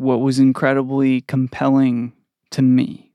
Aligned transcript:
what 0.00 0.22
was 0.22 0.38
incredibly 0.38 1.20
compelling 1.20 2.10
to 2.50 2.62
me 2.62 3.12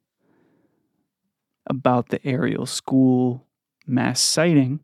about 1.65 2.09
the 2.09 2.23
Ariel 2.23 2.67
School 2.67 3.47
mass 3.87 4.21
sighting 4.21 4.81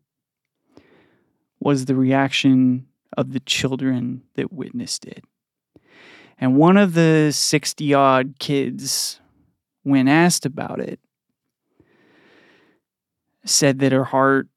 was 1.60 1.86
the 1.86 1.94
reaction 1.94 2.88
of 3.16 3.34
the 3.34 3.40
children 3.42 4.24
that 4.34 4.52
witnessed 4.52 5.06
it. 5.06 5.24
And 6.40 6.58
one 6.58 6.76
of 6.76 6.96
the 6.96 7.29
60 7.32 7.94
odd 7.94 8.40
kids, 8.40 9.20
when 9.83 10.08
asked 10.08 10.44
about 10.44 10.79
it, 10.79 10.99
said 13.46 13.78
that 13.78 13.92
her 13.92 14.06
heart 14.06 14.47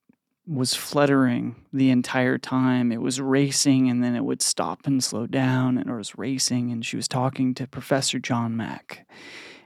was 0.47 0.75
fluttering 0.75 1.57
the 1.73 1.91
entire 1.91 2.39
time. 2.39 2.93
It 2.93 3.01
was 3.01 3.21
racing 3.21 3.89
and 3.89 4.05
then 4.05 4.15
it 4.15 4.25
would 4.25 4.43
stop 4.43 4.87
and 4.87 5.03
slow 5.03 5.27
down 5.27 5.79
and 5.79 5.89
it 5.89 5.95
was 5.95 6.19
racing. 6.19 6.71
And 6.71 6.85
she 6.85 6.97
was 6.97 7.09
talking 7.09 7.55
to 7.55 7.67
Professor 7.67 8.19
John 8.19 8.57
Mack. 8.57 9.07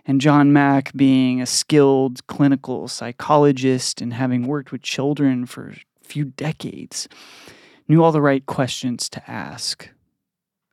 And 0.06 0.20
John 0.20 0.52
Mack, 0.52 0.92
being 0.95 1.42
a 1.42 1.46
skilled 1.46 2.27
clinical 2.28 2.88
psychologist 2.88 4.01
and 4.01 4.14
having 4.14 4.46
worked 4.46 4.73
with 4.73 4.82
children 4.82 5.45
for 5.45 5.70
a 5.70 6.04
few 6.04 6.27
decades, 6.27 7.09
knew 7.88 8.02
all 8.02 8.12
the 8.12 8.23
right 8.23 8.46
questions 8.46 9.09
to 9.10 9.30
ask 9.30 9.90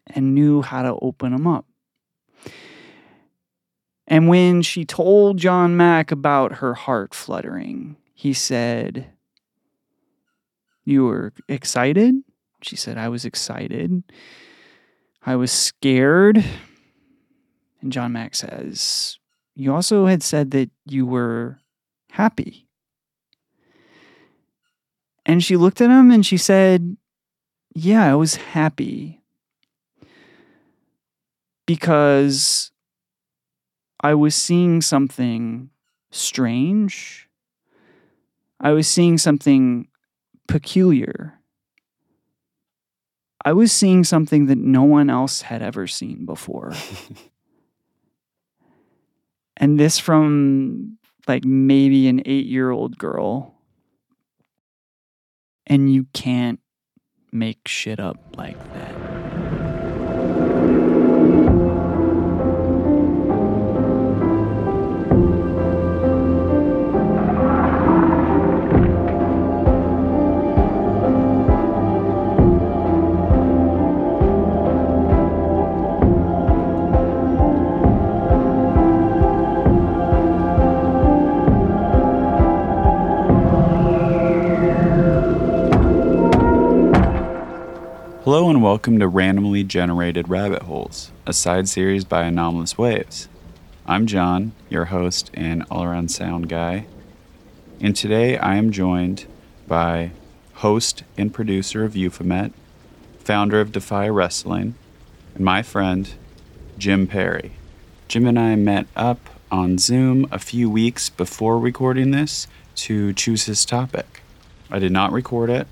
and 0.07 0.35
knew 0.35 0.61
how 0.61 0.83
to 0.83 0.97
open 1.01 1.31
them 1.31 1.47
up. 1.47 1.65
And 4.07 4.27
when 4.27 4.61
she 4.61 4.85
told 4.85 5.37
John 5.37 5.75
Mack 5.75 6.11
about 6.11 6.57
her 6.57 6.75
heart 6.75 7.15
fluttering, 7.15 7.97
he 8.13 8.33
said, 8.33 9.07
You 10.85 11.05
were 11.05 11.33
excited? 11.49 12.15
She 12.61 12.75
said, 12.75 12.97
I 12.97 13.09
was 13.09 13.25
excited. 13.25 14.03
I 15.25 15.35
was 15.35 15.51
scared. 15.51 16.43
And 17.81 17.91
John 17.91 18.13
Mack 18.13 18.35
says, 18.35 19.17
You 19.55 19.73
also 19.73 20.05
had 20.05 20.23
said 20.23 20.51
that 20.51 20.69
you 20.85 21.05
were 21.05 21.59
happy. 22.11 22.67
And 25.25 25.43
she 25.43 25.57
looked 25.57 25.81
at 25.81 25.89
him 25.89 26.11
and 26.11 26.25
she 26.25 26.37
said, 26.37 26.97
Yeah, 27.73 28.11
I 28.11 28.15
was 28.15 28.35
happy 28.35 29.23
because 31.65 32.71
I 33.99 34.13
was 34.13 34.35
seeing 34.35 34.81
something 34.81 35.71
strange. 36.11 37.27
I 38.59 38.71
was 38.71 38.87
seeing 38.87 39.17
something 39.17 39.87
peculiar. 40.47 41.39
I 43.43 43.53
was 43.53 43.71
seeing 43.71 44.03
something 44.03 44.47
that 44.47 44.57
no 44.57 44.83
one 44.83 45.09
else 45.09 45.41
had 45.41 45.61
ever 45.61 45.87
seen 45.87 46.25
before. 46.25 46.73
and 49.57 49.79
this 49.79 49.99
from 49.99 50.97
like 51.27 51.45
maybe 51.45 52.07
an 52.07 52.21
eight 52.25 52.45
year 52.45 52.71
old 52.71 52.97
girl. 52.97 53.53
And 55.67 55.91
you 55.91 56.05
can't 56.13 56.59
make 57.31 57.67
shit 57.67 57.99
up 57.99 58.35
like 58.37 58.57
that. 58.73 59.14
Welcome 88.65 88.97
to 88.97 89.07
Randomly 89.07 89.63
Generated 89.63 90.27
Rabbit 90.27 90.63
Holes, 90.63 91.11
a 91.27 91.33
side 91.33 91.69
series 91.69 92.03
by 92.03 92.23
Anomalous 92.23 92.79
Waves. 92.79 93.29
I'm 93.85 94.07
John, 94.07 94.53
your 94.71 94.85
host 94.85 95.29
and 95.35 95.63
all 95.69 95.83
around 95.83 96.09
sound 96.09 96.49
guy, 96.49 96.87
and 97.79 97.95
today 97.95 98.39
I 98.39 98.55
am 98.55 98.71
joined 98.71 99.27
by 99.67 100.13
host 100.55 101.03
and 101.15 101.31
producer 101.31 101.83
of 101.83 101.93
Euphemet, 101.93 102.53
founder 103.19 103.61
of 103.61 103.71
Defy 103.71 104.09
Wrestling, 104.09 104.73
and 105.35 105.45
my 105.45 105.61
friend, 105.61 106.11
Jim 106.79 107.05
Perry. 107.05 107.51
Jim 108.07 108.25
and 108.25 108.39
I 108.39 108.55
met 108.55 108.87
up 108.95 109.29
on 109.51 109.77
Zoom 109.77 110.27
a 110.31 110.39
few 110.39 110.71
weeks 110.71 111.11
before 111.11 111.59
recording 111.59 112.09
this 112.09 112.47
to 112.77 113.13
choose 113.13 113.45
his 113.45 113.63
topic. 113.63 114.23
I 114.71 114.79
did 114.79 114.91
not 114.91 115.11
record 115.11 115.51
it, 115.51 115.67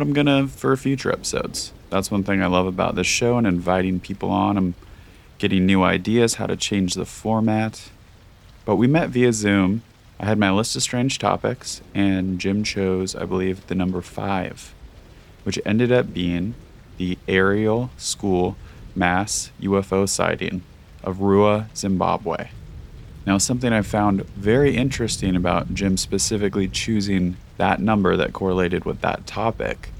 but 0.00 0.06
I'm 0.06 0.14
gonna 0.14 0.48
for 0.48 0.74
future 0.78 1.12
episodes. 1.12 1.74
That's 1.90 2.10
one 2.10 2.24
thing 2.24 2.42
I 2.42 2.46
love 2.46 2.66
about 2.66 2.94
this 2.94 3.06
show 3.06 3.36
and 3.36 3.46
inviting 3.46 4.00
people 4.00 4.30
on. 4.30 4.56
I'm 4.56 4.74
getting 5.36 5.66
new 5.66 5.82
ideas 5.82 6.36
how 6.36 6.46
to 6.46 6.56
change 6.56 6.94
the 6.94 7.04
format. 7.04 7.90
But 8.64 8.76
we 8.76 8.86
met 8.86 9.10
via 9.10 9.34
Zoom. 9.34 9.82
I 10.18 10.24
had 10.24 10.38
my 10.38 10.50
list 10.52 10.74
of 10.74 10.82
strange 10.82 11.18
topics, 11.18 11.82
and 11.94 12.38
Jim 12.38 12.64
chose, 12.64 13.14
I 13.14 13.26
believe, 13.26 13.66
the 13.66 13.74
number 13.74 14.00
five, 14.00 14.72
which 15.44 15.60
ended 15.66 15.92
up 15.92 16.14
being 16.14 16.54
the 16.96 17.18
Ariel 17.28 17.90
School 17.98 18.56
mass 18.94 19.50
UFO 19.60 20.08
sighting 20.08 20.62
of 21.04 21.18
Ruwa, 21.18 21.66
Zimbabwe. 21.76 22.48
Now, 23.26 23.36
something 23.36 23.70
I 23.70 23.82
found 23.82 24.24
very 24.28 24.76
interesting 24.76 25.36
about 25.36 25.74
Jim 25.74 25.98
specifically 25.98 26.68
choosing 26.68 27.36
that 27.60 27.78
number 27.78 28.16
that 28.16 28.32
correlated 28.32 28.86
with 28.86 29.02
that 29.02 29.26
topic 29.26 29.90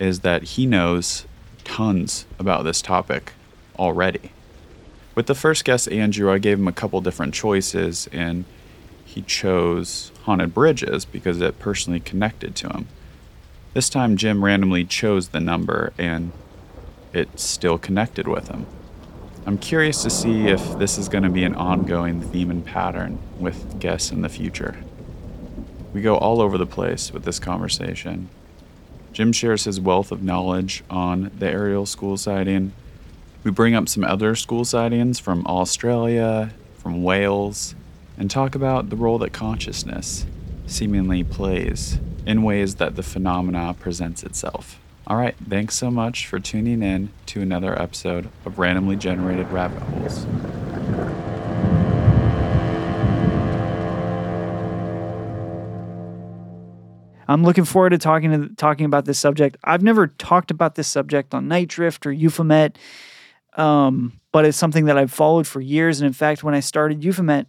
is 0.00 0.20
that 0.20 0.42
he 0.42 0.66
knows 0.66 1.26
tons 1.64 2.26
about 2.38 2.62
this 2.62 2.80
topic 2.80 3.32
already. 3.76 4.30
With 5.16 5.26
the 5.26 5.34
first 5.34 5.64
guest, 5.64 5.90
Andrew, 5.90 6.32
I 6.32 6.38
gave 6.38 6.60
him 6.60 6.68
a 6.68 6.72
couple 6.72 7.00
different 7.00 7.34
choices, 7.34 8.08
and 8.12 8.44
he 9.04 9.22
chose 9.22 10.12
Haunted 10.22 10.54
Bridges 10.54 11.04
because 11.04 11.40
it 11.40 11.58
personally 11.58 11.98
connected 11.98 12.54
to 12.56 12.68
him. 12.68 12.86
This 13.74 13.88
time, 13.88 14.16
Jim 14.16 14.44
randomly 14.44 14.84
chose 14.84 15.30
the 15.30 15.40
number, 15.40 15.92
and 15.98 16.30
it 17.12 17.40
still 17.40 17.78
connected 17.78 18.28
with 18.28 18.46
him. 18.46 18.66
I'm 19.44 19.58
curious 19.58 20.04
to 20.04 20.10
see 20.10 20.46
if 20.46 20.78
this 20.78 20.98
is 20.98 21.08
going 21.08 21.24
to 21.24 21.30
be 21.30 21.42
an 21.42 21.56
ongoing 21.56 22.20
theme 22.20 22.50
and 22.50 22.64
pattern 22.64 23.18
with 23.40 23.80
guests 23.80 24.12
in 24.12 24.22
the 24.22 24.28
future. 24.28 24.76
We 25.92 26.02
go 26.02 26.16
all 26.16 26.40
over 26.40 26.56
the 26.56 26.66
place 26.66 27.12
with 27.12 27.24
this 27.24 27.38
conversation. 27.38 28.28
Jim 29.12 29.32
shares 29.32 29.64
his 29.64 29.80
wealth 29.80 30.12
of 30.12 30.22
knowledge 30.22 30.84
on 30.88 31.30
the 31.36 31.48
Ariel 31.48 31.86
school 31.86 32.16
sighting. 32.16 32.72
We 33.42 33.50
bring 33.50 33.74
up 33.74 33.88
some 33.88 34.04
other 34.04 34.36
school 34.36 34.64
sightings 34.64 35.18
from 35.18 35.44
Australia, 35.46 36.52
from 36.78 37.02
Wales, 37.02 37.74
and 38.16 38.30
talk 38.30 38.54
about 38.54 38.90
the 38.90 38.96
role 38.96 39.18
that 39.18 39.32
consciousness 39.32 40.26
seemingly 40.66 41.24
plays 41.24 41.98
in 42.24 42.42
ways 42.42 42.76
that 42.76 42.94
the 42.94 43.02
phenomena 43.02 43.74
presents 43.78 44.22
itself. 44.22 44.78
All 45.06 45.16
right, 45.16 45.34
thanks 45.48 45.74
so 45.74 45.90
much 45.90 46.26
for 46.26 46.38
tuning 46.38 46.82
in 46.82 47.10
to 47.26 47.40
another 47.40 47.76
episode 47.80 48.28
of 48.44 48.58
Randomly 48.60 48.94
Generated 48.94 49.50
Rabbit 49.50 49.82
Holes. 49.82 50.26
I'm 57.30 57.44
looking 57.44 57.64
forward 57.64 57.90
to 57.90 57.98
talking 57.98 58.30
to 58.32 58.54
talking 58.56 58.86
about 58.86 59.04
this 59.04 59.16
subject. 59.18 59.56
I've 59.62 59.82
never 59.82 60.08
talked 60.08 60.50
about 60.50 60.74
this 60.74 60.88
subject 60.88 61.32
on 61.32 61.46
Night 61.46 61.68
Drift 61.68 62.04
or 62.04 62.10
Euphomet, 62.10 62.76
um, 63.54 64.14
but 64.32 64.44
it's 64.44 64.58
something 64.58 64.86
that 64.86 64.98
I've 64.98 65.12
followed 65.12 65.46
for 65.46 65.60
years. 65.60 66.00
And 66.00 66.08
in 66.08 66.12
fact, 66.12 66.42
when 66.42 66.54
I 66.54 66.60
started 66.60 67.04
Euphomet, 67.04 67.46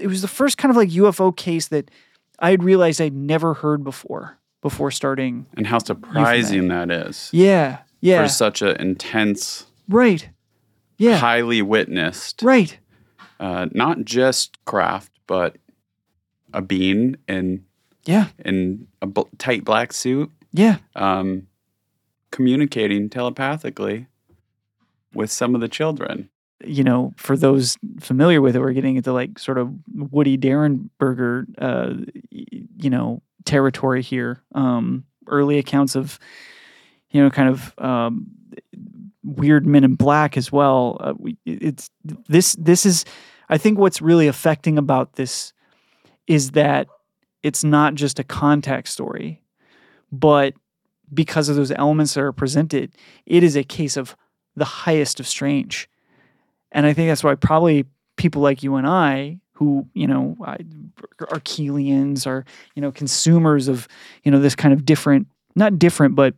it 0.00 0.06
was 0.06 0.22
the 0.22 0.28
first 0.28 0.56
kind 0.56 0.70
of 0.70 0.76
like 0.78 0.88
UFO 0.88 1.36
case 1.36 1.68
that 1.68 1.90
I 2.38 2.50
had 2.50 2.64
realized 2.64 2.98
I'd 2.98 3.12
never 3.12 3.52
heard 3.52 3.84
before 3.84 4.38
before 4.62 4.90
starting. 4.90 5.44
And 5.54 5.66
how 5.66 5.80
surprising 5.80 6.68
that 6.68 6.90
is. 6.90 7.28
Yeah, 7.30 7.80
yeah. 8.00 8.22
For 8.22 8.28
such 8.30 8.62
an 8.62 8.80
intense, 8.80 9.66
right, 9.86 10.30
yeah, 10.96 11.18
highly 11.18 11.60
witnessed, 11.60 12.40
right. 12.42 12.78
Uh, 13.38 13.66
not 13.72 14.06
just 14.06 14.64
craft, 14.64 15.12
but 15.26 15.56
a 16.54 16.62
being 16.62 17.16
in 17.28 17.66
yeah. 18.06 18.28
In 18.44 18.86
a 19.02 19.06
b- 19.06 19.24
tight 19.38 19.64
black 19.64 19.92
suit. 19.92 20.30
Yeah. 20.52 20.78
Um, 20.94 21.48
communicating 22.30 23.08
telepathically 23.08 24.06
with 25.14 25.30
some 25.30 25.54
of 25.54 25.60
the 25.60 25.68
children. 25.68 26.30
You 26.64 26.84
know, 26.84 27.12
for 27.16 27.36
those 27.36 27.76
familiar 28.00 28.40
with 28.40 28.56
it, 28.56 28.60
we're 28.60 28.72
getting 28.72 28.96
into 28.96 29.12
like 29.12 29.38
sort 29.38 29.58
of 29.58 29.72
Woody 29.94 30.38
Derenberger, 30.38 31.46
uh, 31.58 31.94
you 32.30 32.90
know, 32.90 33.22
territory 33.44 34.02
here. 34.02 34.42
Um, 34.54 35.04
early 35.26 35.58
accounts 35.58 35.96
of, 35.96 36.18
you 37.10 37.22
know, 37.22 37.30
kind 37.30 37.48
of 37.48 37.74
um, 37.78 38.26
weird 39.22 39.66
Men 39.66 39.84
in 39.84 39.94
Black 39.94 40.36
as 40.36 40.50
well. 40.50 40.98
Uh, 41.00 41.14
we, 41.18 41.36
it's 41.44 41.90
this. 42.28 42.54
This 42.54 42.86
is, 42.86 43.04
I 43.48 43.58
think, 43.58 43.78
what's 43.78 44.00
really 44.00 44.26
affecting 44.26 44.78
about 44.78 45.14
this 45.14 45.52
is 46.26 46.52
that 46.52 46.88
it's 47.44 47.62
not 47.62 47.94
just 47.94 48.18
a 48.18 48.24
contact 48.24 48.88
story, 48.88 49.42
but 50.10 50.54
because 51.12 51.50
of 51.50 51.56
those 51.56 51.70
elements 51.70 52.14
that 52.14 52.22
are 52.22 52.32
presented, 52.32 52.96
it 53.26 53.44
is 53.44 53.54
a 53.54 53.62
case 53.62 53.98
of 53.98 54.16
the 54.56 54.64
highest 54.64 55.20
of 55.20 55.26
strange. 55.28 55.88
And 56.72 56.86
I 56.86 56.94
think 56.94 57.10
that's 57.10 57.22
why 57.22 57.34
probably 57.34 57.84
people 58.16 58.40
like 58.40 58.62
you 58.62 58.76
and 58.76 58.86
I, 58.86 59.38
who 59.52 59.86
you 59.92 60.06
know 60.06 60.36
are 60.40 60.58
Keelians, 61.40 62.26
are 62.26 62.46
you 62.74 62.80
know 62.80 62.90
consumers 62.90 63.68
of 63.68 63.86
you 64.24 64.32
know 64.32 64.40
this 64.40 64.56
kind 64.56 64.72
of 64.72 64.86
different, 64.86 65.28
not 65.54 65.78
different, 65.78 66.16
but 66.16 66.34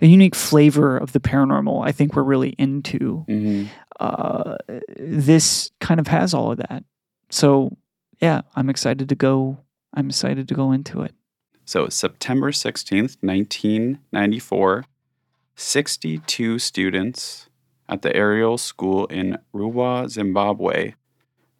a 0.00 0.06
unique 0.06 0.34
flavor 0.34 0.96
of 0.96 1.12
the 1.12 1.20
paranormal. 1.20 1.86
I 1.86 1.92
think 1.92 2.16
we're 2.16 2.22
really 2.22 2.54
into. 2.58 3.26
Mm-hmm. 3.28 3.66
Uh, 4.00 4.56
this 4.96 5.70
kind 5.80 6.00
of 6.00 6.06
has 6.06 6.32
all 6.32 6.50
of 6.50 6.56
that. 6.58 6.82
So 7.28 7.76
yeah, 8.20 8.42
I'm 8.54 8.68
excited 8.68 9.08
to 9.08 9.14
go. 9.14 9.58
I'm 9.94 10.08
excited 10.08 10.46
to 10.48 10.54
go 10.54 10.72
into 10.72 11.02
it. 11.02 11.14
So 11.64 11.88
September 11.88 12.50
16th, 12.50 13.16
1994, 13.20 14.84
62 15.54 16.58
students 16.58 17.48
at 17.88 18.02
the 18.02 18.14
Ariel 18.14 18.58
School 18.58 19.06
in 19.06 19.38
Ruwa, 19.54 20.08
Zimbabwe, 20.08 20.94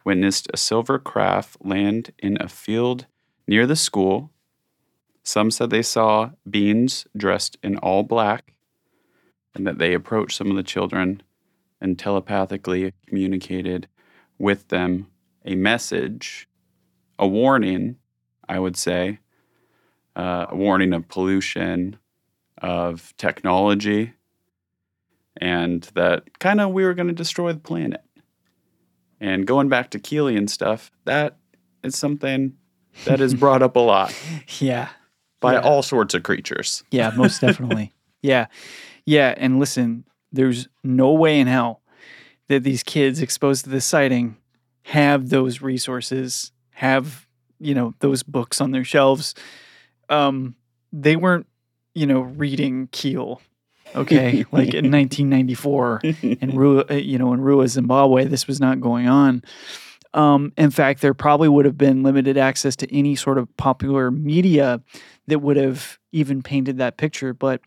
witnessed 0.03 0.47
a 0.53 0.57
silver 0.57 0.99
craft 0.99 1.57
land 1.61 2.11
in 2.19 2.37
a 2.39 2.47
field 2.47 3.05
near 3.47 3.65
the 3.67 3.75
school. 3.75 4.31
Some 5.23 5.51
said 5.51 5.69
they 5.69 5.81
saw 5.81 6.31
beings 6.49 7.05
dressed 7.15 7.57
in 7.61 7.77
all 7.77 8.03
black 8.03 8.53
and 9.53 9.67
that 9.67 9.77
they 9.77 9.93
approached 9.93 10.37
some 10.37 10.49
of 10.49 10.57
the 10.57 10.63
children 10.63 11.21
and 11.79 11.97
telepathically 11.97 12.93
communicated 13.07 13.87
with 14.37 14.67
them 14.69 15.07
a 15.45 15.55
message, 15.55 16.47
a 17.21 17.27
warning, 17.27 17.95
I 18.49 18.59
would 18.59 18.75
say, 18.75 19.19
uh, 20.15 20.47
a 20.49 20.55
warning 20.55 20.91
of 20.93 21.07
pollution, 21.07 21.95
of 22.61 23.13
technology, 23.17 24.13
and 25.37 25.83
that 25.95 26.39
kind 26.39 26.59
of 26.59 26.71
we 26.71 26.83
were 26.83 26.93
going 26.93 27.07
to 27.07 27.13
destroy 27.13 27.53
the 27.53 27.59
planet. 27.59 28.01
And 29.19 29.45
going 29.45 29.69
back 29.69 29.91
to 29.91 29.99
Keelian 29.99 30.49
stuff, 30.49 30.91
that 31.05 31.37
is 31.83 31.95
something 31.97 32.53
that 33.05 33.21
is 33.21 33.33
brought 33.43 33.61
up 33.61 33.75
a 33.75 33.79
lot 33.79 34.13
Yeah. 34.59 34.89
by 35.39 35.53
Yeah. 35.53 35.59
all 35.61 35.83
sorts 35.83 36.13
of 36.13 36.23
creatures. 36.23 36.83
Yeah, 36.91 37.11
most 37.15 37.39
definitely. 37.41 37.93
yeah. 38.21 38.47
Yeah. 39.05 39.33
And 39.37 39.59
listen, 39.59 40.05
there's 40.31 40.67
no 40.83 41.13
way 41.13 41.39
in 41.39 41.47
hell 41.47 41.81
that 42.47 42.63
these 42.63 42.83
kids 42.83 43.21
exposed 43.21 43.63
to 43.63 43.69
this 43.69 43.85
sighting 43.85 44.37
have 44.83 45.29
those 45.29 45.61
resources, 45.61 46.51
have, 46.81 47.27
you 47.59 47.75
know, 47.75 47.93
those 47.99 48.23
books 48.23 48.59
on 48.59 48.71
their 48.71 48.83
shelves. 48.83 49.35
Um, 50.09 50.55
they 50.91 51.15
weren't, 51.15 51.45
you 51.93 52.07
know, 52.07 52.21
reading 52.21 52.87
Keel. 52.91 53.39
Okay. 53.95 54.45
like 54.51 54.73
in 54.73 54.91
1994 54.91 55.99
in 56.03 56.13
Ruwa, 56.23 56.89
uh, 56.89 56.95
you 56.95 57.19
know, 57.19 57.33
in 57.33 57.39
Ruwa, 57.39 57.67
Zimbabwe, 57.67 58.25
this 58.25 58.47
was 58.47 58.59
not 58.59 58.81
going 58.81 59.07
on. 59.07 59.43
Um, 60.15 60.53
in 60.57 60.71
fact, 60.71 61.01
there 61.01 61.13
probably 61.13 61.49
would 61.49 61.65
have 61.65 61.77
been 61.77 62.01
limited 62.01 62.35
access 62.35 62.75
to 62.77 62.91
any 62.91 63.15
sort 63.15 63.37
of 63.37 63.55
popular 63.57 64.09
media 64.09 64.81
that 65.27 65.37
would 65.37 65.57
have 65.57 65.99
even 66.11 66.41
painted 66.41 66.79
that 66.79 66.97
picture. 66.97 67.31
But 67.31 67.61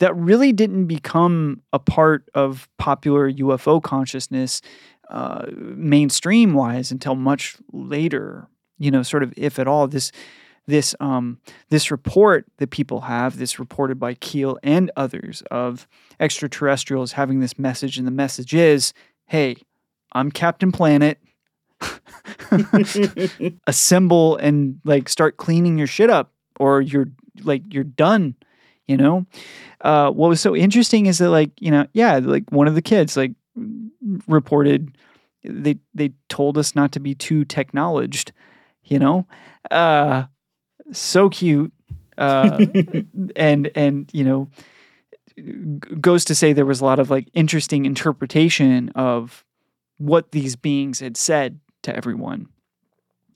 that 0.00 0.16
really 0.16 0.52
didn't 0.52 0.86
become 0.86 1.62
a 1.72 1.78
part 1.78 2.28
of 2.34 2.68
popular 2.78 3.30
UFO 3.30 3.80
consciousness 3.80 4.60
uh, 5.10 5.46
mainstream 5.52 6.54
wise 6.54 6.90
until 6.90 7.14
much 7.14 7.56
later. 7.72 8.48
You 8.78 8.90
know, 8.90 9.02
sort 9.02 9.22
of 9.22 9.34
if 9.36 9.58
at 9.58 9.68
all. 9.68 9.86
This 9.88 10.10
this 10.66 10.94
um, 11.00 11.38
this 11.68 11.90
report 11.90 12.46
that 12.58 12.70
people 12.70 13.02
have, 13.02 13.38
this 13.38 13.58
reported 13.58 13.98
by 13.98 14.14
Keel 14.14 14.58
and 14.62 14.90
others 14.96 15.42
of 15.50 15.86
extraterrestrials 16.18 17.12
having 17.12 17.40
this 17.40 17.58
message, 17.58 17.98
and 17.98 18.06
the 18.06 18.12
message 18.12 18.54
is, 18.54 18.94
"Hey, 19.26 19.56
I'm 20.12 20.30
Captain 20.30 20.72
Planet." 20.72 21.18
Assemble 23.66 24.36
and 24.36 24.80
like 24.84 25.08
start 25.08 25.38
cleaning 25.38 25.78
your 25.78 25.86
shit 25.86 26.10
up, 26.10 26.32
or 26.58 26.80
you're 26.80 27.08
like 27.42 27.62
you're 27.72 27.84
done. 27.84 28.34
You 28.86 28.96
know, 28.96 29.26
uh, 29.82 30.10
what 30.10 30.28
was 30.28 30.40
so 30.40 30.56
interesting 30.56 31.06
is 31.06 31.18
that 31.18 31.30
like 31.30 31.50
you 31.58 31.70
know, 31.70 31.86
yeah, 31.92 32.18
like 32.18 32.50
one 32.50 32.68
of 32.68 32.74
the 32.74 32.82
kids 32.82 33.16
like 33.16 33.32
reported 34.26 34.96
they 35.44 35.78
they 35.94 36.12
told 36.28 36.58
us 36.58 36.74
not 36.74 36.92
to 36.92 37.00
be 37.00 37.14
too 37.14 37.44
technologed. 37.44 38.32
You 38.84 38.98
know, 38.98 39.26
uh, 39.70 40.24
so 40.92 41.28
cute 41.30 41.72
uh, 42.18 42.64
and 43.36 43.70
and 43.74 44.10
you 44.12 44.24
know 44.24 44.48
goes 46.00 46.24
to 46.26 46.34
say 46.34 46.52
there 46.52 46.66
was 46.66 46.80
a 46.80 46.84
lot 46.84 46.98
of 46.98 47.10
like 47.10 47.28
interesting 47.32 47.86
interpretation 47.86 48.90
of 48.90 49.44
what 49.98 50.32
these 50.32 50.56
beings 50.56 51.00
had 51.00 51.16
said 51.16 51.60
to 51.82 51.94
everyone 51.96 52.46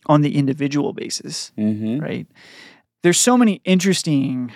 on 0.07 0.21
the 0.21 0.37
individual 0.37 0.93
basis 0.93 1.53
Mm-hmm. 1.57 2.01
right 2.01 2.27
there's 3.03 3.19
so 3.21 3.37
many 3.39 3.63
interesting 3.65 4.53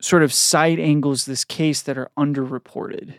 sort 0.00 0.22
of 0.24 0.32
side 0.32 0.80
angles 0.80 1.26
this 1.26 1.44
case 1.44 1.82
that 1.82 1.96
are 1.98 2.10
underreported 2.18 3.14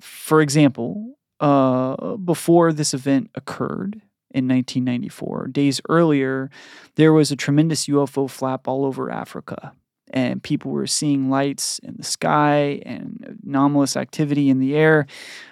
for 0.00 0.40
example 0.40 1.16
uh, 1.40 2.16
before 2.16 2.72
this 2.72 2.94
event 2.94 3.30
occurred 3.34 4.00
in 4.30 4.48
1994 4.48 5.48
days 5.48 5.80
earlier 5.88 6.50
there 6.96 7.12
was 7.12 7.30
a 7.30 7.36
tremendous 7.36 7.86
ufo 7.86 8.28
flap 8.28 8.66
all 8.66 8.84
over 8.84 9.10
africa 9.10 9.72
and 10.14 10.42
people 10.42 10.70
were 10.70 10.86
seeing 10.86 11.30
lights 11.30 11.78
in 11.80 11.94
the 11.96 12.04
sky 12.04 12.80
and 12.84 13.40
anomalous 13.46 13.96
activity 13.96 14.48
in 14.48 14.58
the 14.58 14.74
air 14.74 15.06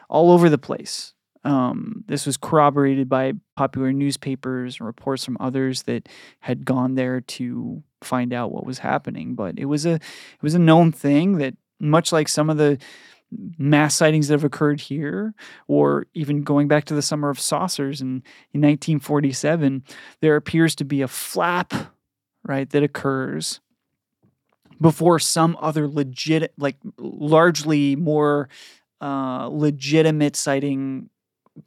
all 0.08 0.31
over 0.31 0.49
the 0.49 0.58
place 0.58 1.14
um, 1.44 2.05
this 2.06 2.26
was 2.26 2.37
corroborated 2.37 3.08
by 3.08 3.32
popular 3.56 3.93
newspapers 3.93 4.78
and 4.78 4.87
reports 4.87 5.25
from 5.25 5.38
others 5.40 5.84
that 5.84 6.08
had 6.40 6.64
gone 6.64 6.94
there 6.94 7.20
to 7.23 7.82
find 8.02 8.32
out 8.32 8.52
what 8.52 8.66
was 8.66 8.78
happening. 8.78 9.34
But 9.34 9.58
it 9.58 9.64
was 9.64 9.87
a 9.87 9.94
it 9.94 10.43
was 10.43 10.55
a 10.55 10.58
known 10.58 10.93
thing 10.93 11.38
that 11.38 11.55
much 11.78 12.12
like 12.12 12.28
some 12.28 12.50
of 12.50 12.58
the 12.58 12.78
mass 13.59 13.94
sightings 13.94 14.29
that 14.29 14.35
have 14.35 14.44
occurred 14.44 14.81
here, 14.81 15.35
or 15.69 16.06
even 16.15 16.43
going 16.43 16.69
back 16.69 16.85
to 16.87 16.95
the 16.95 17.02
summer 17.02 17.31
of 17.31 17.38
saucers 17.40 18.00
in, 18.00 18.23
in 18.52 18.61
1947, 18.61 19.85
there 20.21 20.37
appears 20.37 20.75
to 20.76 20.85
be 20.85 21.02
a 21.02 21.09
flap, 21.09 21.73
right, 22.45 22.69
that 22.71 22.83
occurs 22.83 23.61
before 24.81 25.19
some 25.19 25.57
other 25.61 25.87
legit, 25.87 26.52
like 26.57 26.76
largely 26.99 27.97
more 27.97 28.49
uh, 29.00 29.49
legitimate 29.50 30.37
sighting 30.37 31.11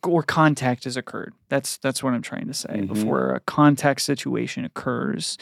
or 0.08 0.24
contact 0.24 0.86
has 0.86 0.98
occurred. 0.98 1.34
That's 1.50 1.78
that's 1.78 2.02
what 2.02 2.14
I'm 2.14 2.22
trying 2.22 2.48
to 2.48 2.54
say. 2.54 2.70
Mhm. 2.70 2.88
Before 2.88 3.34
a 3.36 3.40
contact 3.42 4.02
situation 4.02 4.66
occurs, 4.66 5.38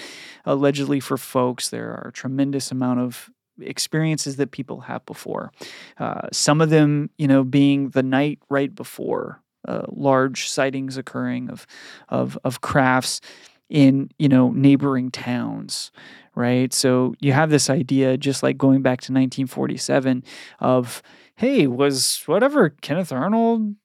allegedly 0.46 1.00
for 1.00 1.18
folks, 1.18 1.70
there 1.70 1.92
are 1.92 2.08
a 2.10 2.12
tremendous 2.12 2.72
amount 2.72 3.00
of 3.00 3.30
experiences 3.62 4.36
that 4.38 4.52
people 4.52 4.82
have 4.82 5.06
before. 5.06 5.52
Uh, 5.98 6.28
some 6.32 6.62
of 6.62 6.70
them, 6.70 7.10
you 7.18 7.28
know, 7.28 7.44
being 7.44 7.90
the 7.90 8.04
night 8.04 8.40
right 8.50 8.74
before 8.74 9.42
uh, 9.68 9.84
large 9.90 10.50
sightings 10.50 10.98
occurring 10.98 11.50
of 11.50 11.68
of 12.10 12.38
of 12.44 12.62
crafts 12.62 13.22
in 13.70 14.10
you 14.18 14.28
know 14.28 14.52
neighboring 14.52 15.12
towns 15.12 15.92
right? 16.34 16.72
So 16.74 17.14
you 17.20 17.34
have 17.34 17.50
this 17.50 17.70
idea 17.70 18.16
just 18.16 18.42
like 18.42 18.58
going 18.58 18.82
back 18.82 19.02
to 19.02 19.12
1947 19.12 20.24
of 20.60 21.04
hey 21.36 21.68
was 21.68 22.24
whatever 22.26 22.70
kenneth 22.70 23.12
arnold 23.12 23.76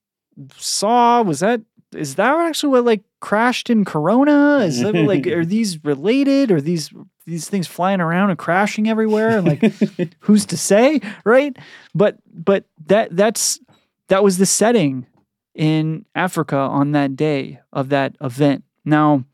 saw 0.55 1.21
was 1.21 1.41
that 1.41 1.61
is 1.95 2.15
that 2.15 2.37
actually 2.39 2.69
what 2.69 2.85
like 2.85 3.03
crashed 3.19 3.69
in 3.69 3.85
corona? 3.85 4.59
Is 4.59 4.81
that 4.81 4.93
like 4.93 5.27
are 5.27 5.45
these 5.45 5.83
related? 5.83 6.51
Are 6.51 6.61
these 6.61 6.91
these 7.27 7.49
things 7.49 7.67
flying 7.67 7.99
around 7.99 8.29
and 8.29 8.39
crashing 8.39 8.87
everywhere 8.87 9.37
and 9.37 9.47
like 9.47 10.15
who's 10.21 10.45
to 10.47 10.57
say 10.57 11.01
right? 11.25 11.55
But 11.93 12.17
but 12.33 12.63
that 12.87 13.15
that's 13.15 13.59
that 14.07 14.23
was 14.23 14.37
the 14.37 14.45
setting 14.45 15.05
in 15.53 16.05
africa 16.15 16.55
on 16.55 16.93
that 16.93 17.15
day 17.15 17.59
of 17.73 17.89
that 17.89 18.15
event. 18.21 18.63
Now 18.85 19.25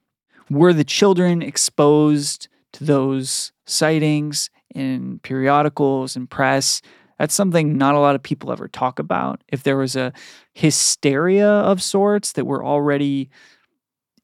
were 0.49 0.73
the 0.73 0.83
children 0.83 1.41
exposed 1.41 2.47
to 2.73 2.83
those 2.83 3.51
sightings 3.65 4.49
in 4.73 5.19
periodicals 5.19 6.15
and 6.15 6.29
press? 6.29 6.81
That's 7.19 7.35
something 7.35 7.77
not 7.77 7.93
a 7.93 7.99
lot 7.99 8.15
of 8.15 8.23
people 8.23 8.51
ever 8.51 8.67
talk 8.67 8.97
about. 8.97 9.43
If 9.47 9.61
there 9.61 9.77
was 9.77 9.95
a 9.95 10.13
hysteria 10.53 11.47
of 11.47 11.81
sorts 11.81 12.31
that 12.33 12.45
were 12.45 12.65
already 12.65 13.29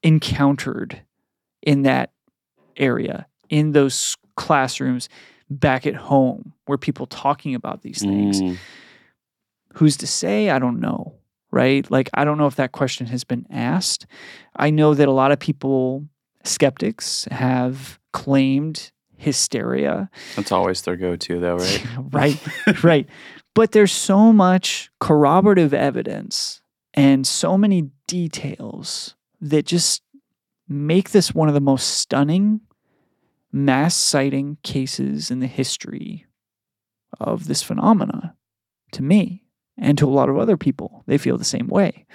encountered 0.02 1.02
in 1.62 1.82
that 1.82 2.10
area 2.76 3.26
in 3.50 3.72
those 3.72 4.16
classrooms 4.36 5.10
back 5.50 5.86
at 5.86 5.94
home? 5.94 6.54
where 6.70 6.78
people 6.78 7.06
talking 7.06 7.56
about 7.56 7.82
these 7.82 7.98
things? 7.98 8.40
Mm, 8.40 8.56
Who's 9.74 9.96
to 9.96 10.06
say? 10.06 10.50
I 10.50 10.60
don't 10.60 10.78
know. 10.78 11.16
Right? 11.50 11.90
Like, 11.90 12.08
I 12.14 12.24
don't 12.24 12.38
know 12.38 12.46
if 12.46 12.54
that 12.56 12.70
question 12.70 13.08
has 13.08 13.24
been 13.24 13.44
asked. 13.50 14.06
I 14.54 14.70
know 14.70 14.94
that 14.94 15.08
a 15.08 15.12
lot 15.12 15.32
of 15.32 15.40
people, 15.40 16.06
skeptics, 16.44 17.26
have 17.32 17.98
claimed 18.12 18.92
hysteria. 19.16 20.08
that's 20.36 20.52
always 20.52 20.80
their 20.82 20.94
go-to, 20.94 21.40
though, 21.40 21.56
right? 21.56 21.86
right, 22.12 22.84
right. 22.84 23.08
But 23.52 23.72
there's 23.72 23.90
so 23.90 24.32
much 24.32 24.90
corroborative 25.00 25.74
evidence 25.74 26.62
and 26.94 27.26
so 27.26 27.58
many 27.58 27.90
details 28.06 29.16
that 29.40 29.66
just 29.66 30.02
make 30.68 31.10
this 31.10 31.34
one 31.34 31.48
of 31.48 31.54
the 31.54 31.60
most 31.60 31.98
stunning 31.98 32.60
mass 33.52 33.94
sighting 33.94 34.58
cases 34.62 35.30
in 35.30 35.40
the 35.40 35.46
history 35.46 36.26
of 37.18 37.46
this 37.46 37.62
phenomena 37.62 38.36
to 38.92 39.02
me 39.02 39.44
and 39.76 39.98
to 39.98 40.06
a 40.06 40.10
lot 40.10 40.28
of 40.28 40.38
other 40.38 40.56
people. 40.56 41.02
They 41.06 41.18
feel 41.18 41.38
the 41.38 41.44
same 41.44 41.68
way. 41.68 42.06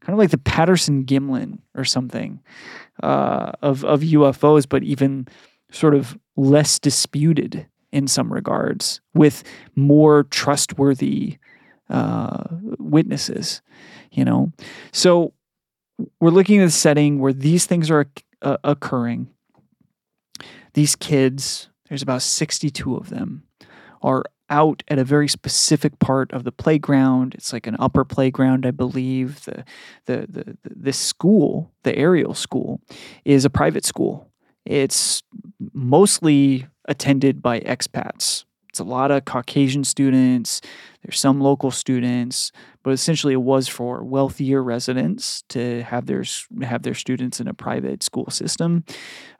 Kind 0.00 0.14
of 0.14 0.18
like 0.18 0.30
the 0.30 0.38
Patterson 0.38 1.04
Gimlin 1.04 1.58
or 1.74 1.84
something 1.84 2.40
uh, 3.02 3.52
of, 3.62 3.84
of 3.84 4.00
UFOs, 4.00 4.68
but 4.68 4.82
even 4.82 5.28
sort 5.70 5.94
of 5.94 6.18
less 6.36 6.78
disputed 6.78 7.66
in 7.92 8.06
some 8.08 8.32
regards 8.32 9.00
with 9.14 9.44
more 9.76 10.24
trustworthy 10.24 11.38
uh, 11.88 12.44
witnesses, 12.78 13.62
you 14.10 14.24
know? 14.24 14.52
So 14.92 15.32
we're 16.20 16.30
looking 16.30 16.60
at 16.60 16.66
a 16.66 16.70
setting 16.70 17.18
where 17.18 17.32
these 17.32 17.66
things 17.66 17.90
are 17.90 18.06
uh, 18.42 18.56
occurring. 18.64 19.28
These 20.74 20.96
kids, 20.96 21.68
there's 21.88 22.02
about 22.02 22.22
62 22.22 22.96
of 22.96 23.10
them, 23.10 23.44
are 24.02 24.24
out 24.50 24.82
at 24.88 24.98
a 24.98 25.04
very 25.04 25.28
specific 25.28 25.98
part 25.98 26.30
of 26.32 26.44
the 26.44 26.52
playground. 26.52 27.34
It's 27.34 27.52
like 27.52 27.66
an 27.66 27.76
upper 27.78 28.04
playground, 28.04 28.66
I 28.66 28.70
believe. 28.70 29.44
The, 29.44 29.64
the, 30.06 30.26
the, 30.28 30.56
this 30.64 30.98
school, 30.98 31.72
the 31.82 31.96
Ariel 31.96 32.34
school, 32.34 32.80
is 33.24 33.44
a 33.44 33.50
private 33.50 33.84
school. 33.84 34.30
It's 34.66 35.22
mostly 35.72 36.66
attended 36.86 37.40
by 37.40 37.60
expats. 37.60 38.44
It's 38.74 38.80
a 38.80 38.82
lot 38.82 39.12
of 39.12 39.24
Caucasian 39.24 39.84
students. 39.84 40.60
There's 41.04 41.20
some 41.20 41.40
local 41.40 41.70
students, 41.70 42.50
but 42.82 42.90
essentially 42.90 43.32
it 43.32 43.40
was 43.40 43.68
for 43.68 44.02
wealthier 44.02 44.64
residents 44.64 45.44
to 45.50 45.84
have 45.84 46.06
their 46.06 46.24
have 46.60 46.82
their 46.82 46.94
students 46.94 47.38
in 47.38 47.46
a 47.46 47.54
private 47.54 48.02
school 48.02 48.28
system. 48.30 48.82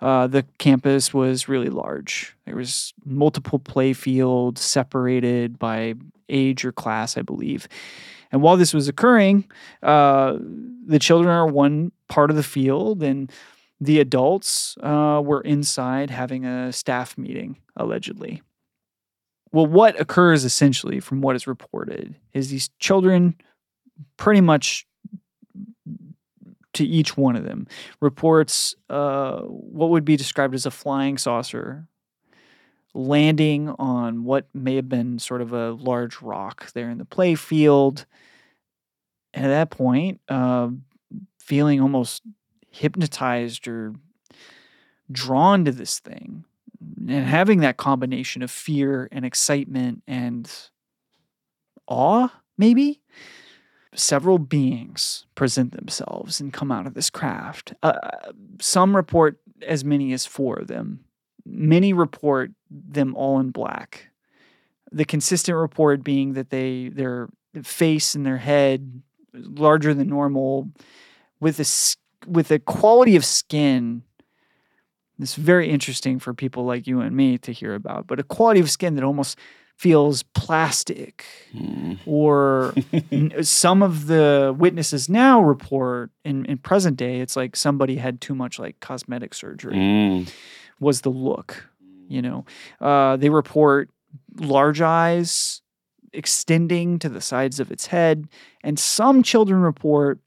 Uh, 0.00 0.28
the 0.28 0.44
campus 0.58 1.12
was 1.12 1.48
really 1.48 1.68
large. 1.68 2.36
There 2.44 2.54
was 2.54 2.94
multiple 3.04 3.58
play 3.58 3.92
fields 3.92 4.60
separated 4.60 5.58
by 5.58 5.94
age 6.28 6.64
or 6.64 6.70
class, 6.70 7.18
I 7.18 7.22
believe. 7.22 7.66
And 8.30 8.40
while 8.40 8.56
this 8.56 8.72
was 8.72 8.86
occurring, 8.86 9.50
uh, 9.82 10.38
the 10.86 11.00
children 11.00 11.34
are 11.34 11.48
one 11.48 11.90
part 12.06 12.30
of 12.30 12.36
the 12.36 12.44
field, 12.44 13.02
and 13.02 13.32
the 13.80 13.98
adults 13.98 14.76
uh, 14.80 15.20
were 15.24 15.40
inside 15.40 16.10
having 16.10 16.44
a 16.44 16.72
staff 16.72 17.18
meeting, 17.18 17.56
allegedly. 17.76 18.40
Well, 19.54 19.66
what 19.66 20.00
occurs 20.00 20.44
essentially 20.44 20.98
from 20.98 21.20
what 21.20 21.36
is 21.36 21.46
reported 21.46 22.16
is 22.32 22.50
these 22.50 22.70
children 22.80 23.36
pretty 24.16 24.40
much 24.40 24.84
to 26.72 26.84
each 26.84 27.16
one 27.16 27.36
of 27.36 27.44
them 27.44 27.68
reports 28.00 28.74
uh, 28.90 29.42
what 29.42 29.90
would 29.90 30.04
be 30.04 30.16
described 30.16 30.56
as 30.56 30.66
a 30.66 30.72
flying 30.72 31.18
saucer 31.18 31.86
landing 32.94 33.68
on 33.78 34.24
what 34.24 34.48
may 34.52 34.74
have 34.74 34.88
been 34.88 35.20
sort 35.20 35.40
of 35.40 35.52
a 35.52 35.70
large 35.70 36.20
rock 36.20 36.72
there 36.72 36.90
in 36.90 36.98
the 36.98 37.04
play 37.04 37.36
field. 37.36 38.06
And 39.32 39.44
at 39.44 39.50
that 39.50 39.70
point, 39.70 40.20
uh, 40.28 40.70
feeling 41.38 41.80
almost 41.80 42.22
hypnotized 42.72 43.68
or 43.68 43.94
drawn 45.12 45.64
to 45.64 45.70
this 45.70 46.00
thing 46.00 46.44
and 47.08 47.26
having 47.26 47.60
that 47.60 47.76
combination 47.76 48.42
of 48.42 48.50
fear 48.50 49.08
and 49.12 49.24
excitement 49.24 50.02
and 50.06 50.50
awe, 51.86 52.28
maybe. 52.58 53.00
Several 53.94 54.38
beings 54.38 55.24
present 55.36 55.72
themselves 55.72 56.40
and 56.40 56.52
come 56.52 56.72
out 56.72 56.86
of 56.86 56.94
this 56.94 57.10
craft. 57.10 57.74
Uh, 57.82 57.92
some 58.60 58.96
report 58.96 59.38
as 59.64 59.84
many 59.84 60.12
as 60.12 60.26
four 60.26 60.56
of 60.56 60.66
them. 60.66 61.04
Many 61.46 61.92
report 61.92 62.50
them 62.70 63.14
all 63.14 63.38
in 63.38 63.50
black. 63.50 64.08
The 64.90 65.04
consistent 65.04 65.56
report 65.56 66.02
being 66.02 66.32
that 66.32 66.50
they 66.50 66.88
their 66.88 67.28
face 67.62 68.14
and 68.16 68.26
their 68.26 68.38
head 68.38 69.02
larger 69.32 69.94
than 69.94 70.08
normal, 70.08 70.70
with 71.40 71.60
a 71.60 71.66
with 72.28 72.50
a 72.50 72.58
quality 72.58 73.16
of 73.16 73.24
skin 73.24 74.02
it's 75.20 75.34
very 75.36 75.68
interesting 75.70 76.18
for 76.18 76.34
people 76.34 76.64
like 76.64 76.86
you 76.86 77.00
and 77.00 77.16
me 77.16 77.38
to 77.38 77.52
hear 77.52 77.74
about, 77.74 78.06
but 78.06 78.18
a 78.20 78.22
quality 78.24 78.60
of 78.60 78.70
skin 78.70 78.94
that 78.96 79.04
almost 79.04 79.38
feels 79.76 80.22
plastic. 80.34 81.24
Mm. 81.54 81.98
Or 82.06 82.74
some 83.42 83.82
of 83.82 84.06
the 84.06 84.54
witnesses 84.56 85.08
now 85.08 85.40
report 85.42 86.10
in, 86.24 86.44
in 86.46 86.58
present 86.58 86.96
day, 86.96 87.20
it's 87.20 87.36
like 87.36 87.56
somebody 87.56 87.96
had 87.96 88.20
too 88.20 88.34
much 88.34 88.58
like 88.58 88.78
cosmetic 88.80 89.34
surgery, 89.34 89.74
Mm. 89.74 90.32
was 90.80 91.00
the 91.02 91.10
look. 91.10 91.68
You 92.08 92.20
know, 92.22 92.44
uh, 92.80 93.16
they 93.16 93.30
report 93.30 93.90
large 94.38 94.80
eyes 94.80 95.62
extending 96.12 96.98
to 97.00 97.08
the 97.08 97.20
sides 97.20 97.58
of 97.58 97.72
its 97.72 97.86
head, 97.86 98.28
and 98.62 98.78
some 98.78 99.22
children 99.22 99.60
report 99.60 100.20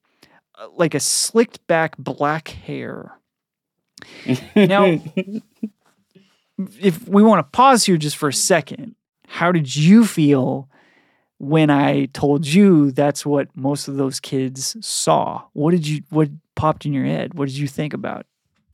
uh, 0.60 0.68
like 0.76 0.94
a 0.96 1.00
slicked 1.00 1.66
back 1.68 1.96
black 1.98 2.50
hair 2.50 3.14
Now- 4.56 5.00
if 6.82 7.08
we 7.08 7.24
want 7.24 7.40
to 7.40 7.52
pause 7.52 7.86
here 7.86 7.98
just 7.98 8.18
for 8.18 8.30
a 8.30 8.34
second, 8.34 8.96
how 9.28 9.52
did 9.52 9.76
you 9.76 10.06
feel 10.06 10.70
when 11.38 11.70
I 11.70 12.06
told 12.08 12.48
you 12.48 12.92
that's 12.92 13.26
what 13.26 13.56
most 13.56 13.88
of 13.88 13.98
those 13.98 14.20
kids 14.20 14.76
saw? 14.86 15.44
What 15.54 15.72
did 15.72 15.88
you 15.88 16.02
what 16.10 16.30
popped 16.56 16.86
in 16.86 16.94
your 16.94 17.06
head? 17.06 17.34
What 17.36 17.48
did 17.48 17.58
you 17.58 17.68
think 17.68 17.94
about? 17.94 18.26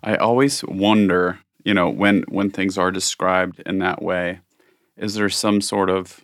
I 0.02 0.16
always 0.16 0.64
wonder, 0.64 1.40
you 1.66 1.74
know, 1.74 1.90
when 1.90 2.24
when 2.30 2.50
things 2.50 2.78
are 2.78 2.92
described 2.92 3.62
in 3.66 3.80
that 3.80 4.02
way, 4.02 4.40
is 4.98 5.16
there 5.16 5.30
some 5.30 5.62
sort 5.62 5.90
of 5.90 6.24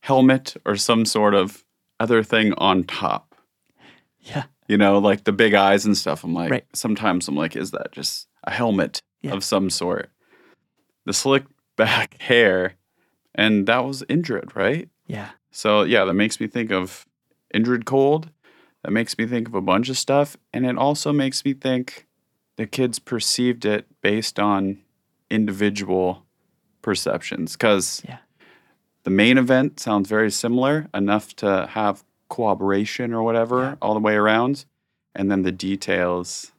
helmet 0.00 0.56
or 0.66 0.76
some 0.76 1.04
sort 1.04 1.34
of 1.34 1.64
other 1.98 2.22
thing 2.22 2.52
on 2.58 2.84
top? 2.84 3.34
Yeah. 4.20 4.44
You 4.68 4.78
know, 4.78 4.98
like 4.98 5.24
the 5.24 5.32
big 5.32 5.54
eyes 5.54 5.84
and 5.84 5.96
stuff. 5.96 6.24
I'm 6.24 6.32
like, 6.34 6.50
Right. 6.50 6.64
sometimes 6.72 7.28
I'm 7.28 7.36
like, 7.36 7.54
is 7.56 7.70
that 7.72 7.92
just 7.92 8.28
a 8.44 8.50
helmet 8.50 9.00
Yeah. 9.22 9.32
of 9.32 9.44
some 9.44 9.68
sort? 9.70 10.10
The 11.04 11.12
slick 11.12 11.44
back 11.76 12.20
hair, 12.22 12.74
and 13.34 13.66
that 13.66 13.84
was 13.84 14.02
Indrid, 14.04 14.54
right? 14.56 14.88
Yeah. 15.06 15.30
So 15.50 15.82
yeah, 15.82 16.04
that 16.04 16.14
makes 16.14 16.40
me 16.40 16.46
think 16.46 16.70
of 16.72 17.06
Indrid 17.54 17.84
Cold. 17.84 18.30
That 18.82 18.90
makes 18.92 19.16
me 19.18 19.26
think 19.26 19.48
of 19.48 19.54
a 19.54 19.60
bunch 19.60 19.88
of 19.88 19.96
stuff, 19.98 20.36
and 20.52 20.64
it 20.66 20.76
also 20.78 21.12
makes 21.12 21.44
me 21.44 21.52
think 21.54 22.06
the 22.56 22.66
kids 22.66 22.98
perceived 22.98 23.64
it 23.64 23.86
based 24.02 24.38
on 24.38 24.78
individual 25.30 26.24
perceptions. 26.82 27.52
Because 27.52 28.02
Yeah. 28.06 28.18
the 29.02 29.10
main 29.10 29.36
event 29.38 29.80
sounds 29.80 30.08
very 30.08 30.30
similar, 30.30 30.88
enough 30.94 31.34
to 31.36 31.66
have 31.72 32.04
cooperation 32.34 33.12
or 33.14 33.22
whatever 33.22 33.58
Yeah. 33.62 33.74
all 33.80 33.94
the 33.94 34.00
way 34.08 34.14
around, 34.14 34.64
and 35.14 35.30
then 35.30 35.42
the 35.42 35.52
details, 35.52 36.52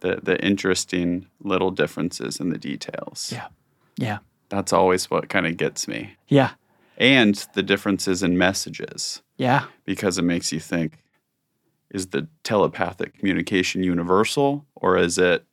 the 0.00 0.20
the 0.22 0.36
interesting 0.44 1.26
little 1.40 1.70
differences 1.70 2.40
in 2.40 2.50
the 2.50 2.58
details. 2.58 3.30
Yeah. 3.32 3.48
Yeah. 3.96 4.18
That's 4.48 4.72
always 4.72 5.10
what 5.10 5.28
kind 5.28 5.46
of 5.46 5.56
gets 5.56 5.88
me, 5.88 6.16
Yeah. 6.28 6.50
and 6.98 7.34
the 7.54 7.62
differences 7.62 8.22
in 8.22 8.36
messages 8.38 9.22
Yeah. 9.38 9.64
because 9.84 10.18
it 10.18 10.24
makes 10.24 10.52
you 10.52 10.60
think 10.60 10.98
is 11.90 12.06
the 12.08 12.26
telepathic 12.42 13.18
communication 13.18 13.82
universal 13.82 14.64
or 14.74 14.98
is 14.98 15.18
it 15.18 15.44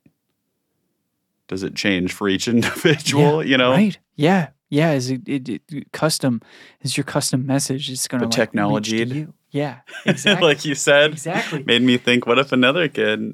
does 1.48 1.62
it 1.62 1.74
change 1.74 2.12
for 2.12 2.28
each 2.28 2.48
individual 2.56 3.44
you 3.44 3.56
know 3.56 3.70
Right. 3.72 3.98
Yeah. 4.16 4.48
Yeah. 4.70 4.92
Is 4.92 5.10
it, 5.10 5.22
it, 5.28 5.48
it 5.48 5.92
custom? 5.92 6.40
Is 6.80 6.96
your 6.96 7.04
custom 7.04 7.46
message? 7.46 7.90
It's 7.90 8.08
going 8.08 8.20
to 8.22 8.26
The 8.26 8.30
like, 8.30 8.38
reach 8.38 8.46
to 8.46 8.52
technologied. 8.52 9.08
you. 9.12 9.34
Yeah. 9.54 9.80
Exactly. 10.06 10.46
like 10.46 10.64
you 10.66 10.74
said 10.74 11.12
exactly. 11.12 11.62
made 11.62 11.80
me 11.80 11.96
think 11.96 12.26
what 12.26 12.38
if 12.38 12.52
another 12.52 12.88
kid 12.88 13.32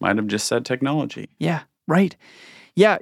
might 0.00 0.16
have 0.16 0.26
just 0.26 0.48
said 0.48 0.64
technology 0.64 1.28
Yeah, 1.38 1.62
right. 1.86 2.16
Yeah, 2.74 2.98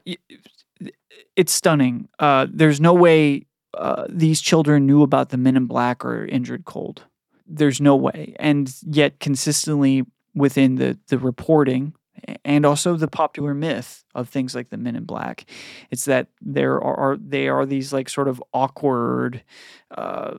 it's 1.37 1.53
stunning. 1.53 2.09
Uh, 2.19 2.47
there's 2.51 2.81
no 2.81 2.93
way 2.93 3.47
uh, 3.75 4.07
these 4.09 4.41
children 4.41 4.87
knew 4.87 5.03
about 5.03 5.31
the 5.31 5.37
Men 5.37 5.57
in 5.57 5.67
Black 5.67 6.05
or 6.05 6.27
Indrid 6.27 6.65
Cold. 6.65 7.05
There's 7.47 7.81
no 7.81 7.97
way, 7.97 8.35
and 8.39 8.73
yet 8.83 9.21
consistently 9.21 10.05
within 10.35 10.77
the 10.77 10.99
the 11.09 11.19
reporting 11.19 11.95
and 12.45 12.65
also 12.65 12.97
the 12.97 13.09
popular 13.09 13.55
myth 13.55 14.05
of 14.15 14.29
things 14.29 14.55
like 14.55 14.71
the 14.71 14.77
Men 14.77 14.97
in 14.97 15.05
Black. 15.05 15.45
It's 15.91 16.05
that 16.07 16.29
there 16.41 16.75
are, 16.75 16.97
are 16.97 17.17
they 17.17 17.49
are 17.49 17.67
these 17.67 17.93
like 17.93 18.09
sort 18.09 18.29
of 18.29 18.43
awkward, 18.53 19.43
uh, 19.91 20.37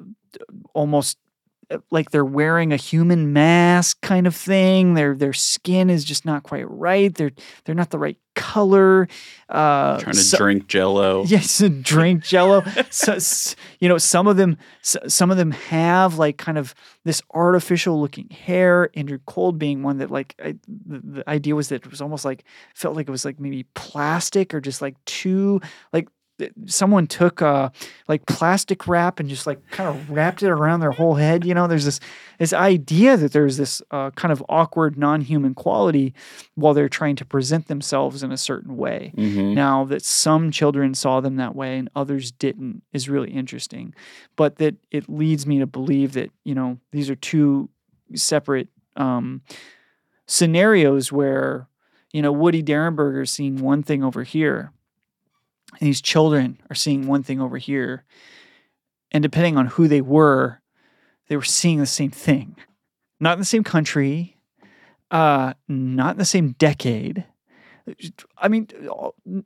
almost 0.73 1.17
like 1.91 2.11
they're 2.11 2.25
wearing 2.25 2.71
a 2.73 2.77
human 2.77 3.33
mask 3.33 4.01
kind 4.01 4.27
of 4.27 4.35
thing. 4.35 4.93
Their 4.93 5.15
their 5.15 5.33
skin 5.33 5.89
is 5.89 6.03
just 6.03 6.25
not 6.25 6.43
quite 6.43 6.69
right. 6.69 7.13
They're 7.13 7.31
they're 7.63 7.75
not 7.75 7.89
the 7.89 7.99
right 7.99 8.17
color. 8.35 9.07
Uh, 9.49 9.99
Trying 9.99 10.15
to 10.15 10.21
so- 10.21 10.37
drink 10.37 10.67
Jello. 10.67 11.23
Yes, 11.27 11.63
drink 11.81 12.23
Jello. 12.23 12.63
so, 12.89 13.17
you 13.79 13.89
know, 13.89 13.97
some 13.97 14.27
of 14.27 14.37
them, 14.37 14.57
some 14.81 15.31
of 15.31 15.37
them 15.37 15.51
have 15.51 16.17
like 16.17 16.37
kind 16.37 16.57
of 16.57 16.75
this 17.03 17.21
artificial 17.33 17.99
looking 17.99 18.29
hair. 18.29 18.89
Indrid 18.95 19.21
Cold 19.25 19.57
being 19.57 19.83
one 19.83 19.97
that 19.97 20.11
like 20.11 20.35
I, 20.43 20.55
the, 20.67 20.99
the 20.99 21.29
idea 21.29 21.55
was 21.55 21.69
that 21.69 21.85
it 21.85 21.89
was 21.91 22.01
almost 22.01 22.25
like 22.25 22.43
felt 22.73 22.95
like 22.95 23.07
it 23.07 23.11
was 23.11 23.25
like 23.25 23.39
maybe 23.39 23.63
plastic 23.73 24.53
or 24.53 24.61
just 24.61 24.81
like 24.81 24.95
too 25.05 25.61
like 25.93 26.07
someone 26.65 27.07
took 27.07 27.41
uh 27.41 27.69
like 28.07 28.25
plastic 28.25 28.87
wrap 28.87 29.19
and 29.19 29.29
just 29.29 29.47
like 29.47 29.59
kind 29.71 29.89
of 29.89 30.09
wrapped 30.09 30.43
it 30.43 30.49
around 30.49 30.81
their 30.81 30.91
whole 30.91 31.15
head. 31.15 31.45
You 31.45 31.53
know, 31.53 31.67
there's 31.67 31.85
this 31.85 31.99
this 32.39 32.53
idea 32.53 33.17
that 33.17 33.31
there's 33.31 33.57
this 33.57 33.81
uh, 33.91 34.11
kind 34.11 34.31
of 34.31 34.43
awkward 34.49 34.97
non-human 34.97 35.53
quality 35.53 36.13
while 36.55 36.73
they're 36.73 36.89
trying 36.89 37.15
to 37.15 37.25
present 37.25 37.67
themselves 37.67 38.23
in 38.23 38.31
a 38.31 38.37
certain 38.37 38.75
way. 38.75 39.13
hmm 39.15 39.53
Now 39.53 39.85
that 39.85 40.03
some 40.03 40.51
children 40.51 40.93
saw 40.93 41.21
them 41.21 41.37
that 41.37 41.55
way 41.55 41.77
and 41.77 41.89
others 41.95 42.31
didn't 42.31 42.83
is 42.91 43.07
really 43.07 43.31
interesting, 43.31 43.93
but 44.35 44.57
that 44.57 44.75
it 44.91 45.07
leads 45.09 45.47
me 45.47 45.59
to 45.59 45.65
believe 45.65 46.13
that 46.13 46.31
you 46.43 46.55
know 46.55 46.77
these 46.91 47.09
are 47.09 47.15
two 47.15 47.69
separate 48.13 48.67
um, 48.97 49.41
scenarios 50.27 51.11
where 51.11 51.67
you 52.11 52.21
know 52.21 52.31
Woody 52.31 52.63
Derenberger 52.63 53.23
is 53.23 53.31
seeing 53.31 53.57
one 53.57 53.83
thing 53.83 54.03
over 54.03 54.23
here, 54.23 54.71
and 55.79 55.87
these 55.87 56.01
children 56.01 56.59
are 56.69 56.75
seeing 56.75 57.07
one 57.07 57.23
thing 57.23 57.41
over 57.41 57.57
here, 57.57 58.03
and 59.11 59.21
depending 59.21 59.57
on 59.57 59.67
who 59.67 59.87
they 59.87 60.01
were, 60.01 60.61
they 61.27 61.35
were 61.35 61.43
seeing 61.43 61.79
the 61.79 61.85
same 61.85 62.11
thing, 62.11 62.55
not 63.19 63.33
in 63.33 63.39
the 63.39 63.45
same 63.45 63.63
country, 63.63 64.37
uh, 65.11 65.53
not 65.67 66.15
in 66.15 66.17
the 66.17 66.25
same 66.25 66.55
decade. 66.57 67.25
I 68.37 68.47
mean, 68.47 68.67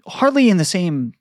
hardly 0.08 0.50
in 0.50 0.58
the 0.58 0.66
same 0.66 1.14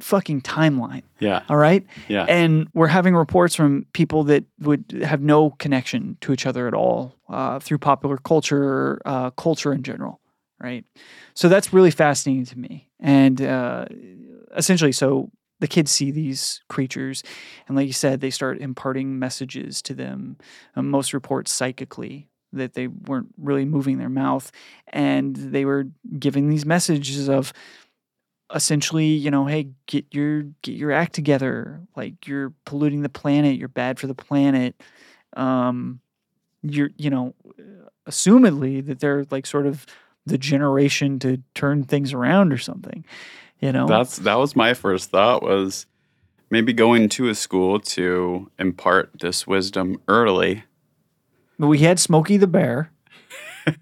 fucking 0.00 0.42
timeline. 0.42 1.02
Yeah. 1.20 1.42
All 1.48 1.56
right. 1.56 1.84
Yeah. 2.08 2.24
And 2.28 2.68
we're 2.74 2.88
having 2.88 3.14
reports 3.14 3.54
from 3.54 3.86
people 3.92 4.24
that 4.24 4.44
would 4.60 4.84
have 5.04 5.20
no 5.20 5.50
connection 5.50 6.16
to 6.22 6.32
each 6.32 6.46
other 6.46 6.66
at 6.66 6.74
all 6.74 7.16
uh, 7.28 7.58
through 7.58 7.78
popular 7.78 8.16
culture, 8.18 9.00
uh, 9.04 9.30
culture 9.30 9.72
in 9.72 9.82
general. 9.82 10.20
Right. 10.60 10.84
So 11.34 11.48
that's 11.48 11.72
really 11.72 11.90
fascinating 11.90 12.46
to 12.46 12.58
me. 12.58 12.88
And 13.00 13.42
uh, 13.42 13.86
essentially, 14.56 14.92
so 14.92 15.30
the 15.60 15.68
kids 15.68 15.90
see 15.90 16.10
these 16.10 16.60
creatures, 16.68 17.22
and 17.68 17.76
like 17.76 17.86
you 17.86 17.92
said, 17.92 18.20
they 18.20 18.30
start 18.30 18.60
imparting 18.60 19.18
messages 19.18 19.80
to 19.82 19.94
them. 19.94 20.36
Uh, 20.76 20.82
most 20.82 21.12
reports 21.12 21.52
psychically 21.52 22.28
that 22.52 22.74
they 22.74 22.88
weren't 22.88 23.28
really 23.38 23.64
moving 23.64 23.98
their 23.98 24.08
mouth, 24.08 24.50
and 24.88 25.36
they 25.36 25.64
were 25.64 25.86
giving 26.18 26.48
these 26.48 26.66
messages 26.66 27.28
of 27.28 27.52
essentially, 28.54 29.06
you 29.06 29.30
know, 29.30 29.46
hey, 29.46 29.68
get 29.86 30.04
your 30.12 30.42
get 30.62 30.76
your 30.76 30.92
act 30.92 31.14
together. 31.14 31.80
Like 31.96 32.26
you're 32.26 32.52
polluting 32.64 33.02
the 33.02 33.08
planet. 33.08 33.56
You're 33.56 33.68
bad 33.68 33.98
for 33.98 34.06
the 34.06 34.14
planet. 34.14 34.80
Um, 35.36 36.00
you're, 36.62 36.90
you 36.96 37.10
know, 37.10 37.34
assumedly 38.08 38.84
that 38.86 39.00
they're 39.00 39.24
like 39.30 39.46
sort 39.46 39.66
of 39.66 39.86
the 40.26 40.38
generation 40.38 41.18
to 41.20 41.42
turn 41.54 41.84
things 41.84 42.12
around 42.12 42.52
or 42.52 42.58
something. 42.58 43.04
You 43.62 43.70
know, 43.72 43.86
That's 43.86 44.16
that 44.16 44.34
was 44.34 44.56
my 44.56 44.74
first 44.74 45.10
thought 45.10 45.42
was 45.42 45.86
maybe 46.50 46.72
going 46.72 47.08
to 47.10 47.28
a 47.28 47.34
school 47.34 47.78
to 47.78 48.50
impart 48.58 49.10
this 49.20 49.46
wisdom 49.46 50.02
early. 50.08 50.64
But 51.60 51.68
we 51.68 51.78
had 51.78 52.00
Smokey 52.00 52.36
the 52.38 52.48
Bear. 52.48 52.90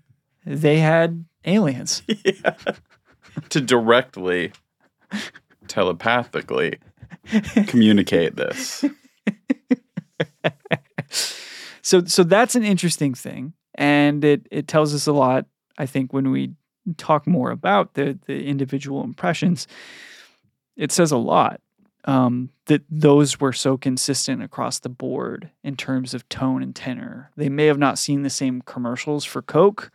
they 0.44 0.78
had 0.78 1.24
aliens. 1.44 2.02
Yeah. 2.24 2.54
to 3.48 3.60
directly 3.60 4.52
telepathically 5.66 6.78
communicate 7.68 8.36
this. 8.36 8.84
so 11.82 12.04
so 12.04 12.22
that's 12.22 12.54
an 12.54 12.64
interesting 12.64 13.14
thing 13.14 13.54
and 13.76 14.24
it 14.24 14.46
it 14.50 14.68
tells 14.68 14.94
us 14.94 15.06
a 15.06 15.12
lot 15.12 15.46
i 15.78 15.86
think 15.86 16.12
when 16.12 16.30
we 16.30 16.52
talk 16.96 17.26
more 17.26 17.50
about 17.50 17.94
the 17.94 18.18
the 18.26 18.44
individual 18.46 19.02
impressions 19.02 19.66
it 20.76 20.90
says 20.90 21.12
a 21.12 21.16
lot 21.16 21.60
um, 22.06 22.48
that 22.64 22.82
those 22.88 23.38
were 23.38 23.52
so 23.52 23.76
consistent 23.76 24.42
across 24.42 24.78
the 24.78 24.88
board 24.88 25.50
in 25.62 25.76
terms 25.76 26.14
of 26.14 26.26
tone 26.30 26.62
and 26.62 26.74
tenor. 26.74 27.30
They 27.36 27.50
may 27.50 27.66
have 27.66 27.78
not 27.78 27.98
seen 27.98 28.22
the 28.22 28.30
same 28.30 28.62
commercials 28.62 29.26
for 29.26 29.42
coke 29.42 29.92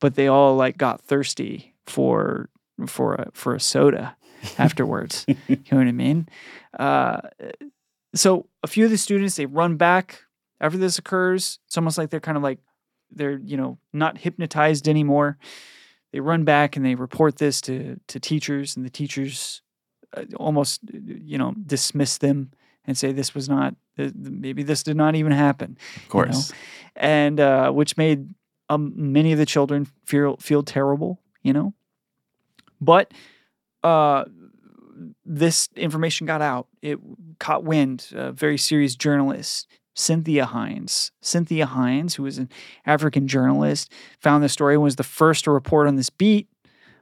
but 0.00 0.14
they 0.14 0.28
all 0.28 0.56
like 0.56 0.76
got 0.76 1.00
thirsty 1.00 1.74
for 1.86 2.48
for 2.86 3.14
a 3.14 3.30
for 3.32 3.54
a 3.54 3.60
soda 3.60 4.16
afterwards. 4.58 5.24
You 5.28 5.56
know 5.70 5.78
what 5.78 5.86
i 5.86 5.92
mean? 5.92 6.28
Uh, 6.78 7.20
so 8.14 8.46
a 8.62 8.66
few 8.66 8.84
of 8.84 8.90
the 8.90 8.98
students 8.98 9.36
they 9.36 9.46
run 9.46 9.76
back 9.76 10.22
after 10.60 10.78
this 10.78 10.98
occurs. 10.98 11.58
It's 11.66 11.76
almost 11.76 11.98
like 11.98 12.10
they're 12.10 12.20
kind 12.20 12.36
of 12.36 12.42
like 12.42 12.58
they're 13.10 13.38
you 13.38 13.56
know 13.56 13.78
not 13.92 14.18
hypnotized 14.18 14.88
anymore 14.88 15.38
they 16.16 16.20
run 16.20 16.44
back 16.44 16.76
and 16.76 16.86
they 16.86 16.94
report 16.94 17.36
this 17.36 17.60
to 17.60 18.00
to 18.08 18.18
teachers 18.18 18.74
and 18.74 18.86
the 18.86 18.90
teachers 18.90 19.60
uh, 20.16 20.24
almost 20.36 20.80
you 20.90 21.36
know 21.36 21.52
dismiss 21.66 22.16
them 22.16 22.50
and 22.86 22.96
say 22.96 23.12
this 23.12 23.34
was 23.34 23.50
not 23.50 23.74
maybe 24.14 24.62
this 24.62 24.82
did 24.82 24.96
not 24.96 25.14
even 25.14 25.30
happen 25.32 25.76
Of 25.96 26.08
course. 26.08 26.52
and 26.94 27.38
uh, 27.38 27.70
which 27.70 27.98
made 27.98 28.30
um, 28.70 28.94
many 29.12 29.30
of 29.32 29.38
the 29.38 29.44
children 29.46 29.86
feel 30.06 30.38
feel 30.38 30.62
terrible, 30.62 31.20
you 31.42 31.52
know. 31.52 31.74
But 32.80 33.12
uh, 33.84 34.24
this 35.24 35.68
information 35.76 36.26
got 36.26 36.40
out. 36.42 36.66
It 36.82 36.98
caught 37.38 37.62
wind. 37.62 38.08
A 38.14 38.32
very 38.32 38.58
serious 38.58 38.96
journalist, 38.96 39.68
Cynthia 39.96 40.46
Hines. 40.46 41.10
Cynthia 41.20 41.66
Hines, 41.66 42.14
who 42.14 42.22
was 42.22 42.38
an 42.38 42.48
African 42.84 43.26
journalist, 43.26 43.92
found 44.20 44.44
the 44.44 44.48
story 44.48 44.74
and 44.74 44.82
was 44.82 44.96
the 44.96 45.02
first 45.02 45.44
to 45.44 45.50
report 45.50 45.88
on 45.88 45.96
this 45.96 46.10
beat 46.10 46.48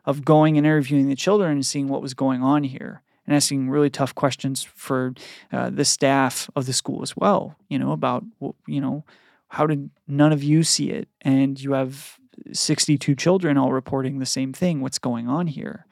of 0.07 0.25
going 0.25 0.57
and 0.57 0.67
interviewing 0.67 1.09
the 1.09 1.17
children 1.17 1.53
and 1.53 1.67
seeing 1.67 1.89
what 1.89 2.03
was 2.03 2.15
going 2.15 2.43
on 2.43 2.65
here 2.65 3.03
and 3.27 3.35
asking 3.35 3.69
really 3.69 3.91
tough 3.91 4.15
questions 4.15 4.63
for 4.63 5.15
uh, 5.53 5.71
the 5.71 5.85
staff 5.85 6.49
of 6.55 6.67
the 6.67 6.73
school 6.73 7.03
as 7.03 7.17
well. 7.17 7.57
You 7.69 7.79
know 7.79 7.93
about 7.93 8.25
you 8.67 8.81
know 8.81 9.05
how 9.49 9.67
did 9.67 9.91
none 10.09 10.33
of 10.33 10.43
you 10.43 10.63
see 10.63 10.91
it 10.91 11.09
and 11.23 11.61
you 11.61 11.73
have 11.73 12.19
62 12.53 13.15
children 13.15 13.57
all 13.57 13.73
reporting 13.73 14.19
the 14.19 14.27
same 14.27 14.53
thing 14.53 14.81
what's 14.81 14.99
going 14.99 15.29
on 15.29 15.47
here 15.47 15.87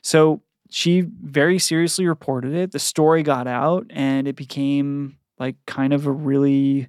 so 0.00 0.40
she 0.70 1.00
very 1.00 1.58
seriously 1.58 2.06
reported 2.06 2.54
it 2.54 2.70
the 2.70 2.78
story 2.78 3.24
got 3.24 3.48
out 3.48 3.86
and 3.90 4.28
it 4.28 4.36
became 4.36 5.18
like 5.42 5.56
kind 5.66 5.92
of 5.92 6.06
a 6.06 6.12
really 6.12 6.86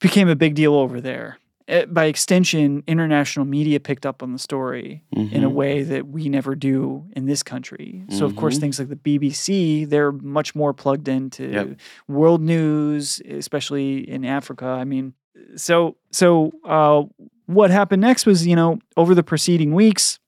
became 0.00 0.28
a 0.28 0.36
big 0.36 0.54
deal 0.54 0.74
over 0.74 1.00
there 1.00 1.38
Eh, 1.68 1.84
by 1.86 2.04
extension 2.04 2.84
international 2.86 3.44
media 3.44 3.80
picked 3.80 4.06
up 4.06 4.22
on 4.22 4.32
the 4.32 4.38
story 4.38 5.02
in 5.32 5.42
a 5.42 5.50
Mhm. 5.50 5.52
way 5.52 5.82
that 5.82 6.06
we 6.06 6.28
never 6.28 6.54
do 6.54 7.04
in 7.16 7.26
this 7.26 7.42
country. 7.42 8.04
So 8.08 8.24
of 8.24 8.36
course 8.36 8.56
Mhm. 8.56 8.60
things 8.60 8.78
like 8.78 8.88
the 8.88 8.94
BBC, 8.94 9.84
they're 9.84 10.12
much 10.12 10.54
more 10.54 10.72
plugged 10.72 11.08
into 11.08 11.42
Yep. 11.50 11.80
world 12.06 12.40
news, 12.40 13.20
especially 13.28 14.08
in 14.08 14.24
Africa. 14.24 14.66
I 14.66 14.84
mean, 14.84 15.14
so 15.56 15.96
so 16.12 16.52
uh, 16.64 17.02
what 17.46 17.72
happened 17.72 18.00
next 18.02 18.26
was, 18.26 18.46
you 18.46 18.54
know, 18.54 18.78
over 18.96 19.12
the 19.12 19.24
preceding 19.24 19.74
weeks, 19.74 20.20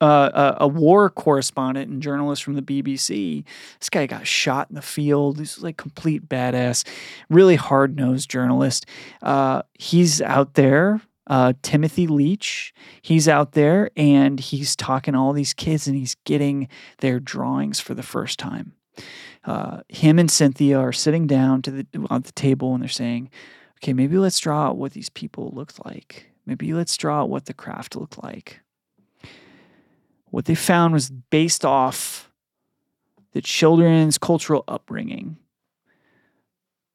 uh, 0.00 0.56
a, 0.58 0.68
war 0.68 1.08
correspondent 1.10 1.90
and 1.90 2.02
journalist 2.02 2.42
from 2.42 2.54
the 2.54 2.62
BBC. 2.62 3.44
This 3.78 3.88
guy 3.90 4.06
got 4.06 4.26
shot 4.26 4.68
in 4.68 4.76
the 4.76 4.82
field. 4.82 5.38
He's 5.38 5.60
like 5.60 5.76
complete 5.76 6.28
badass, 6.28 6.86
really 7.30 7.56
hard 7.56 7.96
nosed 7.96 8.30
journalist. 8.30 8.86
Uh, 9.22 9.62
he's 9.74 10.20
out 10.20 10.54
there. 10.54 11.00
Uh, 11.26 11.54
Timothy 11.62 12.06
Leach, 12.06 12.74
he's 13.00 13.28
out 13.28 13.52
there 13.52 13.90
and 13.96 14.38
he's 14.38 14.76
talking 14.76 15.14
to 15.14 15.20
all 15.20 15.32
these 15.32 15.54
kids 15.54 15.86
and 15.86 15.96
he's 15.96 16.16
getting 16.26 16.68
their 16.98 17.18
drawings 17.18 17.80
for 17.80 17.94
the 17.94 18.02
first 18.02 18.38
time. 18.38 18.74
Uh, 19.44 19.80
him 19.88 20.18
and 20.18 20.30
Cynthia 20.30 20.78
are 20.78 20.92
sitting 20.92 21.26
down 21.26 21.62
to 21.62 21.70
the 21.70 21.86
on 22.10 22.22
the 22.22 22.32
table 22.32 22.74
and 22.74 22.82
they're 22.82 22.88
saying, 22.88 23.30
"Okay, 23.78 23.92
maybe 23.92 24.18
let's 24.18 24.38
draw 24.38 24.68
out 24.68 24.76
what 24.76 24.92
these 24.92 25.08
people 25.08 25.50
looked 25.54 25.84
like. 25.84 26.30
Maybe 26.46 26.72
let's 26.74 26.96
draw 26.96 27.22
out 27.22 27.30
what 27.30 27.46
the 27.46 27.54
craft 27.54 27.96
looked 27.96 28.22
like." 28.22 28.60
What 30.34 30.46
they 30.46 30.56
found 30.56 30.94
was 30.94 31.10
based 31.10 31.64
off 31.64 32.28
the 33.34 33.40
children's 33.40 34.18
cultural 34.18 34.64
upbringing. 34.66 35.36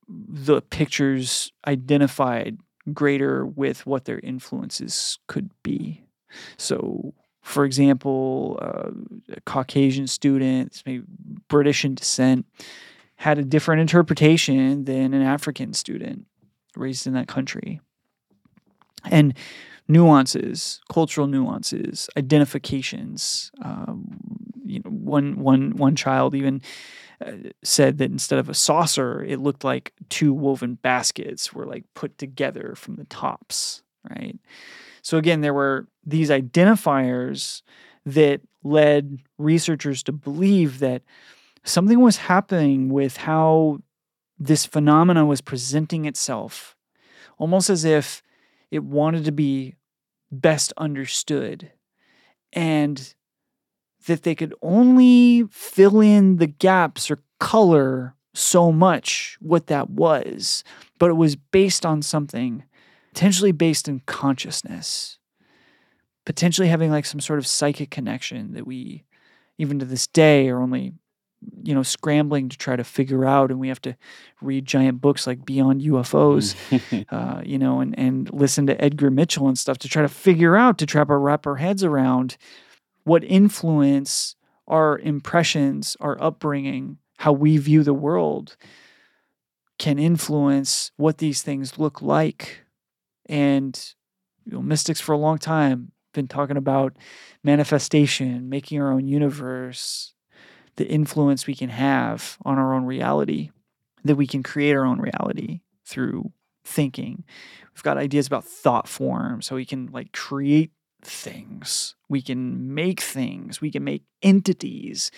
The 0.09 0.61
pictures 0.61 1.53
identified 1.65 2.57
greater 2.93 3.45
with 3.45 3.85
what 3.85 4.03
their 4.03 4.19
influences 4.19 5.19
could 5.27 5.51
be. 5.63 6.03
So, 6.57 7.13
for 7.41 7.63
example, 7.63 8.59
uh, 8.61 8.91
a 9.31 9.39
Caucasian 9.45 10.07
student, 10.07 10.83
maybe 10.85 11.05
British 11.47 11.85
in 11.85 11.95
descent, 11.95 12.45
had 13.15 13.37
a 13.37 13.45
different 13.45 13.79
interpretation 13.79 14.83
than 14.83 15.13
an 15.13 15.21
African 15.21 15.71
student 15.71 16.25
raised 16.75 17.07
in 17.07 17.13
that 17.13 17.29
country. 17.29 17.79
And 19.05 19.33
nuances, 19.89 20.79
cultural 20.89 21.27
nuances, 21.27 22.09
identifications. 22.15 23.51
Um, 23.61 24.19
you 24.65 24.81
know, 24.85 24.91
one 24.91 25.39
one 25.39 25.71
one 25.75 25.95
child 25.95 26.35
even 26.35 26.61
uh, 27.25 27.31
said 27.63 27.97
that 27.97 28.11
instead 28.11 28.39
of 28.39 28.47
a 28.47 28.53
saucer, 28.53 29.23
it 29.23 29.39
looked 29.39 29.63
like 29.63 29.93
two 30.09 30.31
woven 30.31 30.75
baskets 30.75 31.51
were 31.51 31.65
like 31.65 31.83
put 31.95 32.17
together 32.17 32.75
from 32.77 32.95
the 32.95 33.05
tops, 33.05 33.81
right? 34.09 34.39
So 35.01 35.17
again, 35.17 35.41
there 35.41 35.53
were 35.53 35.87
these 36.05 36.29
identifiers 36.29 37.63
that 38.05 38.41
led 38.63 39.19
researchers 39.37 40.03
to 40.03 40.11
believe 40.11 40.79
that 40.79 41.01
something 41.63 41.99
was 41.99 42.17
happening 42.17 42.89
with 42.89 43.17
how 43.17 43.79
this 44.37 44.65
phenomena 44.65 45.25
was 45.25 45.41
presenting 45.41 46.05
itself, 46.05 46.75
almost 47.37 47.69
as 47.69 47.83
if 47.85 48.21
it 48.71 48.83
wanted 48.83 49.25
to 49.25 49.31
be 49.31 49.75
best 50.31 50.73
understood 50.77 51.71
and 52.53 53.13
that 54.07 54.23
they 54.23 54.35
could 54.35 54.53
only 54.61 55.43
fill 55.51 55.99
in 55.99 56.37
the 56.37 56.47
gaps 56.47 57.11
or 57.11 57.21
color 57.39 58.15
so 58.33 58.71
much 58.71 59.37
what 59.41 59.67
that 59.67 59.89
was, 59.89 60.63
but 60.97 61.09
it 61.09 61.15
was 61.15 61.35
based 61.35 61.85
on 61.85 62.01
something 62.01 62.63
potentially 63.13 63.51
based 63.51 63.87
in 63.87 64.01
consciousness, 64.05 65.17
potentially 66.25 66.67
having 66.67 66.91
like 66.91 67.05
some 67.05 67.19
sort 67.19 67.39
of 67.39 67.47
psychic 67.47 67.89
connection 67.89 68.53
that 68.53 68.65
we, 68.65 69.03
even 69.57 69.79
to 69.79 69.85
this 69.85 70.07
day, 70.07 70.47
are 70.47 70.61
only 70.61 70.93
you 71.63 71.73
know 71.73 71.83
scrambling 71.83 72.49
to 72.49 72.57
try 72.57 72.75
to 72.75 72.83
figure 72.83 73.25
out 73.25 73.49
and 73.49 73.59
we 73.59 73.69
have 73.69 73.81
to 73.81 73.95
read 74.41 74.65
giant 74.65 74.99
books 74.99 75.25
like 75.25 75.45
beyond 75.45 75.81
ufos 75.81 76.55
uh, 77.11 77.41
you 77.45 77.57
know 77.57 77.79
and, 77.79 77.97
and 77.97 78.31
listen 78.33 78.67
to 78.67 78.81
edgar 78.83 79.09
mitchell 79.09 79.47
and 79.47 79.57
stuff 79.57 79.77
to 79.77 79.87
try 79.87 80.01
to 80.01 80.09
figure 80.09 80.55
out 80.55 80.77
to 80.77 80.85
try 80.85 81.03
to 81.03 81.15
wrap 81.15 81.47
our 81.47 81.55
heads 81.55 81.83
around 81.83 82.35
what 83.03 83.23
influence 83.23 84.35
our 84.67 84.99
impressions 84.99 85.95
our 86.01 86.21
upbringing 86.21 86.97
how 87.19 87.33
we 87.33 87.57
view 87.57 87.83
the 87.83 87.93
world 87.93 88.55
can 89.79 89.97
influence 89.97 90.91
what 90.97 91.17
these 91.17 91.41
things 91.41 91.79
look 91.79 92.01
like. 92.01 92.65
And 93.27 93.79
you 94.45 94.53
know, 94.53 94.61
mystics 94.61 95.01
for 95.01 95.13
a 95.13 95.17
long 95.17 95.37
time 95.37 95.91
been 96.13 96.27
talking 96.27 96.57
about 96.57 96.97
manifestation 97.43 98.49
making 98.49 98.81
our 98.81 98.91
own 98.91 99.07
universe 99.07 100.15
the 100.79 100.87
influence 100.87 101.45
we 101.45 101.55
can 101.55 101.67
have 101.67 102.37
on 102.45 102.57
our 102.57 102.73
own 102.73 102.85
reality, 102.85 103.51
that 104.05 104.15
we 104.15 104.25
can 104.25 104.41
create 104.41 104.73
our 104.73 104.85
own 104.85 104.97
reality 104.97 105.59
through 105.85 106.31
thinking. 106.63 107.25
We've 107.75 107.83
got 107.83 107.97
ideas 107.97 108.27
about 108.27 108.45
thought 108.45 108.87
form, 108.87 109.41
so 109.41 109.55
we 109.55 109.65
can 109.65 109.87
like 109.91 110.13
create 110.13 110.71
things, 111.03 111.95
we 112.07 112.21
can 112.21 112.73
make 112.73 113.01
things, 113.01 113.59
we 113.59 113.71
can 113.71 113.83
make 113.83 114.03
entities. 114.23 115.11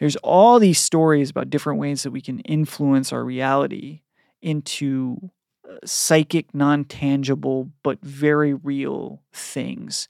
There's 0.00 0.16
all 0.16 0.58
these 0.58 0.80
stories 0.80 1.30
about 1.30 1.48
different 1.48 1.78
ways 1.78 2.02
that 2.02 2.10
we 2.10 2.20
can 2.20 2.40
influence 2.40 3.12
our 3.12 3.22
reality 3.22 4.00
into 4.42 5.30
uh, 5.64 5.76
psychic, 5.84 6.52
non 6.52 6.84
tangible, 6.84 7.70
but 7.84 8.00
very 8.02 8.52
real 8.52 9.22
things. 9.32 10.08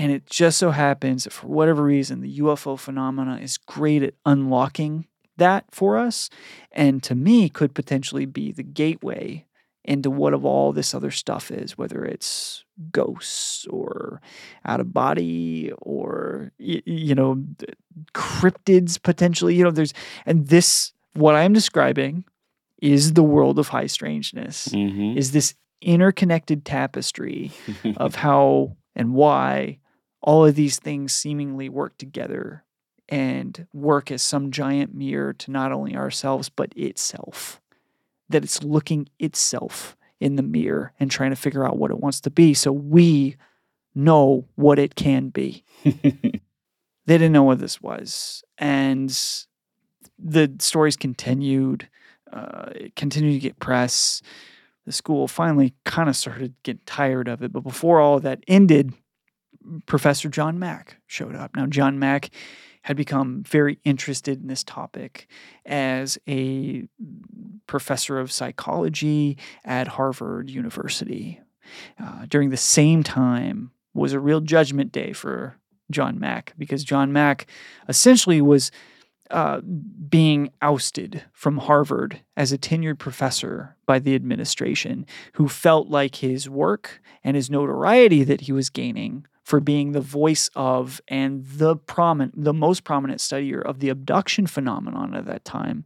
And 0.00 0.10
it 0.10 0.24
just 0.24 0.56
so 0.56 0.70
happens 0.70 1.24
that 1.24 1.32
for 1.34 1.46
whatever 1.48 1.82
reason, 1.82 2.22
the 2.22 2.38
UFO 2.38 2.78
phenomena 2.78 3.36
is 3.36 3.58
great 3.58 4.02
at 4.02 4.14
unlocking 4.24 5.06
that 5.36 5.66
for 5.70 5.98
us. 5.98 6.30
And 6.72 7.02
to 7.02 7.14
me, 7.14 7.50
could 7.50 7.74
potentially 7.74 8.24
be 8.24 8.50
the 8.50 8.62
gateway 8.62 9.44
into 9.84 10.10
what 10.10 10.32
of 10.32 10.42
all 10.42 10.72
this 10.72 10.94
other 10.94 11.10
stuff 11.10 11.50
is, 11.50 11.76
whether 11.76 12.02
it's 12.02 12.64
ghosts 12.90 13.66
or 13.66 14.22
out 14.64 14.80
of 14.80 14.94
body 14.94 15.70
or, 15.82 16.50
you 16.56 17.14
know, 17.14 17.44
cryptids 18.14 19.02
potentially. 19.02 19.54
You 19.54 19.64
know, 19.64 19.70
there's, 19.70 19.92
and 20.24 20.46
this, 20.46 20.94
what 21.12 21.34
I'm 21.34 21.52
describing 21.52 22.24
is 22.80 23.12
the 23.12 23.22
world 23.22 23.58
of 23.58 23.68
high 23.68 23.86
strangeness, 23.86 24.68
mm-hmm. 24.68 25.18
is 25.18 25.32
this 25.32 25.54
interconnected 25.82 26.64
tapestry 26.64 27.52
of 27.98 28.14
how 28.14 28.78
and 28.96 29.12
why 29.12 29.76
all 30.22 30.44
of 30.44 30.54
these 30.54 30.78
things 30.78 31.12
seemingly 31.12 31.68
work 31.68 31.96
together 31.98 32.64
and 33.08 33.66
work 33.72 34.10
as 34.10 34.22
some 34.22 34.50
giant 34.50 34.94
mirror 34.94 35.32
to 35.32 35.50
not 35.50 35.72
only 35.72 35.96
ourselves, 35.96 36.48
but 36.48 36.72
itself. 36.76 37.60
That 38.28 38.44
it's 38.44 38.62
looking 38.62 39.08
itself 39.18 39.96
in 40.20 40.36
the 40.36 40.42
mirror 40.42 40.92
and 41.00 41.10
trying 41.10 41.30
to 41.30 41.36
figure 41.36 41.66
out 41.66 41.78
what 41.78 41.90
it 41.90 41.98
wants 41.98 42.20
to 42.20 42.30
be 42.30 42.54
so 42.54 42.70
we 42.70 43.36
know 43.94 44.46
what 44.54 44.78
it 44.78 44.94
can 44.94 45.30
be. 45.30 45.64
they 45.82 45.98
didn't 47.06 47.32
know 47.32 47.42
what 47.42 47.58
this 47.58 47.82
was. 47.82 48.44
And 48.58 49.10
the 50.18 50.54
stories 50.58 50.96
continued, 50.96 51.88
uh, 52.32 52.70
it 52.74 52.96
continued 52.96 53.32
to 53.32 53.40
get 53.40 53.58
press. 53.58 54.22
The 54.86 54.92
school 54.92 55.26
finally 55.26 55.74
kind 55.84 56.08
of 56.08 56.16
started 56.16 56.54
getting 56.62 56.82
tired 56.86 57.26
of 57.26 57.42
it. 57.42 57.52
But 57.52 57.62
before 57.62 58.00
all 58.00 58.20
that 58.20 58.44
ended, 58.46 58.92
Professor 59.86 60.28
John 60.28 60.58
Mack 60.58 60.96
showed 61.06 61.34
up. 61.34 61.54
Now, 61.56 61.66
John 61.66 61.98
Mack 61.98 62.30
had 62.82 62.96
become 62.96 63.42
very 63.42 63.78
interested 63.84 64.40
in 64.40 64.48
this 64.48 64.64
topic 64.64 65.28
as 65.66 66.18
a 66.26 66.84
professor 67.66 68.18
of 68.18 68.32
psychology 68.32 69.36
at 69.64 69.88
Harvard 69.88 70.48
University. 70.48 71.40
Uh, 72.02 72.26
during 72.28 72.50
the 72.50 72.56
same 72.56 73.02
time 73.02 73.70
was 73.92 74.12
a 74.12 74.20
real 74.20 74.40
judgment 74.40 74.92
day 74.92 75.12
for 75.12 75.56
John 75.90 76.18
Mack 76.18 76.54
because 76.56 76.84
John 76.84 77.12
Mack 77.12 77.46
essentially 77.88 78.40
was 78.40 78.70
uh, 79.30 79.60
being 79.60 80.50
ousted 80.60 81.24
from 81.32 81.58
Harvard 81.58 82.20
as 82.36 82.50
a 82.50 82.58
tenured 82.58 82.98
professor 82.98 83.76
by 83.86 83.98
the 83.98 84.14
administration, 84.16 85.06
who 85.34 85.46
felt 85.46 85.88
like 85.88 86.16
his 86.16 86.48
work 86.48 87.00
and 87.22 87.36
his 87.36 87.50
notoriety 87.50 88.24
that 88.24 88.42
he 88.42 88.52
was 88.52 88.70
gaining 88.70 89.26
for 89.50 89.58
being 89.58 89.90
the 89.90 90.00
voice 90.00 90.48
of 90.54 91.00
and 91.08 91.44
the 91.44 91.74
prominent, 91.74 92.32
the 92.40 92.52
most 92.52 92.84
prominent 92.84 93.18
studier 93.18 93.60
of 93.60 93.80
the 93.80 93.88
abduction 93.88 94.46
phenomenon 94.46 95.12
at 95.12 95.26
that 95.26 95.44
time, 95.44 95.84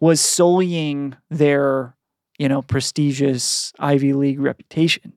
was 0.00 0.20
sullying 0.20 1.16
their, 1.30 1.96
you 2.38 2.46
know, 2.46 2.60
prestigious 2.60 3.72
Ivy 3.78 4.12
League 4.12 4.38
reputation. 4.38 5.14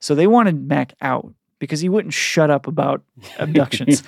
So 0.00 0.14
they 0.14 0.26
wanted 0.26 0.66
Mack 0.66 0.94
out 1.02 1.34
because 1.58 1.80
he 1.80 1.90
wouldn't 1.90 2.14
shut 2.14 2.50
up 2.50 2.66
about 2.66 3.02
abductions. 3.38 4.02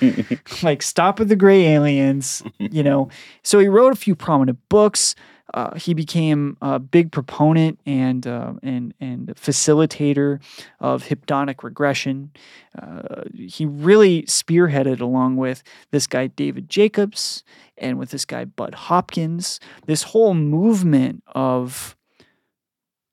like, 0.63 0.81
stop 0.81 1.19
with 1.19 1.29
the 1.29 1.35
gray 1.35 1.67
aliens, 1.67 2.41
you 2.57 2.81
know. 2.81 3.09
So 3.43 3.59
he 3.59 3.67
wrote 3.67 3.93
a 3.93 3.95
few 3.95 4.15
prominent 4.15 4.57
books. 4.69 5.13
Uh, 5.53 5.75
he 5.75 5.93
became 5.93 6.57
a 6.61 6.79
big 6.79 7.11
proponent 7.11 7.79
and 7.85 8.27
uh, 8.27 8.53
and 8.61 8.93
and 8.99 9.27
facilitator 9.35 10.39
of 10.79 11.03
hypnotic 11.03 11.63
regression. 11.63 12.31
Uh, 12.79 13.23
he 13.33 13.65
really 13.65 14.23
spearheaded, 14.23 14.99
along 14.99 15.37
with 15.37 15.63
this 15.91 16.07
guy 16.07 16.27
David 16.27 16.69
Jacobs 16.69 17.43
and 17.77 17.97
with 17.97 18.11
this 18.11 18.25
guy 18.25 18.45
Bud 18.45 18.75
Hopkins, 18.75 19.59
this 19.85 20.03
whole 20.03 20.33
movement 20.33 21.23
of 21.27 21.95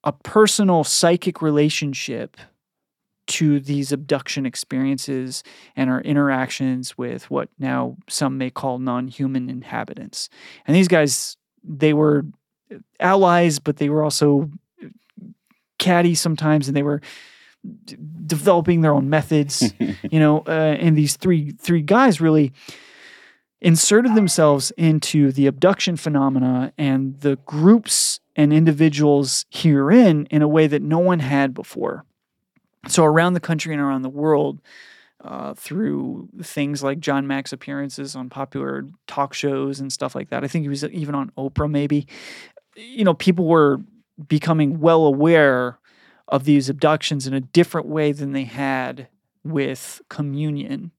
a 0.05 0.13
personal 0.13 0.85
psychic 0.85 1.43
relationship 1.43 2.37
to 3.27 3.59
these 3.59 3.91
abduction 3.91 4.47
experiences 4.47 5.43
and 5.75 5.91
our 5.91 6.01
interactions 6.03 6.97
with 6.97 7.29
what 7.31 7.49
now 7.59 7.97
some 8.09 8.39
may 8.39 8.51
call 8.51 8.79
non-human 8.79 9.51
inhabitants. 9.51 10.29
And 10.65 10.77
these 10.77 10.87
guys 10.87 11.37
they 11.67 11.93
were 11.93 12.25
allies, 13.01 13.59
but 13.59 13.77
they 13.77 13.89
were 13.89 14.03
also 14.03 14.51
catty 15.79 16.15
sometimes, 16.15 16.69
and 16.69 16.77
they 16.77 16.83
were 16.83 17.01
d- 17.85 17.97
developing 18.27 18.81
their 18.81 18.95
own 18.95 19.11
methods. 19.11 19.73
you 20.11 20.21
know, 20.21 20.43
uh, 20.47 20.77
and 20.81 20.97
these 20.97 21.17
three 21.17 21.53
three 21.53 21.83
guys 21.83 22.21
really 22.21 22.53
inserted 23.61 24.15
themselves 24.15 24.71
into 24.73 25.33
the 25.33 25.47
abduction 25.47 25.97
phenomena 25.97 26.73
and 26.77 27.21
the 27.21 27.37
groups 27.47 28.21
and 28.37 28.53
individuals 28.53 29.47
herein 29.51 30.27
in 30.31 30.43
a 30.43 30.49
way 30.49 30.67
that 30.67 30.83
no 30.83 30.99
one 30.99 31.21
had 31.21 31.55
before. 31.55 32.05
So 32.87 33.05
around 33.05 33.33
the 33.33 33.41
country 33.41 33.73
and 33.73 33.83
around 33.83 34.03
the 34.03 34.09
world, 34.09 34.61
uh, 35.27 35.55
through 35.55 36.29
things 36.43 36.83
like 36.83 37.01
John 37.01 37.27
Mack's 37.27 37.53
appearances 37.53 38.15
on 38.15 38.29
popular 38.29 38.87
talk 39.07 39.35
shows 39.35 39.81
and 39.81 39.93
stuff 39.93 40.15
like 40.15 40.31
that. 40.31 40.45
I 40.45 40.49
think 40.49 40.63
he 40.63 40.69
was 40.69 40.85
even 40.85 41.15
on 41.15 41.31
Oprah, 41.37 41.71
maybe. 41.71 42.07
You 42.77 43.05
know, 43.05 43.15
people 43.15 43.47
were 43.47 43.81
becoming 44.29 44.81
well 44.81 45.05
aware 45.05 45.79
of 46.29 46.45
these 46.45 46.69
abductions 46.69 47.27
in 47.27 47.35
a 47.35 47.41
different 47.41 47.87
way 47.87 48.13
than 48.13 48.33
they 48.33 48.45
had 48.45 49.09
with 49.45 50.01
communion 50.09 50.91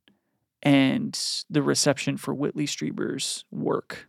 and 0.63 1.17
the 1.49 1.61
reception 1.61 2.17
for 2.17 2.33
Whitley 2.33 2.65
Strieber's 2.65 3.45
work 3.51 4.07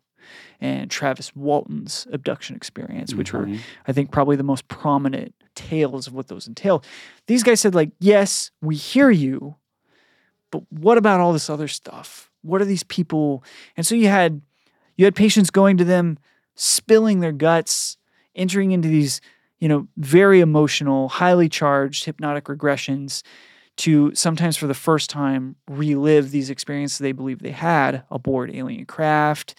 and 0.60 0.90
Travis 0.90 1.34
Walton's 1.34 2.06
abduction 2.12 2.54
experience, 2.56 3.14
which 3.14 3.32
were, 3.32 3.46
Mhm. 3.46 3.60
I 3.86 3.92
think, 3.92 4.10
probably 4.10 4.36
the 4.36 4.42
most 4.42 4.68
prominent 4.68 5.34
tales 5.54 6.06
of 6.06 6.14
what 6.14 6.28
those 6.28 6.46
entail. 6.46 6.82
These 7.26 7.42
guys 7.42 7.60
said, 7.60 7.74
like, 7.74 7.92
yes, 8.00 8.50
we 8.60 8.76
hear 8.76 9.10
you, 9.10 9.56
but 10.50 10.62
what 10.70 10.98
about 10.98 11.20
all 11.20 11.32
this 11.32 11.50
other 11.50 11.68
stuff? 11.68 12.30
What 12.42 12.60
are 12.60 12.66
these 12.66 12.84
people? 12.84 13.44
And 13.76 13.86
so 13.86 13.94
you 13.94 14.08
had 14.08 14.40
you 14.96 15.04
had 15.04 15.14
patients 15.14 15.50
going 15.50 15.76
to 15.78 15.84
them, 15.84 16.18
spilling 16.54 17.20
their 17.20 17.32
guts, 17.32 17.96
entering 18.34 18.72
into 18.72 18.88
these, 18.88 19.20
you 19.58 19.68
know, 19.68 19.88
very 19.96 20.40
emotional, 20.40 21.08
highly 21.08 21.48
charged 21.48 22.04
hypnotic 22.04 22.44
regressions 22.44 23.22
to 23.78 24.12
sometimes 24.14 24.56
for 24.56 24.66
the 24.66 24.74
first 24.74 25.08
time 25.08 25.54
relive 25.68 26.30
these 26.30 26.50
experiences 26.50 26.98
they 26.98 27.12
believe 27.12 27.38
they 27.38 27.52
had 27.52 28.02
aboard 28.10 28.50
alien 28.52 28.84
craft, 28.84 29.54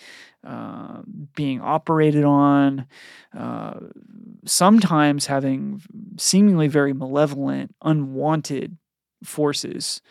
uh, 0.46 1.02
being 1.36 1.62
operated 1.62 2.26
on, 2.26 2.86
uh, 3.38 3.80
sometimes 4.46 5.26
having 5.26 5.82
seemingly 6.18 6.68
very 6.68 6.94
malevolent, 6.94 7.74
unwanted 7.82 8.78
forces. 9.24 10.02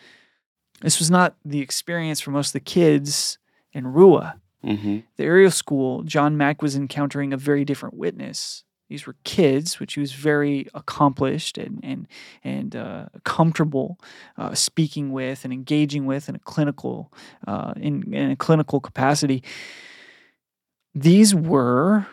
This 0.81 0.99
was 0.99 1.11
not 1.11 1.35
the 1.43 1.59
experience 1.59 2.19
for 2.21 2.31
most 2.31 2.49
of 2.49 2.53
the 2.53 2.59
kids 2.61 3.37
in 3.73 3.85
Ruwa. 3.85 4.39
Mhm. 4.63 5.03
The 5.15 5.23
Ariel 5.23 5.51
school, 5.51 6.03
John 6.03 6.37
Mack 6.37 6.61
was 6.61 6.75
encountering 6.75 7.33
a 7.33 7.37
very 7.37 7.63
different 7.65 7.95
witness. 7.95 8.63
These 8.89 9.05
were 9.05 9.15
kids, 9.23 9.79
which 9.79 9.93
he 9.93 9.99
was 9.99 10.13
very 10.13 10.67
accomplished 10.73 11.57
and 11.57 11.79
and 11.83 12.07
and 12.43 12.75
uh, 12.75 13.05
comfortable 13.23 13.99
uh, 14.37 14.55
speaking 14.55 15.11
with 15.11 15.43
and 15.43 15.53
engaging 15.53 16.05
with 16.05 16.27
in 16.27 16.35
a 16.35 16.39
clinical 16.39 17.13
uh, 17.47 17.73
in, 17.77 18.11
in 18.13 18.31
a 18.31 18.35
clinical 18.35 18.79
capacity. 18.79 19.43
These 20.95 21.35
were 21.35 22.07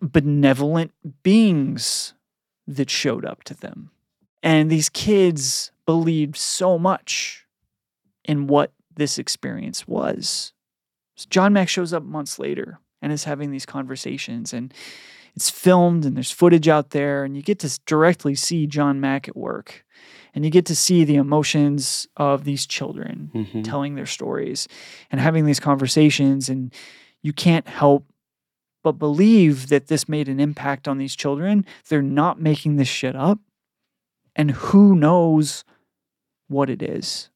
benevolent 0.00 0.92
beings 1.22 2.14
that 2.66 2.88
showed 2.88 3.24
up 3.24 3.42
to 3.44 3.54
them, 3.54 3.90
and 4.42 4.70
these 4.70 4.88
kids 4.88 5.72
believed 5.90 6.36
so 6.36 6.78
much 6.78 7.44
in 8.24 8.46
what 8.46 8.72
this 8.94 9.18
experience 9.18 9.88
was. 9.88 10.52
So 11.16 11.26
John 11.30 11.52
Mack 11.52 11.68
shows 11.68 11.92
up 11.92 12.04
months 12.04 12.38
later 12.38 12.78
and 13.02 13.12
is 13.12 13.24
having 13.24 13.50
these 13.50 13.66
conversations, 13.66 14.52
and 14.52 14.72
it's 15.34 15.50
filmed, 15.50 16.04
and 16.04 16.14
there's 16.16 16.30
footage 16.30 16.68
out 16.68 16.90
there, 16.90 17.24
and 17.24 17.34
you 17.36 17.42
get 17.42 17.58
to 17.60 17.80
directly 17.86 18.36
see 18.36 18.68
John 18.68 19.00
Mack 19.00 19.26
at 19.28 19.36
work, 19.36 19.84
and 20.32 20.44
you 20.44 20.50
get 20.52 20.66
to 20.66 20.76
see 20.76 21.02
the 21.02 21.16
emotions 21.16 22.06
of 22.16 22.44
these 22.44 22.66
children 22.66 23.30
Mhm. 23.34 23.64
telling 23.64 23.96
their 23.96 24.06
stories 24.06 24.68
and 25.10 25.20
having 25.20 25.44
these 25.44 25.58
conversations, 25.60 26.48
and 26.48 26.72
you 27.20 27.32
can't 27.32 27.66
help 27.66 28.04
but 28.84 28.92
believe 28.92 29.68
that 29.70 29.88
this 29.88 30.08
made 30.08 30.28
an 30.28 30.38
impact 30.38 30.86
on 30.86 30.98
these 30.98 31.16
children. 31.16 31.66
They're 31.88 32.00
not 32.22 32.40
making 32.40 32.76
this 32.76 32.88
shit 32.88 33.16
up, 33.16 33.40
and 34.36 34.52
who 34.52 34.94
knows 34.94 35.64
what 36.50 36.68
it 36.68 36.82
is. 36.82 37.30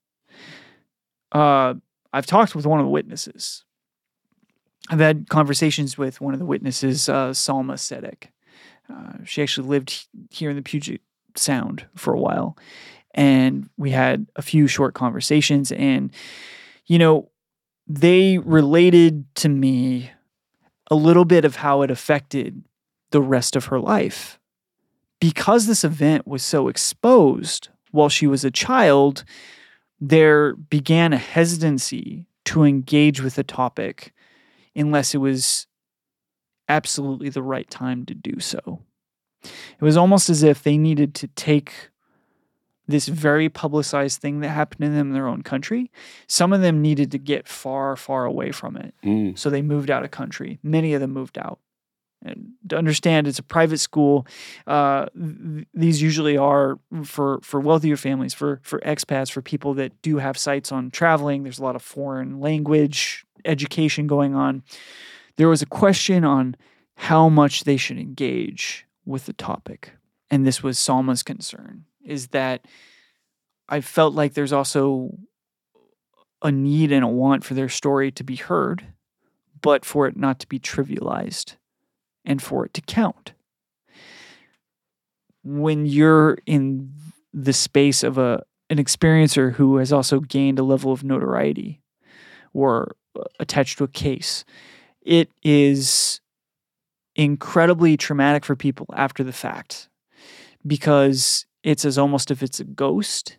Uh, 1.32 1.74
I've 2.12 2.26
talked 2.26 2.54
with 2.54 2.66
one 2.66 2.80
of 2.80 2.86
the 2.86 2.90
witnesses. 2.90 3.64
I've 4.88 5.00
had 5.00 5.28
conversations 5.28 5.96
with 5.96 6.20
one 6.20 6.34
of 6.34 6.40
the 6.40 6.46
witnesses, 6.46 7.08
uh, 7.08 7.30
Salma 7.30 7.74
Sedek. 7.74 8.28
Uh, 8.92 9.24
she 9.24 9.42
actually 9.42 9.68
lived 9.68 10.06
here 10.30 10.50
in 10.50 10.56
the 10.56 10.62
Puget 10.62 11.00
Sound 11.36 11.86
for 11.96 12.12
a 12.12 12.20
while. 12.20 12.56
And 13.14 13.70
we 13.76 13.90
had 13.90 14.26
a 14.36 14.42
few 14.42 14.66
short 14.66 14.94
conversations. 14.94 15.72
And, 15.72 16.12
you 16.86 16.98
know, 16.98 17.30
they 17.86 18.38
related 18.38 19.24
to 19.36 19.48
me 19.48 20.10
a 20.90 20.94
little 20.94 21.24
bit 21.24 21.44
of 21.44 21.56
how 21.56 21.82
it 21.82 21.90
affected 21.90 22.62
the 23.10 23.22
rest 23.22 23.56
of 23.56 23.66
her 23.66 23.80
life. 23.80 24.38
Because 25.20 25.66
this 25.66 25.84
event 25.84 26.26
was 26.26 26.42
so 26.42 26.68
exposed 26.68 27.70
while 27.94 28.08
she 28.08 28.26
was 28.26 28.44
a 28.44 28.50
child, 28.50 29.24
there 30.00 30.54
began 30.54 31.12
a 31.12 31.16
hesitancy 31.16 32.26
to 32.44 32.64
engage 32.64 33.22
with 33.22 33.36
the 33.36 33.44
topic 33.44 34.12
unless 34.74 35.14
it 35.14 35.18
was 35.18 35.68
absolutely 36.68 37.28
the 37.28 37.42
right 37.42 37.70
time 37.70 38.04
to 38.04 38.12
do 38.12 38.40
so. 38.40 38.82
It 39.44 39.82
was 39.82 39.96
almost 39.96 40.28
as 40.28 40.42
if 40.42 40.62
they 40.62 40.76
needed 40.76 41.14
to 41.16 41.28
take 41.28 41.90
this 42.88 43.06
very 43.06 43.48
publicized 43.48 44.20
thing 44.20 44.40
that 44.40 44.48
happened 44.48 44.80
to 44.80 44.88
them 44.88 45.08
in 45.08 45.14
their 45.14 45.28
own 45.28 45.42
country. 45.42 45.92
Some 46.26 46.52
of 46.52 46.62
them 46.62 46.82
needed 46.82 47.12
to 47.12 47.18
get 47.18 47.46
far, 47.46 47.94
far 47.94 48.24
away 48.24 48.50
from 48.50 48.76
it. 48.76 48.92
Mm. 49.04 49.38
So 49.38 49.50
they 49.50 49.62
moved 49.62 49.90
out 49.90 50.04
of 50.04 50.10
country. 50.10 50.58
Many 50.64 50.94
of 50.94 51.00
them 51.00 51.12
moved 51.12 51.38
out. 51.38 51.60
To 52.68 52.78
understand, 52.78 53.26
it's 53.26 53.38
a 53.38 53.42
private 53.42 53.78
school. 53.78 54.26
Uh, 54.66 55.06
th- 55.14 55.66
these 55.74 56.00
usually 56.00 56.36
are 56.36 56.78
for 57.04 57.40
for 57.42 57.60
wealthier 57.60 57.96
families, 57.96 58.32
for 58.32 58.60
for 58.62 58.80
expats, 58.80 59.30
for 59.30 59.42
people 59.42 59.74
that 59.74 60.00
do 60.00 60.16
have 60.18 60.38
sites 60.38 60.72
on 60.72 60.90
traveling. 60.90 61.42
There's 61.42 61.58
a 61.58 61.62
lot 61.62 61.76
of 61.76 61.82
foreign 61.82 62.40
language 62.40 63.26
education 63.44 64.06
going 64.06 64.34
on. 64.34 64.62
There 65.36 65.48
was 65.48 65.60
a 65.60 65.66
question 65.66 66.24
on 66.24 66.56
how 66.96 67.28
much 67.28 67.64
they 67.64 67.76
should 67.76 67.98
engage 67.98 68.86
with 69.04 69.26
the 69.26 69.34
topic, 69.34 69.92
and 70.30 70.46
this 70.46 70.62
was 70.62 70.78
Salma's 70.78 71.22
concern: 71.22 71.84
is 72.02 72.28
that 72.28 72.64
I 73.68 73.82
felt 73.82 74.14
like 74.14 74.32
there's 74.32 74.52
also 74.52 75.18
a 76.40 76.50
need 76.50 76.90
and 76.90 77.04
a 77.04 77.08
want 77.08 77.44
for 77.44 77.52
their 77.52 77.68
story 77.68 78.10
to 78.12 78.24
be 78.24 78.36
heard, 78.36 78.86
but 79.60 79.84
for 79.84 80.06
it 80.06 80.16
not 80.16 80.38
to 80.38 80.46
be 80.46 80.58
trivialized 80.58 81.56
and 82.24 82.42
for 82.42 82.64
it 82.64 82.74
to 82.74 82.80
count. 82.80 83.32
When 85.42 85.86
you're 85.86 86.38
in 86.46 86.92
the 87.32 87.52
space 87.52 88.02
of 88.02 88.18
a 88.18 88.44
an 88.70 88.78
experiencer 88.78 89.52
who 89.52 89.76
has 89.76 89.92
also 89.92 90.20
gained 90.20 90.58
a 90.58 90.62
level 90.62 90.90
of 90.90 91.04
notoriety 91.04 91.82
or 92.54 92.96
attached 93.38 93.76
to 93.78 93.84
a 93.84 93.88
case, 93.88 94.44
it 95.02 95.30
is 95.42 96.20
incredibly 97.14 97.96
traumatic 97.96 98.44
for 98.44 98.56
people 98.56 98.86
after 98.94 99.22
the 99.22 99.32
fact 99.32 99.88
because 100.66 101.46
it's 101.62 101.84
as 101.84 101.98
almost 101.98 102.30
if 102.30 102.42
it's 102.42 102.58
a 102.58 102.64
ghost 102.64 103.38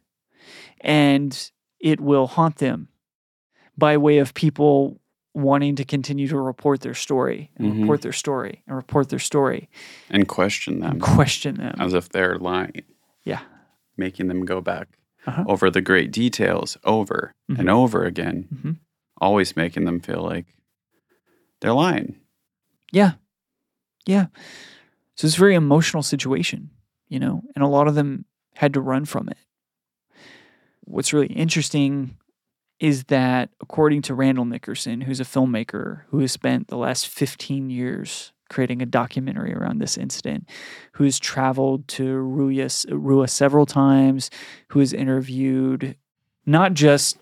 and 0.81 1.51
it 1.79 1.99
will 1.99 2.27
haunt 2.27 2.57
them 2.57 2.87
by 3.77 3.97
way 3.97 4.19
of 4.19 4.33
people 4.33 4.99
wanting 5.35 5.75
to 5.75 5.83
continue 5.85 6.27
to 6.29 6.39
report 6.39 6.79
their 6.81 6.93
story 6.93 7.51
and 7.57 7.67
Mhm. 7.73 7.81
report 7.81 8.01
their 8.01 8.13
story 8.13 8.63
and 8.65 8.75
report 8.75 9.09
their 9.09 9.19
story 9.19 9.69
And 10.09 10.27
question 10.27 10.79
them 10.79 10.91
and 10.93 11.01
question 11.01 11.55
them. 11.55 11.75
as 11.77 11.93
if 11.93 12.07
they're 12.09 12.39
lying, 12.39 12.83
Yeah. 13.25 13.41
making 13.97 14.27
them 14.27 14.45
go 14.45 14.61
back 14.61 14.97
Uh-huh. 15.27 15.43
over 15.47 15.69
the 15.69 15.81
great 15.81 16.11
details 16.11 16.77
over 16.85 17.33
Mhm. 17.51 17.59
and 17.59 17.69
over 17.69 18.05
again, 18.05 18.47
Mhm. 18.53 18.77
always 19.19 19.55
making 19.57 19.83
them 19.85 19.99
feel 19.99 20.21
like 20.23 20.55
they're 21.59 21.73
lying. 21.73 22.15
Yeah. 22.93 23.13
Yeah. 24.05 24.27
So 25.15 25.25
it's 25.27 25.35
a 25.35 25.39
very 25.39 25.55
emotional 25.55 26.03
situation, 26.03 26.69
you 27.09 27.19
know, 27.19 27.43
and 27.55 27.63
a 27.63 27.67
lot 27.67 27.87
of 27.89 27.95
them 27.95 28.25
had 28.55 28.73
to 28.73 28.81
run 28.81 29.03
from 29.05 29.27
it. 29.27 29.37
What's 30.85 31.11
really 31.13 31.27
interesting 31.33 32.17
is 32.79 33.05
that 33.05 33.49
according 33.61 34.01
to 34.03 34.13
Randall 34.13 34.45
Nickerson, 34.45 35.01
who's 35.01 35.19
a 35.19 35.25
filmmaker 35.25 36.01
who 36.09 36.19
has 36.19 36.31
spent 36.31 36.67
the 36.67 36.77
last 36.77 37.07
15 37.07 37.69
years 37.69 38.33
creating 38.49 38.81
a 38.81 38.85
documentary 38.85 39.53
around 39.53 39.79
this 39.79 39.97
incident, 39.97 40.47
who's 40.93 41.17
traveled 41.19 41.87
to 41.87 42.03
Ruwa, 42.03 42.85
Ruwa 42.87 43.29
several 43.29 43.65
times, 43.65 44.29
who 44.69 44.79
has 44.79 44.93
interviewed 44.93 45.95
not 46.45 46.73
just 46.73 47.17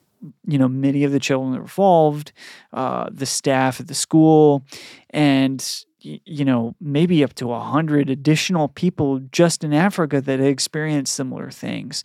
you 0.47 0.57
know 0.57 0.67
many 0.67 1.03
of 1.03 1.11
the 1.11 1.19
children 1.19 1.55
involved, 1.55 2.31
uh, 2.71 3.09
the 3.11 3.25
staff 3.25 3.79
at 3.79 3.87
the 3.87 3.93
school, 3.93 4.65
and 5.09 5.85
you 5.99 6.45
know 6.45 6.75
maybe 6.79 7.23
up 7.23 7.33
to 7.35 7.51
a 7.51 7.59
hundred 7.59 8.09
additional 8.09 8.67
people 8.67 9.19
just 9.31 9.63
in 9.63 9.73
Africa 9.73 10.21
that 10.21 10.39
experienced 10.39 11.13
similar 11.13 11.51
things. 11.51 12.03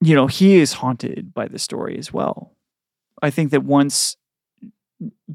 You 0.00 0.14
know, 0.14 0.26
he 0.26 0.56
is 0.56 0.74
haunted 0.74 1.34
by 1.34 1.46
the 1.48 1.58
story 1.58 1.98
as 1.98 2.12
well. 2.12 2.52
I 3.22 3.30
think 3.30 3.50
that 3.50 3.64
once 3.64 4.16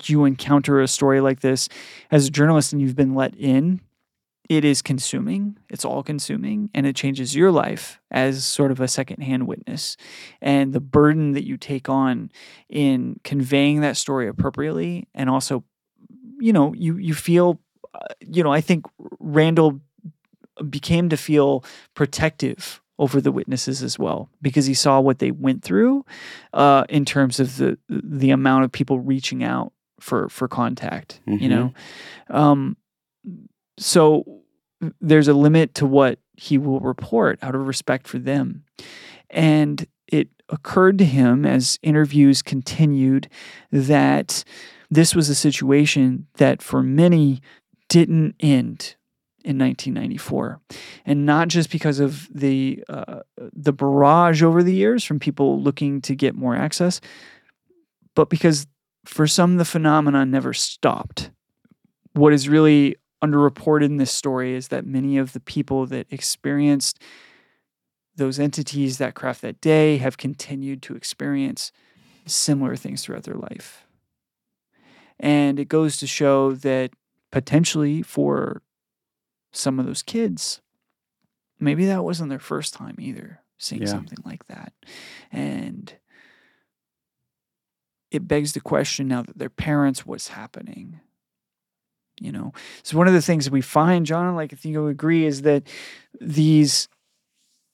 you 0.03 0.25
encounter 0.25 0.81
a 0.81 0.87
story 0.87 1.21
like 1.21 1.41
this 1.41 1.69
as 2.11 2.27
a 2.27 2.31
journalist 2.31 2.73
and 2.73 2.81
you've 2.81 2.95
been 2.95 3.15
let 3.15 3.35
in, 3.35 3.81
it 4.49 4.63
is 4.63 4.81
consuming. 4.81 5.57
It's 5.69 5.85
all 5.85 6.03
consuming 6.03 6.69
and 6.73 6.85
it 6.85 6.95
changes 6.95 7.35
your 7.35 7.51
life 7.51 7.99
as 8.11 8.45
sort 8.45 8.71
of 8.71 8.79
a 8.79 8.87
secondhand 8.87 9.47
witness. 9.47 9.97
And 10.41 10.73
the 10.73 10.79
burden 10.79 11.31
that 11.33 11.45
you 11.45 11.57
take 11.57 11.89
on 11.89 12.31
in 12.69 13.19
conveying 13.23 13.81
that 13.81 13.97
story 13.97 14.27
appropriately 14.27 15.07
and 15.15 15.29
also, 15.29 15.63
you 16.39 16.53
know, 16.53 16.73
you, 16.75 16.97
you 16.97 17.15
feel, 17.15 17.59
uh, 17.95 18.13
you 18.21 18.43
know, 18.43 18.53
I 18.53 18.61
think 18.61 18.85
Randall 19.19 19.79
became 20.69 21.09
to 21.09 21.17
feel 21.17 21.63
protective 21.95 22.81
over 22.97 23.19
the 23.19 23.31
witnesses 23.31 23.83
as 23.83 23.99
well 23.99 24.29
because 24.41 24.65
he 24.65 24.73
saw 24.73 24.99
what 24.99 25.19
they 25.19 25.31
went 25.31 25.63
through 25.63 26.05
uh, 26.53 26.85
in 26.89 27.03
terms 27.05 27.39
of 27.39 27.57
the 27.57 27.77
the 27.89 28.31
amount 28.31 28.63
of 28.63 28.71
people 28.71 28.99
reaching 28.99 29.43
out 29.43 29.73
for 29.99 30.29
for 30.29 30.47
contact. 30.47 31.19
You 31.25 31.37
Mhm. 31.37 31.49
know, 31.49 31.73
um, 32.29 32.77
so 33.77 34.41
there's 35.01 35.27
a 35.27 35.33
limit 35.33 35.73
to 35.75 35.85
what 35.85 36.19
he 36.37 36.57
will 36.57 36.79
report 36.79 37.39
out 37.41 37.55
of 37.55 37.67
respect 37.67 38.07
for 38.07 38.19
them, 38.19 38.63
and 39.29 39.85
it 40.07 40.29
occurred 40.49 40.97
to 40.99 41.05
him 41.05 41.45
as 41.45 41.79
interviews 41.81 42.41
continued 42.41 43.27
that 43.71 44.43
this 44.91 45.15
was 45.15 45.29
a 45.29 45.35
situation 45.35 46.27
that 46.35 46.61
for 46.61 46.83
many 46.83 47.41
didn't 47.89 48.35
end 48.39 48.95
in 49.45 49.59
1994 49.59 50.59
and 51.05 51.25
not 51.25 51.47
just 51.47 51.69
because 51.69 51.99
of 51.99 52.27
the 52.33 52.83
uh, 52.89 53.19
the 53.37 53.71
barrage 53.71 54.41
over 54.41 54.63
the 54.63 54.73
years 54.73 55.03
from 55.03 55.19
people 55.19 55.61
looking 55.61 56.01
to 56.01 56.15
get 56.15 56.35
more 56.35 56.55
access 56.55 56.99
but 58.15 58.29
because 58.29 58.65
for 59.05 59.27
some 59.27 59.57
the 59.57 59.65
phenomenon 59.65 60.31
never 60.31 60.53
stopped. 60.53 61.29
What 62.13 62.33
is 62.33 62.49
really 62.49 62.95
underreported 63.23 63.85
in 63.85 63.97
this 63.97 64.11
story 64.11 64.55
is 64.55 64.69
that 64.69 64.85
many 64.85 65.17
of 65.17 65.33
the 65.33 65.39
people 65.39 65.85
that 65.87 66.07
experienced 66.09 66.99
those 68.15 68.39
entities 68.39 68.97
that 68.97 69.13
craft 69.13 69.41
that 69.41 69.61
day 69.61 69.97
have 69.97 70.17
continued 70.17 70.81
to 70.83 70.95
experience 70.95 71.71
similar 72.25 72.75
things 72.75 73.03
throughout 73.03 73.23
their 73.23 73.35
life. 73.35 73.85
And 75.19 75.59
it 75.59 75.67
goes 75.67 75.97
to 75.97 76.07
show 76.07 76.53
that 76.55 76.91
potentially 77.31 78.01
for 78.01 78.61
some 79.55 79.79
of 79.79 79.85
those 79.85 80.03
kids, 80.03 80.61
maybe 81.59 81.85
that 81.85 82.03
wasn't 82.03 82.29
their 82.29 82.39
first 82.39 82.73
time 82.73 82.95
either 82.99 83.41
seeing 83.57 83.81
Yeah. 83.83 83.87
something 83.87 84.19
like 84.25 84.45
that. 84.47 84.73
And 85.31 85.93
it 88.11 88.27
begs 88.27 88.53
the 88.53 88.61
question 88.61 89.07
now 89.07 89.23
that 89.23 89.37
their 89.37 89.49
parents, 89.49 90.05
what's 90.05 90.29
happening? 90.29 90.99
You 92.19 92.31
know, 92.31 92.53
so 92.81 92.97
one 92.97 93.07
of 93.07 93.13
the 93.13 93.21
things 93.21 93.43
that 93.43 93.51
we 93.51 93.61
find, 93.61 94.05
John, 94.05 94.35
like 94.35 94.53
I 94.53 94.55
think 94.55 94.71
you'll 94.73 94.87
agree, 94.87 95.25
is 95.25 95.41
that 95.41 95.63
these 96.21 96.87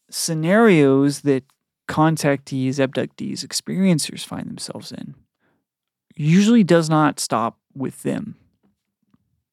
scenarios 0.10 1.22
that 1.22 1.44
contactees, 1.88 2.76
abductees, 2.76 3.46
experiencers 3.46 4.26
find 4.26 4.48
themselves 4.48 4.91
in 4.91 5.13
usually 6.15 6.63
does 6.63 6.89
not 6.89 7.20
stop 7.20 7.60
with 7.76 8.02
them. 8.04 8.36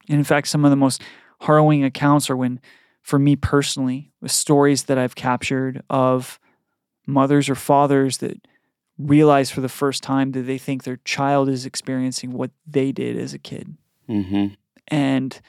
And 0.09 0.19
in 0.19 0.25
fact, 0.25 0.49
some 0.49 0.64
of 0.64 0.71
the 0.71 0.77
most 0.77 1.03
harrowing 1.40 1.85
accounts 1.85 2.29
are 2.31 2.37
when, 2.37 2.61
for 3.03 3.18
me 3.18 3.37
personally, 3.37 4.12
with 4.20 4.33
stories 4.33 4.85
that 4.85 4.98
I've 4.98 5.14
captured 5.14 5.83
of 5.88 6.38
mothers 7.07 7.48
or 7.48 7.55
fathers 7.55 8.18
that 8.18 8.46
realize 8.98 9.51
for 9.51 9.61
the 9.61 9.68
first 9.68 10.03
time 10.03 10.33
that 10.33 10.42
they 10.42 10.59
think 10.59 10.83
their 10.83 10.98
child 11.05 11.48
is 11.48 11.64
experiencing 11.64 12.33
what 12.33 12.51
they 12.66 12.92
did 12.92 13.16
as 13.16 13.33
a 13.33 13.38
kid. 13.38 13.77
Mm-hmm. 14.09 14.55
And 14.88 15.40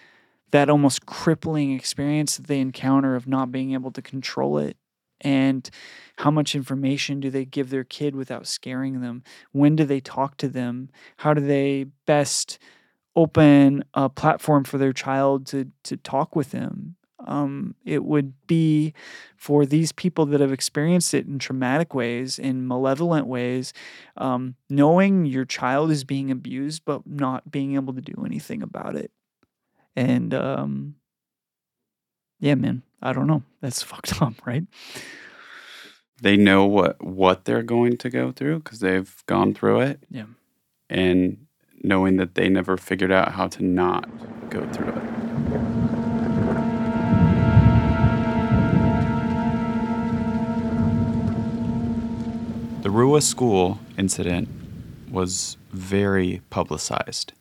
that 0.52 0.69
almost 0.69 1.06
crippling 1.06 1.73
experience 1.73 2.38
that 2.38 2.47
they 2.47 2.60
encounter 2.60 3.15
of 3.15 3.28
not 3.28 3.52
being 3.52 3.73
able 3.73 3.91
to 3.91 4.02
control 4.02 4.58
it. 4.58 4.78
And 5.21 5.69
how 6.17 6.32
much 6.32 6.56
information 6.56 7.19
do 7.19 7.30
they 7.30 7.45
give 7.45 7.69
their 7.69 7.84
kid 7.84 8.15
without 8.15 8.47
scaring 8.47 9.02
them? 9.02 9.23
When 9.52 9.75
do 9.75 9.84
they 9.84 9.99
talk 9.99 10.38
to 10.38 10.47
them? 10.47 10.89
How 11.17 11.34
do 11.34 11.41
they 11.41 11.88
best 12.06 12.58
open 13.15 13.84
a 13.93 14.10
platform 14.10 14.63
for 14.63 14.78
their 14.78 14.93
child 14.93 15.45
to 15.48 15.72
to 15.84 15.98
talk 15.98 16.36
with 16.36 16.52
them. 16.52 16.95
Um, 17.28 17.76
it 17.86 18.06
would 18.06 18.34
be 18.48 18.93
for 19.36 19.65
these 19.65 19.91
people 19.91 20.26
that 20.28 20.39
have 20.39 20.54
experienced 20.54 21.13
it 21.13 21.28
in 21.28 21.38
traumatic 21.38 21.93
ways, 21.93 22.39
in 22.39 22.65
malevolent 22.65 23.28
ways, 23.28 23.74
um, 24.17 24.56
knowing 24.69 25.26
your 25.26 25.43
child 25.45 25.91
is 25.91 26.06
being 26.06 26.32
abused, 26.32 26.86
but 26.86 27.06
not 27.06 27.52
being 27.52 27.76
able 27.76 27.93
to 27.93 28.02
do 28.02 28.24
anything 28.26 28.63
about 28.63 28.95
it. 28.95 29.12
And 29.95 30.34
um, 30.34 30.95
yeah, 32.39 32.56
man, 32.56 32.84
I 33.02 33.13
don't 33.13 33.28
know. 33.28 33.43
That's 33.62 33.84
fucked 33.84 34.22
up, 34.22 34.45
right? 34.45 34.63
They 36.22 36.38
know 36.38 36.65
what 36.65 37.04
what 37.04 37.45
they're 37.45 37.63
going 37.63 37.98
to 37.98 38.10
go 38.10 38.32
through 38.32 38.60
because 38.60 38.80
they've 38.80 39.24
gone 39.26 39.54
through 39.54 39.82
it. 39.82 40.04
Yeah. 40.10 40.26
And 40.89 41.48
knowing 41.84 42.18
that 42.18 42.36
they 42.36 42.50
never 42.50 42.78
figured 42.78 43.12
out 43.12 43.34
how 43.34 43.48
to 43.48 43.63
not 43.63 44.10
go 44.50 44.65
through 44.72 44.89
it. 44.89 46.10
The 52.82 52.89
Ruwa 52.89 53.22
school 53.22 53.80
incident 53.98 54.50
was 55.12 55.58
very 55.72 56.42
publicized. 56.50 57.34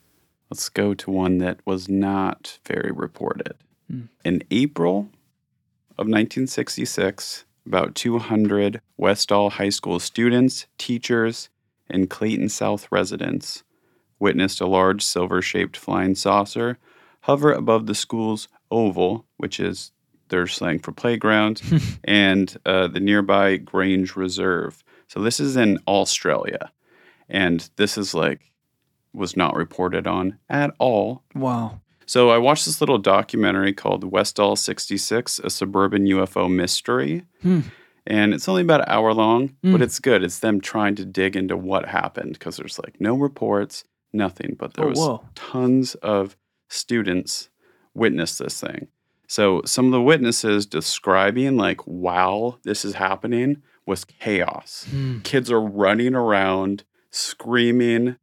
Let's 0.50 0.68
go 0.68 0.94
to 0.94 1.10
one 1.10 1.38
that 1.38 1.60
was 1.64 1.88
not 1.88 2.58
very 2.66 2.90
reported. 2.90 3.54
Hmm. 3.88 4.02
In 4.24 4.42
April 4.50 5.10
of 5.92 6.06
1966, 6.06 7.44
about 7.66 7.94
200 7.94 8.80
Westall 8.96 9.50
High 9.50 9.68
School 9.68 10.00
students, 10.00 10.66
teachers, 10.78 11.48
and 11.88 12.10
Clayton 12.10 12.48
South 12.48 12.88
residents 12.90 13.62
witnessed 14.18 14.60
a 14.60 14.66
large 14.66 15.02
silver 15.04 15.40
shaped 15.42 15.76
flying 15.76 16.14
saucer 16.14 16.78
hover 17.22 17.52
above 17.52 17.86
the 17.86 17.94
school's 17.94 18.48
oval, 18.70 19.26
which 19.36 19.60
is 19.60 19.92
their 20.28 20.46
slang 20.46 20.78
for 20.78 20.92
playground, 20.92 21.60
and 22.04 22.56
uh, 22.64 22.86
the 22.88 23.00
nearby 23.00 23.56
Grange 23.56 24.16
Reserve. 24.16 24.82
So 25.08 25.20
this 25.20 25.38
is 25.40 25.56
in 25.56 25.78
Australia. 25.86 26.70
And 27.28 27.68
this 27.76 27.98
is 27.98 28.14
like, 28.14 28.50
was 29.12 29.36
not 29.36 29.54
reported 29.56 30.06
on 30.06 30.38
at 30.48 30.72
all 30.78 31.22
Wow. 31.34 31.80
so 32.06 32.30
I 32.30 32.38
watched 32.38 32.64
this 32.66 32.80
little 32.80 32.98
documentary 32.98 33.72
called 33.72 34.04
Westall 34.04 34.56
66, 34.56 35.38
a 35.40 35.50
suburban 35.50 36.06
UFO 36.06 36.48
mystery. 36.50 37.24
Hmm. 37.42 37.60
And 38.06 38.32
it's 38.32 38.48
only 38.48 38.62
about 38.62 38.80
an 38.82 38.86
hour 38.88 39.12
long, 39.12 39.56
but 39.62 39.80
Mm. 39.80 39.82
it's 39.82 39.98
good. 39.98 40.22
It's 40.24 40.38
them 40.38 40.60
trying 40.62 40.94
to 40.94 41.04
dig 41.04 41.36
into 41.36 41.56
what 41.58 41.86
happened 41.86 42.34
because 42.34 42.56
there's 42.56 42.78
like 42.78 42.98
no 43.00 43.14
reports, 43.16 43.84
nothing, 44.12 44.56
but 44.58 44.74
there 44.74 44.86
Oh, 44.86 44.88
was 44.90 44.98
whoa. 44.98 45.24
tons 45.34 45.94
of 45.96 46.36
students 46.68 47.48
witnessed 47.94 48.38
this 48.38 48.60
thing. 48.60 48.88
So 49.26 49.62
some 49.66 49.86
of 49.86 49.92
the 49.92 50.00
witnesses 50.02 50.64
describing 50.66 51.56
like 51.56 51.80
while 51.82 52.58
this 52.64 52.84
is 52.84 52.94
happening 52.94 53.62
was 53.86 54.04
chaos 54.04 54.86
Hmm. 54.90 55.18
kids 55.20 55.50
are 55.50 55.60
running 55.62 56.14
around 56.14 56.84
screaming 57.10 58.16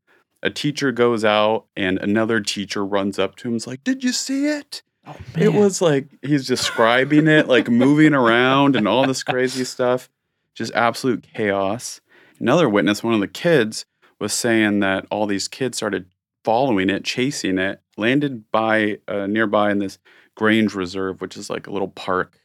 a 0.44 0.50
teacher 0.50 0.92
goes 0.92 1.24
out 1.26 1.66
and 1.76 1.98
another 2.00 2.40
teacher 2.42 2.86
runs 2.86 3.18
up 3.18 3.36
to 3.38 3.48
him 3.48 3.56
is 3.56 3.66
like 3.68 3.84
did 3.84 4.04
you 4.04 4.12
see 4.12 4.48
it 4.48 4.82
Oh, 5.08 5.16
it 5.38 5.54
was 5.54 5.82
like 5.82 6.08
he's 6.24 6.48
describing 6.48 7.28
it 7.28 7.48
like 7.48 7.70
moving 7.70 8.14
around 8.16 8.76
and 8.76 8.88
all 8.88 9.06
this 9.08 9.24
crazy 9.24 9.64
stuff 9.64 10.10
just 10.56 10.74
absolute 10.74 11.26
chaos 11.34 12.02
another 12.40 12.68
witness 12.68 13.04
one 13.04 13.14
of 13.14 13.20
the 13.20 13.28
kids 13.28 13.86
was 14.20 14.34
saying 14.34 14.80
that 14.82 15.06
all 15.12 15.26
these 15.26 15.48
kids 15.48 15.78
started 15.78 16.06
following 16.44 16.90
it 16.90 17.04
chasing 17.04 17.58
it 17.58 17.82
landed 17.98 18.50
by 18.52 18.98
uh, 19.08 19.26
nearby 19.26 19.72
in 19.72 19.80
this 19.80 19.98
grange 20.36 20.76
reserve 20.76 21.20
which 21.22 21.36
is 21.38 21.50
like 21.50 21.66
a 21.68 21.72
little 21.72 21.88
park 21.88 22.40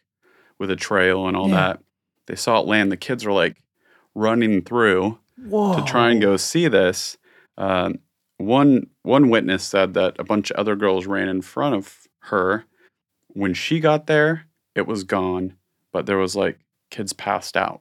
with 0.58 0.70
a 0.70 0.76
trail 0.76 1.26
and 1.28 1.36
all 1.36 1.48
Yeah. 1.48 1.54
that 1.56 1.80
they 2.26 2.34
saw 2.36 2.60
it 2.60 2.66
land 2.66 2.90
the 2.90 2.96
kids 2.96 3.24
were 3.26 3.32
like 3.32 3.56
running 4.14 4.62
through 4.62 5.18
Whoa. 5.36 5.76
to 5.76 5.82
try 5.84 6.10
and 6.10 6.20
go 6.20 6.36
see 6.36 6.68
this. 6.68 7.16
Um, 7.56 7.98
one 8.38 8.86
one 9.02 9.28
witness 9.30 9.64
said 9.64 9.94
that 9.94 10.16
a 10.18 10.24
bunch 10.24 10.50
of 10.50 10.56
other 10.58 10.76
girls 10.76 11.06
ran 11.06 11.28
in 11.28 11.42
front 11.42 11.74
of 11.74 12.06
her. 12.24 12.64
When 13.28 13.54
she 13.54 13.80
got 13.80 14.06
there, 14.06 14.46
it 14.74 14.86
was 14.86 15.04
gone, 15.04 15.54
but 15.92 16.06
there 16.06 16.18
was 16.18 16.34
like 16.36 16.58
kids 16.90 17.12
passed 17.12 17.56
out. 17.56 17.80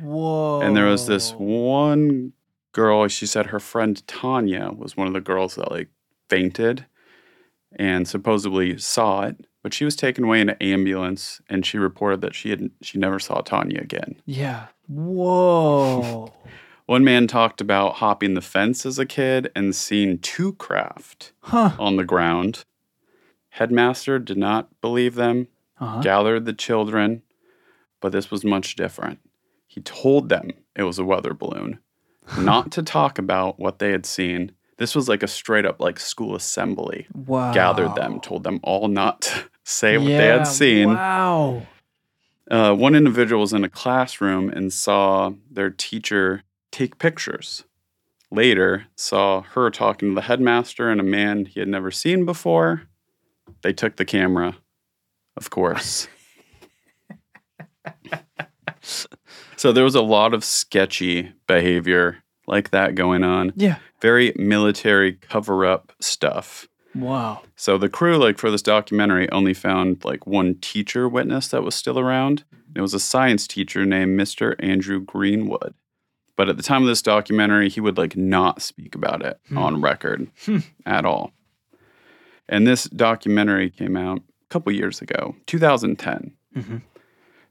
Whoa. 0.00 0.60
And 0.60 0.76
there 0.76 0.86
was 0.86 1.06
this 1.06 1.32
one 1.32 2.32
girl, 2.72 3.06
she 3.08 3.26
said 3.26 3.46
her 3.46 3.60
friend 3.60 4.06
Tanya 4.06 4.70
was 4.76 4.96
one 4.96 5.06
of 5.06 5.12
the 5.12 5.20
girls 5.20 5.54
that 5.56 5.70
like 5.70 5.88
fainted 6.28 6.86
and 7.76 8.06
supposedly 8.06 8.78
saw 8.78 9.22
it, 9.22 9.36
but 9.62 9.72
she 9.74 9.84
was 9.84 9.96
taken 9.96 10.24
away 10.24 10.40
in 10.40 10.48
an 10.50 10.56
ambulance 10.60 11.40
and 11.48 11.64
she 11.64 11.78
reported 11.78 12.20
that 12.20 12.34
she 12.34 12.50
had 12.50 12.70
she 12.82 12.98
never 12.98 13.18
saw 13.18 13.40
Tanya 13.40 13.80
again. 13.80 14.16
Yeah. 14.26 14.66
Whoa. 14.88 16.32
One 16.86 17.04
man 17.04 17.28
talked 17.28 17.60
about 17.60 17.94
hopping 17.96 18.34
the 18.34 18.40
fence 18.40 18.84
as 18.84 18.98
a 18.98 19.06
kid 19.06 19.50
and 19.54 19.74
seeing 19.76 20.18
two 20.18 20.54
craft 20.54 21.32
huh. 21.42 21.70
on 21.78 21.96
the 21.96 22.04
ground. 22.04 22.64
Headmaster 23.50 24.18
did 24.18 24.36
not 24.38 24.80
believe 24.80 25.14
them, 25.14 25.46
Uh-huh. 25.78 26.00
gathered 26.00 26.46
the 26.46 26.52
children, 26.52 27.22
but 28.00 28.10
this 28.12 28.30
was 28.30 28.44
much 28.44 28.74
different. 28.74 29.20
He 29.68 29.80
told 29.80 30.28
them 30.30 30.50
it 30.74 30.82
was 30.82 30.98
a 30.98 31.04
weather 31.04 31.32
balloon, 31.32 31.78
not 32.38 32.72
to 32.72 32.82
talk 32.82 33.18
about 33.18 33.58
what 33.58 33.78
they 33.78 33.90
had 33.90 34.06
seen. 34.06 34.52
This 34.78 34.94
was 34.94 35.08
like 35.08 35.22
a 35.22 35.28
straight 35.28 35.66
up 35.66 35.80
like 35.80 35.98
school 35.98 36.34
assembly. 36.34 37.06
Wow. 37.12 37.52
Gathered 37.52 37.94
them, 37.94 38.20
told 38.20 38.44
them 38.44 38.60
all 38.62 38.88
not 38.88 39.22
to 39.22 39.44
say 39.64 39.98
what 39.98 40.06
they 40.06 40.26
had 40.26 40.44
seen. 40.46 40.94
Wow. 40.94 41.66
Uh, 42.50 42.74
one 42.74 42.94
individual 42.94 43.42
was 43.42 43.52
in 43.52 43.62
a 43.62 43.68
classroom 43.68 44.48
and 44.48 44.72
saw 44.72 45.32
their 45.50 45.70
teacher 45.70 46.42
take 46.72 46.98
pictures. 46.98 47.64
Later, 48.32 48.86
saw 48.96 49.42
her 49.42 49.70
talking 49.70 50.10
to 50.10 50.14
the 50.14 50.22
headmaster 50.22 50.88
and 50.88 51.00
a 51.00 51.04
man 51.04 51.46
he 51.46 51.60
had 51.60 51.68
never 51.68 51.90
seen 51.90 52.24
before. 52.24 52.82
They 53.62 53.72
took 53.72 53.96
the 53.96 54.04
camera, 54.04 54.56
of 55.36 55.50
course. 55.50 56.08
so 59.60 59.72
there 59.72 59.84
was 59.84 59.94
a 59.94 60.00
lot 60.00 60.32
of 60.32 60.42
sketchy 60.42 61.32
behavior 61.46 62.16
like 62.46 62.70
that 62.70 62.94
going 62.94 63.22
on. 63.22 63.52
Yeah. 63.56 63.76
Very 64.00 64.32
military 64.36 65.12
cover 65.12 65.66
up 65.66 65.92
stuff. 66.00 66.66
Wow. 66.94 67.42
So 67.56 67.76
the 67.76 67.90
crew, 67.90 68.16
like 68.16 68.38
for 68.38 68.50
this 68.50 68.62
documentary, 68.62 69.30
only 69.30 69.52
found 69.52 70.02
like 70.02 70.26
one 70.26 70.54
teacher 70.62 71.06
witness 71.08 71.48
that 71.48 71.62
was 71.62 71.74
still 71.74 71.98
around. 71.98 72.44
It 72.74 72.80
was 72.80 72.94
a 72.94 72.98
science 73.00 73.46
teacher 73.46 73.84
named 73.84 74.18
Mr. 74.18 74.54
Andrew 74.58 74.98
Greenwood. 75.00 75.74
But 76.36 76.48
at 76.48 76.56
the 76.56 76.62
time 76.62 76.80
of 76.82 76.88
this 76.88 77.02
documentary, 77.02 77.68
he 77.68 77.82
would 77.82 77.98
like 77.98 78.16
not 78.16 78.62
speak 78.62 78.94
about 78.94 79.22
it 79.22 79.38
Hmm. 79.48 79.58
on 79.58 79.80
record 79.82 80.28
Hmm. 80.46 80.58
at 80.86 81.04
all. 81.04 81.32
And 82.48 82.66
this 82.66 82.84
documentary 82.84 83.68
came 83.68 83.94
out 83.96 84.20
a 84.20 84.48
couple 84.48 84.72
years 84.72 85.02
ago, 85.02 85.36
2010. 85.46 86.32
Mhm. 86.56 86.80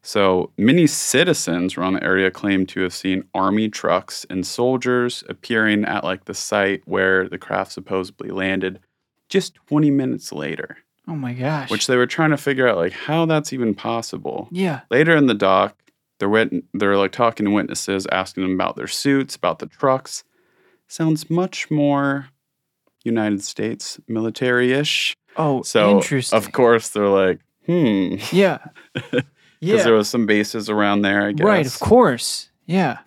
So 0.02 0.52
many 0.58 0.88
citizens 0.88 1.78
around 1.78 1.94
the 1.94 2.04
area 2.04 2.32
claim 2.32 2.66
to 2.68 2.82
have 2.82 2.94
seen 2.94 3.24
army 3.34 3.70
trucks 3.70 4.26
and 4.30 4.46
soldiers 4.46 5.24
appearing 5.30 5.84
at 5.86 6.04
like 6.04 6.26
the 6.26 6.34
site 6.34 6.82
where 6.86 7.28
the 7.28 7.38
craft 7.38 7.74
supposedly 7.74 8.30
landed 8.30 8.80
just 9.28 9.56
20 9.68 9.92
minutes 9.92 10.32
later, 10.32 10.78
Oh 11.08 11.16
my 11.16 11.34
gosh. 11.34 11.70
which 11.70 11.88
they 11.88 11.98
were 11.98 12.08
trying 12.08 12.30
to 12.32 12.38
figure 12.38 12.68
out 12.68 12.78
like 12.78 12.94
how 12.94 13.26
that's 13.26 13.52
even 13.54 13.76
possible. 13.76 14.48
yeah. 14.52 14.82
Later 14.90 15.16
in 15.16 15.28
the 15.28 15.34
doc, 15.34 15.76
they're 16.18 16.30
wit- 16.30 16.64
they're 16.74 16.98
like 16.98 17.12
talking 17.12 17.46
to 17.46 17.52
witnesses, 17.52 18.08
asking 18.12 18.44
them 18.44 18.54
about 18.54 18.76
their 18.78 18.88
suits, 18.88 19.36
about 19.36 19.60
the 19.60 19.68
trucks. 19.68 20.24
Sounds 20.88 21.30
much 21.30 21.70
more 21.70 22.28
United 23.04 23.44
States 23.44 24.00
military-ish. 24.08 25.16
Oh, 25.38 25.62
So 25.62 25.98
interesting. 25.98 26.36
of 26.38 26.52
course 26.52 26.90
they're 26.90 27.08
like, 27.08 27.40
hmm, 27.66 28.16
Yeah. 28.32 28.60
because 29.60 29.78
yeah. 29.78 29.84
there 29.84 29.94
was 29.94 30.10
some 30.10 30.26
bases 30.26 30.70
around 30.70 31.02
there. 31.02 31.28
I 31.28 31.32
guess. 31.32 31.46
Right. 31.46 31.66
Of 31.66 31.80
course. 31.80 32.50
Yeah. 32.66 33.00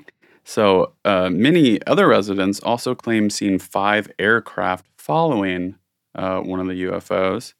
So 0.44 0.92
uh, 1.04 1.30
many 1.30 1.84
other 1.86 2.08
residents 2.08 2.60
also 2.60 2.94
claim 2.94 3.30
seeing 3.30 3.58
five 3.58 4.10
aircraft 4.18 4.86
following 4.96 5.76
uh, 6.14 6.40
one 6.40 6.60
of 6.60 6.66
the 6.66 6.84
UFOs, 6.84 7.54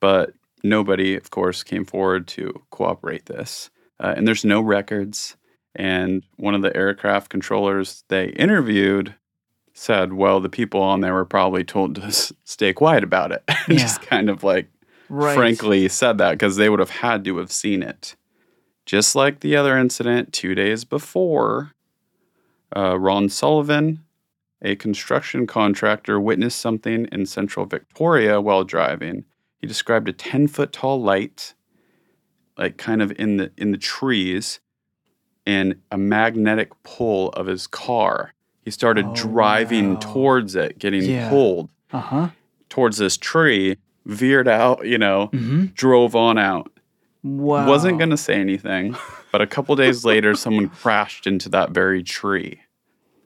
but 0.00 0.34
nobody, 0.62 1.16
of 1.16 1.30
course, 1.30 1.62
came 1.62 1.84
forward 1.84 2.28
to 2.28 2.62
cooperate 2.70 3.26
this. 3.26 3.70
Uh, 3.98 4.14
and 4.16 4.26
there's 4.26 4.44
no 4.44 4.60
records. 4.60 5.36
And 5.74 6.22
one 6.36 6.54
of 6.54 6.62
the 6.62 6.76
aircraft 6.76 7.30
controllers 7.30 8.04
they 8.08 8.28
interviewed 8.30 9.14
said, 9.72 10.12
"Well, 10.12 10.40
the 10.40 10.50
people 10.50 10.82
on 10.82 11.00
there 11.00 11.14
were 11.14 11.24
probably 11.24 11.64
told 11.64 11.94
to 11.94 12.02
s- 12.02 12.32
stay 12.44 12.74
quiet 12.74 13.04
about 13.04 13.32
it." 13.32 13.42
And 13.48 13.78
Just 13.78 14.02
kind 14.02 14.28
of 14.28 14.44
like 14.44 14.68
Right. 15.08 15.34
frankly 15.34 15.88
said 15.88 16.18
that 16.18 16.32
because 16.32 16.56
they 16.56 16.68
would 16.68 16.80
have 16.80 16.90
had 16.90 17.24
to 17.26 17.36
have 17.38 17.52
seen 17.52 17.82
it. 17.82 18.16
Just 18.86 19.14
like 19.14 19.40
the 19.40 19.56
other 19.56 19.76
incident 19.78 20.32
two 20.32 20.54
days 20.54 20.84
before, 20.84 21.72
uh, 22.76 22.98
Ron 22.98 23.28
Sullivan, 23.28 24.04
a 24.60 24.74
construction 24.76 25.46
contractor, 25.46 26.18
witnessed 26.20 26.58
something 26.60 27.06
in 27.12 27.26
central 27.26 27.66
Victoria 27.66 28.40
while 28.40 28.64
driving. 28.64 29.24
He 29.58 29.66
described 29.66 30.08
a 30.08 30.12
10 30.12 30.48
foot 30.48 30.72
tall 30.72 31.00
light, 31.00 31.54
like 32.58 32.76
kind 32.76 33.00
of 33.02 33.12
in 33.12 33.36
the 33.36 33.52
in 33.56 33.70
the 33.70 33.78
trees, 33.78 34.60
and 35.46 35.76
a 35.90 35.98
magnetic 35.98 36.70
pull 36.82 37.28
of 37.30 37.46
his 37.46 37.66
car. 37.66 38.32
He 38.64 38.70
started 38.70 39.06
Oh, 39.08 39.12
driving 39.14 39.92
wow. 39.92 39.98
towards 40.00 40.54
it, 40.54 40.78
getting 40.78 41.02
Yeah. 41.02 41.28
pulled 41.28 41.70
Uh 41.92 42.00
huh. 42.00 42.28
towards 42.68 42.98
this 42.98 43.16
tree, 43.16 43.76
veered 44.06 44.48
out, 44.48 44.86
you 44.86 44.98
know, 44.98 45.28
Mm-hmm. 45.32 45.66
drove 45.74 46.14
on 46.16 46.38
out. 46.38 46.70
Wow. 47.22 47.68
Wasn't 47.68 47.98
going 47.98 48.10
to 48.10 48.16
say 48.16 48.34
anything, 48.34 48.96
but 49.30 49.40
a 49.40 49.46
couple 49.46 49.76
days 49.76 50.04
later, 50.12 50.34
someone 50.34 50.68
crashed 50.68 51.26
into 51.26 51.48
that 51.50 51.70
very 51.70 52.02
tree. 52.02 52.60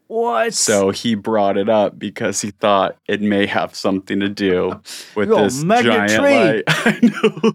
What? 0.09 0.55
So 0.55 0.91
he 0.91 1.15
brought 1.15 1.57
it 1.57 1.69
up 1.69 1.99
because 1.99 2.41
he 2.43 2.51
thought 2.53 2.97
it 3.09 3.21
may 3.21 3.47
have 3.47 3.75
something 3.75 4.21
to 4.21 4.29
do 4.29 4.81
with 5.17 5.29
Yo, 5.31 5.43
this 5.45 5.65
giant 5.65 6.11
tree. 6.11 6.19
light. 6.21 6.63
I 6.69 7.01
know. 7.03 7.53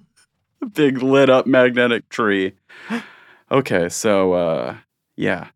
A 0.63 0.65
big 0.65 1.01
lit 1.01 1.29
up 1.29 1.47
magnetic 1.47 2.09
tree. 2.09 2.53
Okay, 3.51 3.87
so 3.89 4.33
uh 4.33 4.77
yeah. 5.15 5.47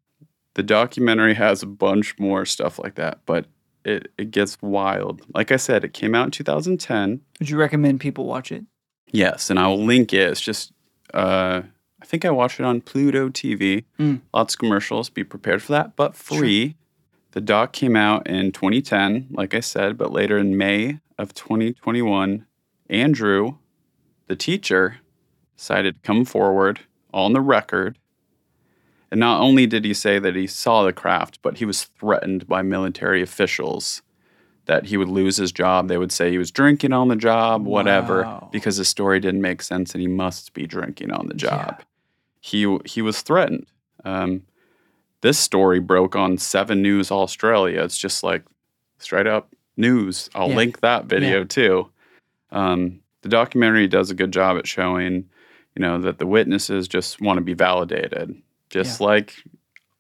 The 0.54 0.64
documentary 0.64 1.34
has 1.34 1.64
a 1.64 1.68
bunch 1.68 2.18
more 2.18 2.46
stuff 2.46 2.80
like 2.80 2.96
that, 2.96 3.20
but 3.26 3.46
it, 3.86 4.12
it 4.18 4.32
gets 4.32 4.58
wild. 4.62 5.22
Like 5.34 5.52
I 5.52 5.58
said, 5.58 5.84
it 5.84 5.94
came 5.94 6.16
out 6.16 6.26
in 6.26 6.32
2010. 6.32 7.22
Would 7.40 7.50
you 7.50 7.58
recommend 7.58 8.00
people 8.00 8.26
watch 8.26 8.52
it? 8.52 8.66
Yes, 9.12 9.50
and 9.50 9.60
I 9.60 9.68
will 9.68 9.84
link 9.84 10.14
it. 10.14 10.30
It's 10.30 10.42
just, 10.42 10.74
uh, 11.14 11.62
I 12.02 12.06
think 12.06 12.26
I 12.26 12.32
watched 12.32 12.60
it 12.60 12.66
on 12.66 12.82
Pluto 12.82 13.30
TV. 13.30 13.86
Mm. 14.00 14.22
Lots 14.34 14.56
of 14.56 14.60
commercials. 14.60 15.10
Be 15.10 15.24
prepared 15.24 15.62
for 15.62 15.72
that, 15.74 15.96
but 15.96 16.16
free. 16.16 16.76
The 17.32 17.42
doc 17.42 17.74
came 17.74 17.96
out 17.96 18.28
in 18.28 18.52
2010, 18.52 19.28
like 19.32 19.54
I 19.54 19.60
said, 19.60 19.98
but 19.98 20.12
later 20.12 20.38
in 20.38 20.58
May 20.58 21.00
of 21.18 21.34
2021, 21.34 22.46
Andrew, 22.90 23.56
the 24.28 24.36
teacher, 24.36 24.98
decided 25.58 25.96
to 25.96 26.02
come 26.02 26.26
forward 26.26 26.82
on 27.14 27.34
the 27.34 27.42
record. 27.42 27.98
And 29.12 29.20
not 29.20 29.40
only 29.42 29.68
did 29.68 29.86
he 29.86 29.94
say 29.94 30.20
that 30.20 30.36
he 30.36 30.48
saw 30.48 30.84
the 30.84 30.92
craft, 30.94 31.40
but 31.42 31.58
he 31.58 31.66
was 31.66 31.84
threatened 31.84 32.48
by 32.48 32.62
military 32.62 33.22
officials 33.22 34.02
that 34.66 34.86
he 34.88 34.98
would 34.98 35.08
lose 35.10 35.38
his 35.38 35.52
job. 35.52 35.88
They 35.88 35.98
would 35.98 36.12
say 36.12 36.32
he 36.32 36.40
was 36.40 36.50
drinking 36.52 36.92
on 36.92 37.08
the 37.08 37.16
job, 37.16 37.66
whatever, 37.66 38.24
Wow. 38.24 38.50
because 38.52 38.78
his 38.78 38.88
story 38.90 39.20
didn't 39.20 39.42
make 39.42 39.62
sense 39.62 39.94
and 39.94 40.02
he 40.02 40.08
must 40.08 40.54
be 40.54 40.66
drinking 40.66 41.12
on 41.12 41.28
the 41.28 41.36
Yeah. 41.36 41.50
job. 41.50 41.82
He 42.42 42.78
he 42.86 43.02
was 43.02 43.22
threatened. 43.22 43.68
Um, 44.04 44.44
this 45.22 45.38
story 45.38 45.80
broke 45.80 46.16
on 46.16 46.38
Seven 46.38 46.82
News 46.82 47.12
Australia. 47.12 47.82
It's 47.84 47.98
just 47.98 48.24
like 48.24 48.44
straight 48.98 49.28
up 49.28 49.50
news. 49.78 50.30
I'll 50.36 50.50
Yeah. 50.50 50.56
link 50.56 50.80
that 50.82 51.06
video 51.06 51.44
too. 51.44 51.90
Um, 52.52 53.02
the 53.22 53.30
documentary 53.30 53.88
does 53.88 54.10
a 54.10 54.16
good 54.16 54.32
job 54.32 54.58
at 54.58 54.68
showing, 54.68 55.30
you 55.76 55.82
know, 55.82 56.00
that 56.00 56.18
the 56.20 56.28
witnesses 56.28 56.88
just 56.88 57.20
want 57.22 57.38
to 57.38 57.42
be 57.44 57.54
validated, 57.54 58.36
just 58.70 59.00
like, 59.02 59.34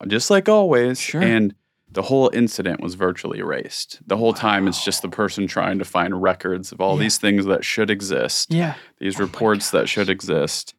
just 0.07 0.29
like 0.29 0.49
always. 0.49 0.99
Sure. 0.99 1.21
And 1.21 1.53
the 1.91 2.01
whole 2.01 2.29
incident 2.33 2.81
was 2.81 2.95
virtually 2.95 3.39
erased. 3.39 3.99
The 4.05 4.17
whole 4.17 4.33
time, 4.33 4.67
it's 4.67 4.83
just 4.83 5.01
the 5.01 5.07
person 5.09 5.47
trying 5.47 5.79
to 5.79 5.85
find 5.85 6.21
records 6.21 6.71
of 6.73 6.81
all 6.81 6.95
Yeah. 6.97 7.03
these 7.03 7.17
things 7.17 7.45
that 7.45 7.63
should 7.63 7.89
exist, 7.89 8.51
Yeah. 8.53 8.75
these 8.99 9.17
Oh 9.19 9.23
reports 9.23 9.71
that 9.71 9.87
should 9.87 10.09
exist, 10.09 10.75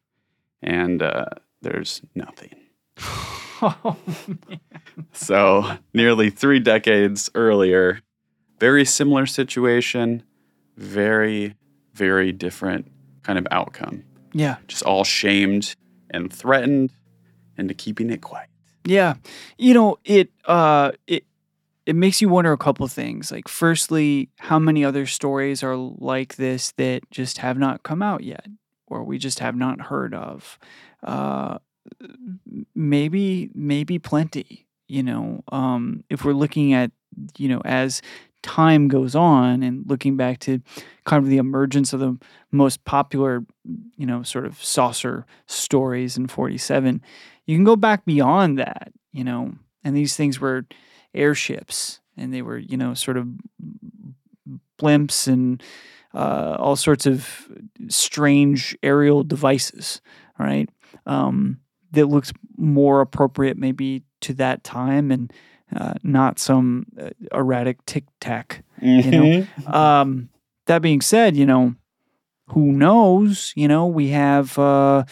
and 0.61 1.01
uh, 1.01 1.25
there's 1.61 2.01
nothing. 2.15 2.53
Oh, 3.59 3.97
So, 5.13 5.77
nearly 5.93 6.29
three 6.29 6.59
decades 6.59 7.29
earlier, 7.33 8.01
very 8.59 8.85
similar 8.85 9.25
situation, 9.25 10.21
very, 10.75 11.55
very 11.95 12.31
different 12.31 12.91
kind 13.23 13.39
of 13.39 13.47
outcome. 13.49 14.03
yeah. 14.33 14.57
Just 14.67 14.83
all 14.83 15.03
shamed 15.03 15.75
and 16.11 16.31
threatened 16.31 16.91
into 17.57 17.73
keeping 17.73 18.09
it 18.09 18.21
quiet. 18.21 18.49
Yeah. 18.85 19.15
You 19.57 19.73
know, 19.73 19.97
it 20.05 20.31
uh 20.45 20.91
it 21.07 21.23
it 21.85 21.95
makes 21.95 22.21
you 22.21 22.29
wonder 22.29 22.51
a 22.51 22.57
couple 22.57 22.87
things. 22.87 23.31
Like 23.31 23.47
firstly, 23.47 24.29
how 24.37 24.59
many 24.59 24.83
other 24.85 25.05
stories 25.05 25.63
are 25.63 25.75
like 25.75 26.35
this 26.35 26.71
that 26.73 27.09
just 27.11 27.39
have 27.39 27.57
not 27.57 27.83
come 27.83 28.01
out 28.01 28.23
yet 28.23 28.45
or 28.87 29.03
we 29.03 29.17
just 29.17 29.39
have 29.39 29.55
not 29.55 29.81
heard 29.81 30.13
of? 30.13 30.57
Uh 31.03 31.57
maybe 32.75 33.49
maybe 33.53 33.99
plenty, 33.99 34.65
you 34.87 35.03
know. 35.03 35.43
Um 35.51 36.03
if 36.09 36.23
we're 36.25 36.33
looking 36.33 36.73
at, 36.73 36.91
you 37.37 37.47
know, 37.49 37.61
as 37.65 38.01
time 38.43 38.87
goes 38.87 39.15
on 39.15 39.63
and 39.63 39.83
looking 39.89 40.15
back 40.15 40.39
to 40.39 40.61
kind 41.05 41.23
of 41.23 41.29
the 41.29 41.37
emergence 41.37 41.91
of 41.93 41.99
the 41.99 42.17
most 42.51 42.83
popular, 42.85 43.43
you 43.97 44.05
know, 44.05 44.23
sort 44.23 44.45
of 44.45 44.63
saucer 44.63 45.25
stories 45.47 46.17
in 46.17 46.27
47, 46.27 47.01
you 47.47 47.57
can 47.57 47.63
go 47.63 47.75
back 47.75 48.05
beyond 48.05 48.59
that, 48.59 48.91
you 49.11 49.23
know, 49.23 49.53
and 49.83 49.95
these 49.95 50.15
things 50.15 50.39
were 50.39 50.65
airships 51.15 51.99
and 52.15 52.33
they 52.33 52.43
were, 52.43 52.57
you 52.57 52.77
know, 52.77 52.93
sort 52.93 53.17
of 53.17 53.27
blimps 54.79 55.27
and 55.27 55.63
uh, 56.13 56.55
all 56.59 56.75
sorts 56.75 57.05
of 57.05 57.47
strange 57.89 58.77
aerial 58.83 59.23
devices, 59.23 60.01
right? 60.37 60.69
Um, 61.05 61.59
that 61.91 62.05
looked 62.07 62.33
more 62.57 63.01
appropriate 63.01 63.57
maybe 63.57 64.03
to 64.21 64.33
that 64.33 64.63
time 64.63 65.09
and 65.09 65.31
uh, 65.75 65.93
not 66.03 66.39
some 66.39 66.85
uh, 66.99 67.09
erratic 67.33 67.83
tic 67.85 68.05
tac 68.19 68.63
You 69.05 69.11
know, 69.11 69.47
um, 69.73 70.29
that 70.67 70.81
being 70.81 71.01
said, 71.01 71.35
you 71.35 71.45
know, 71.45 71.75
who 72.49 72.71
knows? 72.71 73.53
You 73.55 73.67
know, 73.67 73.87
we 73.87 74.09
have 74.09 74.57
uh, 74.59 75.03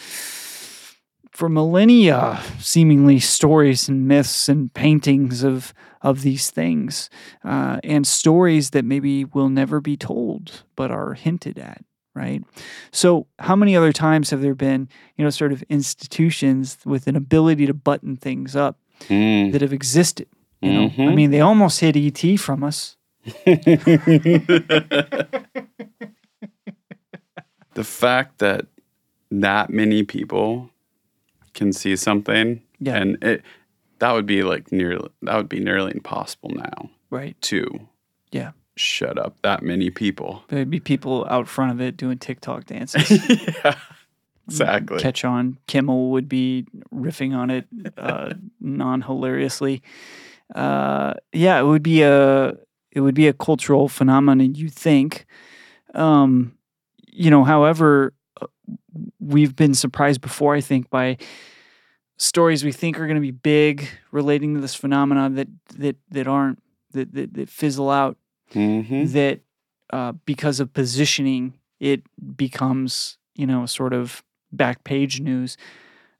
for 1.36 1.48
millennia, 1.50 2.40
seemingly 2.58 3.20
stories 3.20 3.90
and 3.90 4.08
myths 4.08 4.48
and 4.48 4.72
paintings 4.72 5.44
of 5.44 5.74
of 6.00 6.22
these 6.22 6.50
things, 6.50 7.10
uh, 7.44 7.78
and 7.84 8.06
stories 8.06 8.70
that 8.70 8.84
maybe 8.84 9.24
will 9.24 9.48
never 9.50 9.80
be 9.80 9.96
told 9.96 10.62
but 10.76 10.90
are 10.90 11.12
hinted 11.14 11.58
at. 11.58 11.84
Right. 12.14 12.42
So, 12.90 13.26
how 13.38 13.54
many 13.54 13.76
other 13.76 13.92
times 13.92 14.30
have 14.30 14.40
there 14.40 14.54
been, 14.54 14.88
you 15.16 15.24
know, 15.24 15.30
sort 15.30 15.52
of 15.52 15.62
institutions 15.68 16.78
with 16.86 17.06
an 17.06 17.16
ability 17.16 17.66
to 17.66 17.74
button 17.74 18.16
things 18.16 18.56
up 18.56 18.78
Mm. 19.10 19.52
that 19.52 19.60
have 19.60 19.74
existed? 19.74 20.28
You 20.62 20.72
know, 20.72 20.84
I 20.86 20.88
Mhm. 20.88 21.14
mean, 21.14 21.30
they 21.30 21.40
almost 21.42 21.80
hid 21.80 21.96
ET 21.98 22.38
from 22.38 22.64
us. 22.64 22.96
the 27.74 27.84
fact 27.84 28.38
that 28.38 28.66
that 29.30 29.68
many 29.70 30.02
people 30.02 30.70
can 31.56 31.72
see 31.72 31.96
something 31.96 32.62
Yeah. 32.78 32.96
and 32.96 33.18
it 33.24 33.42
that 33.98 34.12
would 34.12 34.26
be 34.26 34.42
like 34.44 34.70
nearly 34.70 35.08
that 35.22 35.36
would 35.36 35.48
be 35.48 35.58
nearly 35.60 35.92
impossible 35.92 36.50
now 36.50 36.90
Right. 37.10 37.36
to 37.42 37.80
Yeah. 38.30 38.52
shut 38.76 39.18
up 39.18 39.40
that 39.42 39.62
many 39.62 39.90
people 39.90 40.44
There'd 40.48 40.70
be 40.70 40.80
people 40.80 41.26
out 41.30 41.48
front 41.48 41.72
of 41.72 41.80
it 41.80 41.96
doing 41.96 42.18
TikTok 42.18 42.66
dances. 42.66 43.10
yeah 43.64 43.74
exactly 44.48 45.00
catch 45.00 45.24
on. 45.24 45.58
Kimmel 45.66 46.10
would 46.12 46.28
be 46.28 46.66
riffing 46.94 47.34
on 47.34 47.50
it 47.50 47.66
uh, 47.98 48.34
non 48.60 49.02
hilariously. 49.02 49.82
Uh, 50.54 51.14
yeah, 51.32 51.58
it 51.58 51.64
would 51.64 51.82
be 51.82 52.02
a 52.02 52.54
it 52.92 53.00
would 53.00 53.14
be 53.16 53.26
a 53.26 53.32
cultural 53.32 53.88
phenomenon. 53.88 54.54
You 54.54 54.68
think, 54.68 55.26
um, 55.94 56.52
you 57.10 57.28
know. 57.30 57.42
However, 57.42 58.12
we've 59.20 59.54
been 59.56 59.74
surprised 59.74 60.20
before. 60.20 60.54
I 60.54 60.60
think 60.60 60.90
by 60.90 61.16
stories 62.18 62.64
we 62.64 62.72
think 62.72 62.98
are 62.98 63.06
going 63.06 63.16
to 63.16 63.20
be 63.20 63.30
big 63.30 63.88
relating 64.10 64.54
to 64.54 64.60
this 64.60 64.74
phenomenon 64.74 65.34
that 65.34 65.48
that 65.76 65.96
that 66.10 66.26
aren't 66.26 66.62
that 66.92 67.12
that, 67.12 67.34
that 67.34 67.48
fizzle 67.48 67.90
out 67.90 68.16
hmm 68.52 69.04
that 69.06 69.40
uh, 69.90 70.12
because 70.24 70.60
of 70.60 70.72
positioning, 70.72 71.54
it 71.80 72.02
becomes, 72.36 73.18
you 73.34 73.46
know, 73.46 73.66
sort 73.66 73.92
of 73.92 74.24
back 74.52 74.84
page 74.84 75.20
news. 75.20 75.56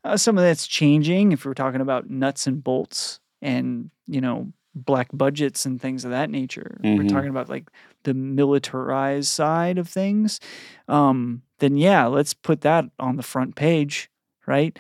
Uh, 0.05 0.17
some 0.17 0.39
of 0.39 0.45
that's 0.45 0.67
changing 0.67 1.33
if 1.33 1.45
we're 1.45 1.55
talking 1.55 1.81
about 1.81 2.09
nuts 2.09 2.47
and 2.47 2.63
bolts 2.63 3.19
and, 3.43 3.91
you 4.07 4.21
know, 4.21 4.53
black 4.77 5.09
budgets 5.13 5.67
and 5.67 5.81
things 5.81 6.05
of 6.05 6.13
that 6.13 6.31
nature. 6.31 6.79
We're 6.83 7.05
Mhm. 7.05 7.09
talking 7.09 7.31
about 7.31 7.49
like 7.51 7.71
the 8.05 8.15
militarized 8.15 9.29
side 9.29 9.79
of 9.79 9.89
things. 9.89 10.41
Um, 10.89 11.43
then, 11.61 11.77
yeah, 11.79 12.07
let's 12.07 12.35
put 12.35 12.61
that 12.63 12.87
on 13.01 13.17
the 13.17 13.23
front 13.25 13.57
page, 13.57 14.11
right? 14.47 14.79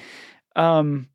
Um, 0.57 1.09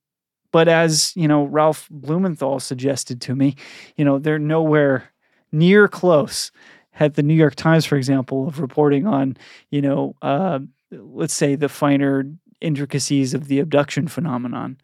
but 0.52 0.68
as, 0.68 1.14
you 1.16 1.28
know, 1.28 1.46
Ralph 1.46 1.88
Blumenthal 1.92 2.60
suggested 2.60 3.22
to 3.22 3.36
me, 3.36 3.56
you 3.98 4.06
know, 4.06 4.20
they're 4.20 4.40
nowhere 4.40 5.12
near 5.52 5.88
close 5.88 6.52
Had 6.94 7.14
the 7.16 7.24
New 7.24 7.34
York 7.36 7.56
Times, 7.56 7.86
for 7.86 7.96
example, 7.96 8.48
of 8.48 8.60
reporting 8.60 9.08
on, 9.08 9.38
you 9.70 9.82
know, 9.82 10.16
uh, 10.22 10.60
let's 10.92 11.34
say 11.34 11.56
the 11.56 11.70
finer 11.70 12.26
intricacies 12.62 13.34
of 13.34 13.48
the 13.48 13.60
abduction 13.60 14.08
phenomenon. 14.10 14.78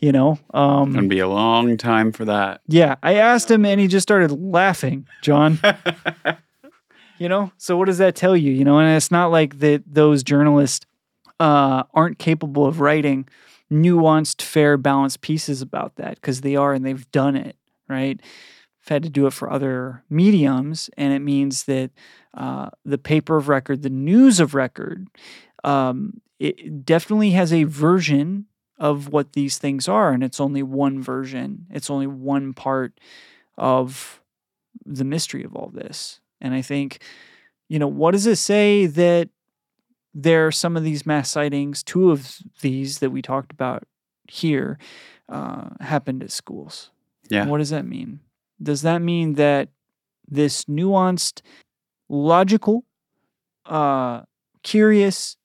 You 0.00 0.12
know, 0.12 0.38
um, 0.54 0.92
gonna 0.92 1.08
be 1.08 1.18
a 1.20 1.28
long 1.28 1.76
time 1.76 2.10
for 2.10 2.24
that 2.24 2.62
yeah, 2.66 2.96
I 3.02 3.14
asked 3.14 3.50
him 3.50 3.64
and 3.66 3.78
he 3.80 3.86
just 3.86 4.02
started 4.02 4.32
laughing, 4.32 5.06
John. 5.22 5.58
you 7.18 7.28
know, 7.28 7.52
so 7.58 7.76
what 7.76 7.84
does 7.84 7.98
that 7.98 8.16
tell 8.16 8.34
you? 8.36 8.50
You 8.50 8.64
know, 8.64 8.78
and 8.78 8.96
it's 8.96 9.10
not 9.10 9.30
like 9.30 9.58
that 9.58 9.82
those 9.86 10.22
journalists 10.22 10.86
uh, 11.38 11.84
aren't 11.92 12.18
capable 12.18 12.66
of 12.66 12.80
writing 12.80 13.28
nuanced, 13.70 14.42
fair, 14.42 14.76
balanced 14.76 15.20
pieces 15.20 15.62
about 15.62 15.96
that 15.96 16.16
because 16.16 16.40
they 16.40 16.56
are 16.56 16.72
and 16.72 16.84
they've 16.84 17.10
done 17.12 17.36
it, 17.36 17.56
right? 17.88 18.20
I've 18.22 18.88
had 18.88 19.02
to 19.04 19.10
do 19.10 19.26
it 19.26 19.32
for 19.32 19.50
other 19.50 20.02
mediums, 20.10 20.90
and 20.96 21.12
it 21.12 21.20
means 21.20 21.64
that 21.64 21.90
uh, 22.34 22.70
the 22.84 22.98
paper 22.98 23.36
of 23.36 23.48
record, 23.48 23.82
the 23.82 23.90
news 23.90 24.40
of 24.40 24.54
record, 24.54 25.08
um, 25.62 26.20
it 26.38 26.84
definitely 26.86 27.30
has 27.32 27.52
a 27.52 27.64
version 27.64 28.46
of 28.80 29.08
what 29.08 29.34
these 29.34 29.58
things 29.58 29.86
are, 29.86 30.10
and 30.10 30.24
it's 30.24 30.40
only 30.40 30.62
one 30.62 31.02
version. 31.02 31.66
It's 31.70 31.90
only 31.90 32.06
one 32.06 32.54
part 32.54 32.98
of 33.58 34.22
the 34.86 35.04
mystery 35.04 35.44
of 35.44 35.54
all 35.54 35.70
this. 35.72 36.20
And 36.40 36.54
I 36.54 36.62
think, 36.62 37.02
you 37.68 37.78
know, 37.78 37.86
what 37.86 38.12
does 38.12 38.26
it 38.26 38.36
say 38.36 38.86
that 38.86 39.28
there 40.14 40.46
are 40.46 40.52
some 40.52 40.78
of 40.78 40.82
these 40.82 41.04
mass 41.04 41.28
sightings, 41.28 41.82
two 41.82 42.10
of 42.10 42.38
these 42.62 42.98
that 43.00 43.10
we 43.10 43.20
talked 43.20 43.52
about 43.52 43.84
here, 44.26 44.78
uh, 45.28 45.68
happened 45.80 46.22
at 46.22 46.30
schools? 46.30 46.90
Yeah. 47.28 47.46
What 47.46 47.58
does 47.58 47.70
that 47.70 47.84
mean? 47.84 48.20
Does 48.62 48.80
that 48.82 49.02
mean 49.02 49.34
that 49.34 49.68
this 50.26 50.64
nuanced, 50.64 51.42
logical, 52.08 52.84
uh, 53.66 54.22
curious, 54.62 55.36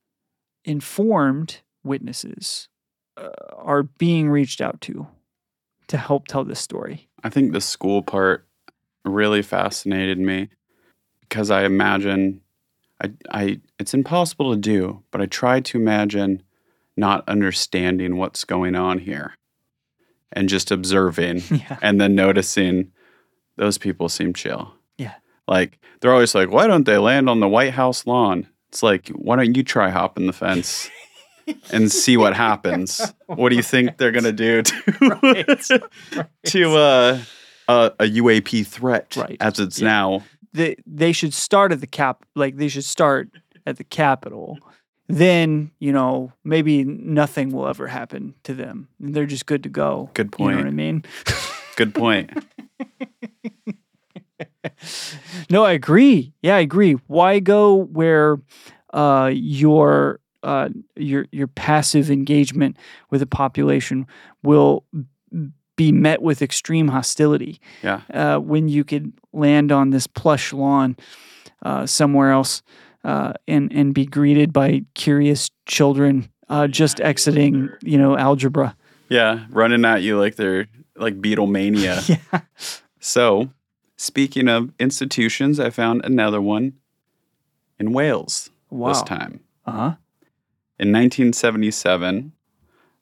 informed 0.63 1.61
witnesses 1.83 2.69
uh, 3.18 3.30
are 3.55 3.84
being 3.84 4.30
reached 4.30 4.61
out 4.61 4.82
to 4.82 5.07
to 5.88 5.97
help 5.97 6.28
tell 6.28 6.43
this 6.43 6.59
story? 6.59 7.07
I 7.24 7.30
think 7.30 7.51
the 7.51 7.61
school 7.61 8.01
part 8.01 8.47
really 9.03 9.41
fascinated 9.41 10.20
me 10.20 10.49
because 11.22 11.51
I 11.51 11.63
imagine 11.63 12.41
I, 13.01 13.11
I 13.30 13.61
it's 13.80 13.93
impossible 13.93 14.53
to 14.53 14.59
do, 14.59 15.03
but 15.11 15.22
I 15.22 15.26
try 15.26 15.59
to 15.59 15.78
imagine 15.78 16.43
not 16.97 17.28
understanding 17.28 18.18
what's 18.18 18.43
going 18.45 18.76
on 18.76 18.99
here 18.99 19.36
and 20.32 20.49
just 20.49 20.72
observing 20.72 21.43
yeah. 21.51 21.78
and 21.82 21.99
then 21.99 22.16
noticing 22.16 22.91
those 23.57 23.78
people 23.78 24.09
seem 24.09 24.34
chill. 24.34 24.74
Yeah. 24.97 25.16
Like 25.47 25.80
they're 25.99 26.13
always 26.13 26.36
like, 26.36 26.51
why 26.51 26.68
don't 26.68 26.86
they 26.86 26.97
land 26.97 27.30
on 27.30 27.39
the 27.39 27.49
White 27.49 27.74
House 27.74 28.05
lawn? 28.07 28.47
It's 28.70 28.84
like, 28.84 29.09
why 29.09 29.36
don't 29.36 29.55
you 29.55 29.63
try 29.63 29.89
hopping 29.89 30.28
the 30.28 30.34
fence 30.34 30.89
and 31.71 31.91
see 31.91 32.17
what 32.17 32.35
happens? 32.47 33.01
What 33.27 33.49
do 33.49 33.55
you 33.55 33.63
think 33.63 33.97
they're 33.97 34.11
gonna 34.11 34.31
do 34.31 34.61
to 34.61 35.89
to 36.45 36.75
uh, 36.77 37.19
a, 37.67 37.91
a 37.99 38.03
UAP 38.05 38.65
threat 38.67 39.15
Right. 39.15 39.37
as 39.39 39.59
it's 39.59 39.79
Yeah. 39.79 39.87
now? 39.87 40.23
they 40.53 40.75
they 40.85 41.11
should 41.11 41.33
start 41.33 41.71
at 41.73 41.81
the 41.81 41.87
cap 41.87 42.23
like 42.35 42.55
they 42.57 42.67
should 42.69 42.85
start 42.85 43.29
at 43.67 43.75
the 43.77 43.83
capital 43.83 44.57
then 45.09 45.69
you 45.79 45.91
know 45.91 46.31
maybe 46.45 46.83
nothing 46.85 47.51
will 47.51 47.67
ever 47.67 47.87
happen 47.87 48.33
to 48.43 48.53
them 48.53 48.87
they're 48.99 49.25
just 49.25 49.45
good 49.47 49.63
to 49.63 49.69
go 49.69 50.09
Good 50.13 50.31
point. 50.31 50.51
you 50.51 50.55
know 50.55 50.63
what 50.63 50.67
i 50.67 50.71
mean 50.71 51.03
Good 51.75 51.93
point. 51.93 52.31
no 55.49 55.63
i 55.65 55.73
agree 55.73 56.33
yeah 56.41 56.55
i 56.55 56.59
agree 56.59 56.93
why 57.07 57.39
go 57.39 57.75
where 57.75 58.37
uh 58.93 59.29
your 59.33 60.19
uh 60.45 60.69
your 60.95 61.25
your 61.31 61.47
passive 61.47 62.09
engagement 62.11 62.77
with 63.09 63.19
the 63.21 63.27
population 63.27 64.05
will 64.43 64.85
be 65.75 65.91
met 65.91 66.21
with 66.21 66.41
extreme 66.41 66.87
hostility 66.87 67.59
Yeah. 67.83 68.01
uh, 68.13 68.37
when 68.39 68.69
you 68.69 68.83
could 68.85 69.11
land 69.33 69.71
on 69.71 69.89
this 69.89 70.07
plush 70.07 70.53
lawn 70.53 70.95
uh, 71.63 71.85
somewhere 71.85 72.31
else 72.31 72.61
uh, 73.03 73.33
and 73.47 73.71
and 73.73 73.93
be 73.93 74.05
greeted 74.05 74.53
by 74.53 74.83
curious 74.93 75.49
children 75.65 76.29
uh, 76.49 76.67
just 76.67 77.01
exiting, 77.01 77.69
you 77.81 77.97
know, 77.97 78.15
algebra. 78.17 78.75
Yeah, 79.09 79.45
running 79.49 79.83
at 79.85 80.01
you 80.03 80.19
like 80.19 80.35
they're 80.35 80.67
like 80.95 81.19
Beatlemania. 81.21 81.95
Yeah. 82.31 82.41
So, 82.99 83.49
speaking 83.97 84.47
of 84.47 84.71
institutions, 84.79 85.59
I 85.59 85.69
found 85.71 86.05
another 86.05 86.39
one 86.41 86.73
in 87.79 87.93
Wales 87.93 88.49
Wow. 88.69 88.89
this 88.89 89.01
time. 89.03 89.39
Uh 89.65 89.71
huh. 89.71 89.93
In 90.78 90.89
1977, 90.89 92.34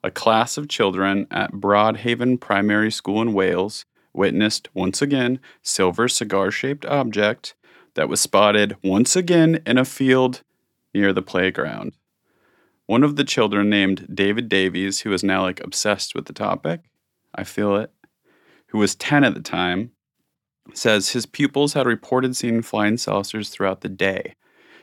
a 0.04 0.10
class 0.10 0.56
of 0.56 0.68
children 0.68 1.26
at 1.30 1.52
Broadhaven 1.52 2.40
Primary 2.40 2.92
School 2.92 3.20
in 3.20 3.32
Wales 3.32 3.84
witnessed 4.12 4.68
once 4.74 5.02
again 5.02 5.40
silver 5.60 6.06
cigar-shaped 6.06 6.86
object 6.86 7.56
that 7.94 8.08
was 8.08 8.20
spotted 8.20 8.76
once 8.84 9.16
again 9.16 9.60
in 9.66 9.76
a 9.76 9.84
field 9.84 10.42
near 10.94 11.12
the 11.12 11.22
playground. 11.22 11.94
One 12.86 13.02
of 13.02 13.16
the 13.16 13.24
children 13.24 13.70
named 13.70 14.06
David 14.14 14.48
Davies, 14.48 15.00
who 15.00 15.12
is 15.12 15.24
now 15.24 15.42
like 15.42 15.60
obsessed 15.60 16.14
with 16.14 16.26
the 16.26 16.32
topic, 16.32 16.82
I 17.34 17.42
feel 17.42 17.74
it, 17.74 17.90
who 18.68 18.78
was 18.78 18.94
10 18.94 19.24
at 19.24 19.34
the 19.34 19.40
time, 19.40 19.90
says 20.74 21.08
his 21.10 21.26
pupils 21.26 21.72
had 21.72 21.86
reported 21.86 22.36
seeing 22.36 22.62
flying 22.62 22.98
saucers 22.98 23.48
throughout 23.48 23.80
the 23.80 23.88
day. 23.88 24.36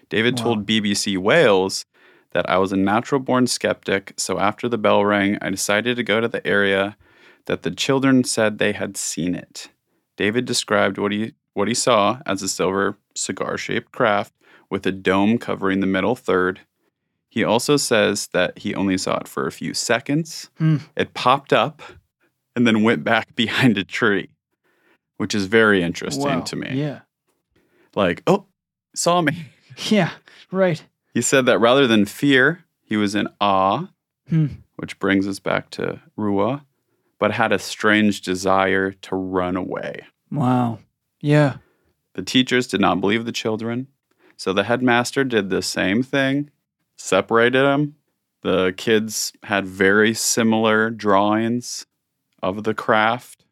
David 0.09 0.37
Wow. 0.37 0.43
told 0.43 0.65
BBC 0.65 1.17
Wales 1.17 1.85
that 2.31 2.49
I 2.49 2.57
was 2.57 2.71
a 2.71 2.77
natural 2.77 3.19
born 3.19 3.47
skeptic, 3.47 4.13
so 4.17 4.39
after 4.39 4.67
the 4.69 4.77
bell 4.77 5.03
rang, 5.05 5.37
I 5.41 5.49
decided 5.49 5.95
to 5.97 6.03
go 6.03 6.21
to 6.21 6.27
the 6.27 6.45
area 6.47 6.95
that 7.45 7.63
the 7.63 7.71
children 7.71 8.23
said 8.23 8.57
they 8.57 8.71
had 8.71 8.95
seen 8.97 9.35
it. 9.35 9.69
David 10.17 10.45
described 10.45 10.97
what 10.97 11.11
he 11.11 11.33
what 11.53 11.67
he 11.67 11.73
saw 11.73 12.19
as 12.25 12.41
a 12.41 12.47
silver 12.47 12.97
cigar-shaped 13.15 13.91
craft 13.91 14.33
with 14.69 14.85
a 14.85 14.91
dome 14.91 15.37
covering 15.37 15.81
the 15.81 15.87
middle 15.87 16.15
third. 16.15 16.61
He 17.29 17.43
also 17.43 17.75
says 17.75 18.27
that 18.33 18.59
he 18.59 18.73
only 18.75 18.97
saw 18.97 19.17
it 19.17 19.27
for 19.27 19.47
a 19.47 19.51
few 19.51 19.73
seconds. 19.73 20.49
Hmm. 20.57 20.77
It 20.95 21.13
popped 21.13 21.51
up 21.51 21.81
and 22.55 22.65
then 22.65 22.83
went 22.83 23.03
back 23.03 23.35
behind 23.35 23.77
a 23.77 23.83
tree, 23.83 24.29
which 25.17 25.35
is 25.35 25.45
very 25.47 25.83
interesting 25.83 26.23
Wow. 26.23 26.41
to 26.41 26.55
me. 26.55 26.69
Yeah. 26.73 26.99
Like, 27.95 28.23
oh, 28.27 28.45
saw 28.95 29.21
me. 29.21 29.45
Yeah. 29.89 30.11
Right. 30.51 30.83
He 31.13 31.21
said 31.21 31.45
that 31.45 31.59
rather 31.59 31.87
than 31.87 32.05
fear, 32.05 32.65
he 32.83 32.97
was 32.97 33.15
in 33.15 33.27
awe, 33.39 33.87
Hmm. 34.29 34.47
which 34.77 34.97
brings 34.99 35.27
us 35.27 35.39
back 35.39 35.69
to 35.71 35.99
Ruwa, 36.17 36.63
but 37.19 37.31
had 37.33 37.51
a 37.51 37.59
strange 37.59 38.21
desire 38.21 38.91
to 38.91 39.15
run 39.15 39.55
away. 39.57 40.05
Wow. 40.31 40.79
Yeah. 41.19 41.57
The 42.13 42.21
teachers 42.23 42.67
did 42.67 42.79
not 42.81 43.01
believe 43.01 43.25
the 43.25 43.31
children, 43.31 43.87
so 44.37 44.53
the 44.53 44.63
headmaster 44.63 45.23
did 45.23 45.49
the 45.49 45.61
same 45.61 46.01
thing, 46.03 46.49
separated 46.97 47.61
them. 47.63 47.95
The 48.41 48.73
kids 48.75 49.33
had 49.43 49.65
very 49.67 50.13
similar 50.13 50.89
drawings 50.89 51.85
of 52.41 52.63
the 52.63 52.73
craft. 52.73 53.45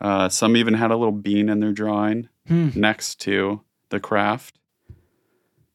Uh, 0.00 0.28
some 0.28 0.56
even 0.56 0.74
had 0.74 0.90
a 0.90 0.96
little 0.96 1.12
bean 1.12 1.48
in 1.48 1.60
their 1.60 1.72
drawing 1.72 2.28
Hmm. 2.48 2.70
next 2.74 3.20
to 3.20 3.62
the 3.90 4.00
craft. 4.00 4.58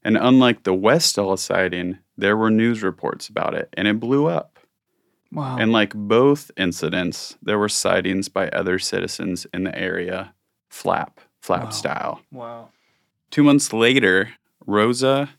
And 0.10 0.18
unlike 0.18 0.64
the 0.64 0.74
Westall 0.74 1.38
sighting, 1.38 2.00
there 2.18 2.36
were 2.36 2.50
news 2.50 2.82
reports 2.82 3.28
about 3.30 3.54
it 3.54 3.70
and 3.74 3.88
it 3.88 4.00
blew 4.00 4.26
up. 4.26 4.58
Wow. 5.32 5.58
And 5.60 5.72
like 5.72 5.94
both 5.94 6.50
incidents, 6.58 7.38
there 7.44 7.60
were 7.60 7.70
sightings 7.70 8.28
by 8.28 8.50
other 8.50 8.80
citizens 8.80 9.46
in 9.54 9.66
the 9.66 9.78
area, 9.78 10.34
flap, 10.68 11.20
flap 11.44 11.66
Wow. 11.66 11.70
style. 11.70 12.22
wow. 12.32 12.70
Two 13.30 13.44
months 13.44 13.72
later, 13.72 14.32
Rosa 14.66 15.30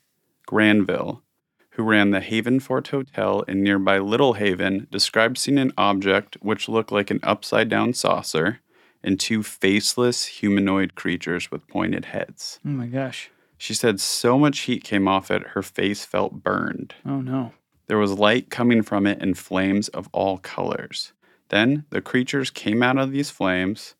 Granville, 0.47 1.25
who 1.71 1.83
ran 1.83 2.13
the 2.13 2.21
Haven 2.21 2.61
Fort 2.61 2.87
Hotel 2.87 3.41
in 3.49 3.65
nearby 3.65 3.99
Little 3.99 4.35
Haven, 4.35 4.87
described 4.93 5.37
seeing 5.37 5.59
an 5.59 5.73
object 5.77 6.37
which 6.43 6.69
looked 6.69 6.93
like 6.93 7.11
an 7.11 7.19
upside 7.25 7.69
down 7.69 7.93
saucer 7.93 8.61
and 9.03 9.19
two 9.19 9.43
faceless 9.43 10.27
humanoid 10.27 10.95
creatures 10.95 11.51
with 11.51 11.67
pointed 11.67 12.05
heads. 12.05 12.61
Oh 12.65 12.69
my 12.69 12.87
gosh. 12.87 13.31
She 13.61 13.75
said 13.75 14.01
so 14.01 14.39
much 14.39 14.61
heat 14.61 14.85
came 14.85 15.07
off 15.07 15.31
it, 15.31 15.49
her 15.49 15.63
face 15.63 16.03
felt 16.03 16.43
burned. 16.43 16.95
Oh 17.05 17.21
no. 17.21 17.53
There 17.89 17.99
was 17.99 18.19
light 18.19 18.49
coming 18.49 18.81
from 18.81 19.07
it 19.07 19.21
and 19.21 19.37
flames 19.37 19.89
of 19.89 20.09
all 20.13 20.39
colors. 20.39 21.13
Then 21.51 21.85
the 21.91 22.01
creatures 22.01 22.49
came 22.49 22.83
out 22.83 22.97
of 22.97 23.13
these 23.13 23.29
flames. 23.29 23.97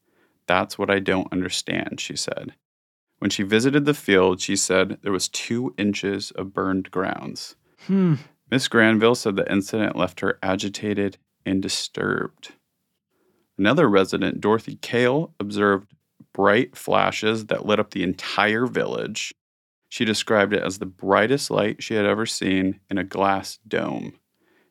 That's 0.47 0.79
what 0.79 0.89
I 0.89 0.99
don't 0.99 1.31
understand, 1.31 2.01
she 2.01 2.17
said. 2.17 2.55
When 3.19 3.29
she 3.29 3.43
visited 3.43 3.85
the 3.85 3.93
field, 3.93 4.41
she 4.41 4.57
said 4.57 4.97
there 5.03 5.13
was 5.13 5.29
two 5.29 5.75
inches 5.77 6.31
of 6.31 6.55
burned 6.55 6.91
grounds. 6.91 7.55
Hmm. 7.87 8.15
Miss 8.51 8.67
Granville 8.67 9.15
said 9.15 9.37
the 9.37 9.53
incident 9.53 9.95
left 9.95 10.21
her 10.21 10.39
agitated 10.43 11.19
and 11.45 11.61
disturbed. 11.61 12.55
Another 13.59 13.91
resident, 13.91 14.41
Dorothy 14.41 14.79
Kale, 14.81 15.35
observed 15.39 15.93
bright 16.33 16.79
flashes 16.79 17.47
that 17.47 17.67
lit 17.67 17.79
up 17.79 17.91
the 17.91 18.03
entire 18.03 18.65
village. 18.65 19.35
She 19.91 20.05
described 20.05 20.55
it 20.55 20.63
as 20.63 20.79
the 20.79 20.87
brightest 20.87 21.51
light 21.51 21.83
she 21.83 21.95
had 21.95 22.07
ever 22.07 22.25
seen 22.25 22.79
in 22.89 22.97
a 22.97 23.05
glass 23.05 23.59
dome. 23.67 24.15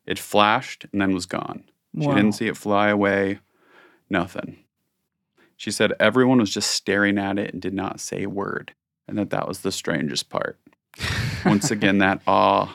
It 0.05 0.17
flashed 0.17 0.85
and 0.91 1.01
then 1.01 1.13
was 1.13 1.25
gone. 1.25 1.65
She 1.99 2.07
didn't 2.07 2.31
see 2.31 2.47
it 2.47 2.55
fly 2.55 2.87
away, 2.87 3.39
nothing. 4.09 4.63
She 5.57 5.71
said 5.71 5.93
everyone 5.99 6.39
was 6.39 6.53
just 6.53 6.71
staring 6.71 7.17
at 7.17 7.37
it 7.37 7.51
and 7.51 7.61
did 7.61 7.73
not 7.73 7.99
say 7.99 8.23
a 8.23 8.29
word, 8.29 8.73
and 9.07 9.17
that 9.17 9.31
that 9.31 9.47
was 9.47 9.59
the 9.59 9.73
strangest 9.73 10.29
part. 10.29 10.57
Once 11.43 11.69
again, 11.69 11.97
that 11.97 12.21
awe. 12.27 12.73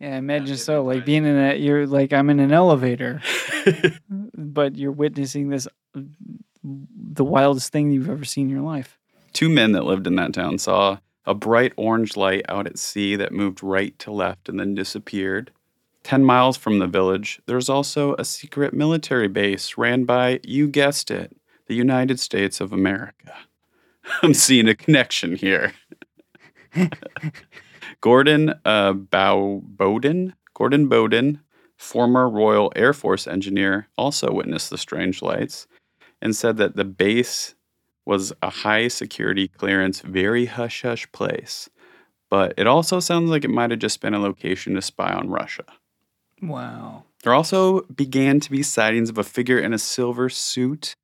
Yeah, 0.00 0.14
I 0.14 0.16
imagine 0.16 0.56
so. 0.56 0.82
Like 0.82 1.04
being 1.04 1.26
in 1.26 1.36
that, 1.36 1.60
you're 1.60 1.86
like 1.86 2.14
I'm 2.14 2.30
in 2.30 2.40
an 2.40 2.52
elevator, 2.52 3.20
but 4.34 4.76
you're 4.76 4.92
witnessing 4.92 5.50
this, 5.50 5.68
the 5.92 7.24
wildest 7.24 7.70
thing 7.70 7.90
you've 7.90 8.08
ever 8.08 8.24
seen 8.24 8.46
in 8.46 8.54
your 8.54 8.64
life. 8.64 8.98
Two 9.34 9.50
men 9.50 9.72
that 9.72 9.84
lived 9.84 10.06
in 10.06 10.16
that 10.16 10.32
town 10.32 10.56
saw 10.56 10.98
a 11.26 11.34
bright 11.34 11.72
orange 11.76 12.16
light 12.16 12.44
out 12.48 12.66
at 12.66 12.78
sea 12.78 13.16
that 13.16 13.32
moved 13.32 13.62
right 13.62 13.98
to 13.98 14.10
left 14.10 14.48
and 14.48 14.58
then 14.58 14.74
disappeared. 14.74 15.50
Ten 16.02 16.24
miles 16.24 16.56
from 16.56 16.78
the 16.78 16.86
village, 16.86 17.40
there's 17.46 17.68
also 17.68 18.14
a 18.14 18.24
secret 18.24 18.72
military 18.72 19.28
base 19.28 19.76
ran 19.76 20.04
by, 20.04 20.40
you 20.44 20.68
guessed 20.68 21.10
it, 21.10 21.36
the 21.66 21.74
United 21.74 22.20
States 22.20 22.60
of 22.60 22.72
America. 22.72 23.34
I'm 24.22 24.34
seeing 24.34 24.68
a 24.68 24.74
connection 24.74 25.34
here. 25.36 25.72
Gordon 28.00 28.54
uh, 28.64 28.92
Bow- 28.92 29.62
Bowden, 29.64 30.34
Gordon 30.54 30.88
Bowden, 30.88 31.40
former 31.76 32.28
Royal 32.28 32.72
Air 32.76 32.92
Force 32.92 33.26
engineer, 33.26 33.88
also 33.98 34.32
witnessed 34.32 34.70
the 34.70 34.78
strange 34.78 35.22
lights 35.22 35.66
and 36.22 36.34
said 36.34 36.56
that 36.58 36.76
the 36.76 36.84
base 36.84 37.54
was 38.06 38.32
a 38.40 38.48
high 38.48 38.88
security 38.88 39.48
clearance, 39.48 40.00
very 40.00 40.46
hush 40.46 40.82
hush 40.82 41.10
place. 41.12 41.68
But 42.30 42.54
it 42.56 42.66
also 42.66 43.00
sounds 43.00 43.30
like 43.30 43.44
it 43.44 43.50
might 43.50 43.70
have 43.70 43.80
just 43.80 44.00
been 44.00 44.14
a 44.14 44.18
location 44.18 44.74
to 44.74 44.82
spy 44.82 45.12
on 45.12 45.28
Russia. 45.28 45.64
Wow. 46.40 47.04
There 47.22 47.34
also 47.34 47.82
began 47.82 48.40
to 48.40 48.50
be 48.50 48.62
sightings 48.62 49.10
of 49.10 49.18
a 49.18 49.24
figure 49.24 49.58
in 49.58 49.72
a 49.72 49.78
silver 49.78 50.28
suit. 50.28 50.96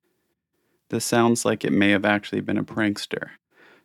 This 0.91 1.05
sounds 1.05 1.45
like 1.45 1.65
it 1.65 1.73
may 1.73 1.91
have 1.91 2.05
actually 2.05 2.41
been 2.41 2.59
a 2.59 2.65
prankster. 2.65 3.31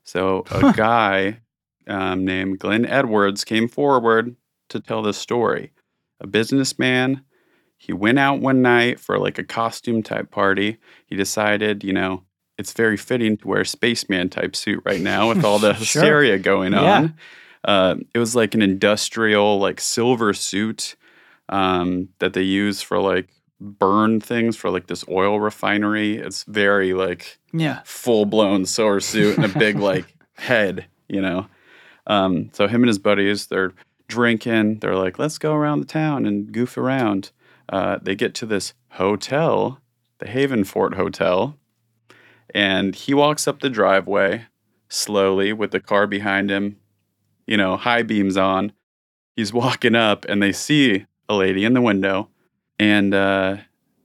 So, 0.04 0.46
a 0.52 0.74
guy 0.74 1.40
um, 1.88 2.26
named 2.26 2.60
Glenn 2.60 2.86
Edwards 2.86 3.44
came 3.44 3.68
forward 3.68 4.36
to 4.70 4.80
tell 4.80 5.02
this 5.02 5.18
story. 5.18 5.72
A 6.20 6.28
businessman, 6.28 7.24
he 7.78 7.94
went 7.94 8.20
out 8.20 8.40
one 8.40 8.62
night 8.62 9.00
for 9.00 9.18
like 9.18 9.38
a 9.38 9.44
costume 9.44 10.04
type 10.04 10.32
party. 10.32 10.78
He 11.06 11.16
decided, 11.16 11.84
you 11.84 11.94
know, 11.94 12.24
it's 12.58 12.74
very 12.74 12.98
fitting 12.98 13.38
to 13.38 13.48
wear 13.48 13.62
a 13.62 13.66
spaceman 13.66 14.30
type 14.30 14.56
suit 14.56 14.82
right 14.86 15.02
now 15.02 15.30
with 15.30 15.44
all 15.44 15.60
the 15.60 15.74
Sure. 15.84 16.02
hysteria 16.02 16.38
going 16.40 16.74
Yeah. 16.74 16.98
on. 16.98 17.14
Uh, 17.64 17.96
it 18.14 18.20
was 18.20 18.36
like 18.36 18.54
an 18.56 18.62
industrial, 18.62 19.60
like 19.60 19.80
silver 19.82 20.34
suit 20.34 20.96
um, 21.50 22.10
that 22.20 22.34
they 22.34 22.42
use 22.42 22.82
for 22.82 23.00
like 23.00 23.28
burn 23.60 24.20
things 24.22 24.56
for 24.56 24.70
like 24.70 24.88
this 24.88 25.04
oil 25.10 25.40
refinery. 25.40 26.18
It's 26.18 26.44
very 26.44 26.94
like 26.94 27.40
Yeah. 27.54 27.82
full 27.86 28.26
blown 28.26 28.66
silver 28.66 29.00
suit 29.00 29.38
and 29.38 29.46
a 29.46 29.60
big 29.60 29.78
like 29.80 30.06
head, 30.36 30.86
you 31.08 31.22
know. 31.22 31.48
Um, 32.06 32.50
so 32.54 32.68
him 32.68 32.84
and 32.84 32.88
his 32.88 33.00
buddies, 33.00 33.48
they're 33.48 33.74
drinking. 34.08 34.80
They're 34.80 34.96
like, 34.96 35.20
let's 35.20 35.38
go 35.38 35.54
around 35.54 35.80
the 35.82 35.86
town 35.86 36.26
and 36.26 36.52
goof 36.52 36.78
around. 36.78 37.32
Uh, 37.70 37.98
they 38.02 38.16
get 38.16 38.34
to 38.36 38.46
this 38.46 38.74
hotel, 38.92 39.82
the 40.20 40.28
Haven 40.28 40.64
Fort 40.64 40.94
Hotel, 40.96 41.58
and 42.54 42.96
he 42.96 43.14
walks 43.14 43.48
up 43.48 43.60
the 43.60 43.70
driveway 43.70 44.46
slowly 44.90 45.52
with 45.54 45.72
the 45.72 45.80
car 45.80 46.08
behind 46.08 46.50
him, 46.50 46.78
you 47.46 47.58
know, 47.58 47.78
high 47.78 48.04
beams 48.04 48.38
on. 48.38 48.72
He's 49.36 49.54
walking 49.64 49.96
up, 49.96 50.26
and 50.30 50.42
they 50.42 50.52
see 50.52 51.06
a 51.30 51.36
lady 51.36 51.66
in 51.66 51.74
the 51.74 51.82
window, 51.82 52.30
and 52.80 53.14
uh, 53.14 53.58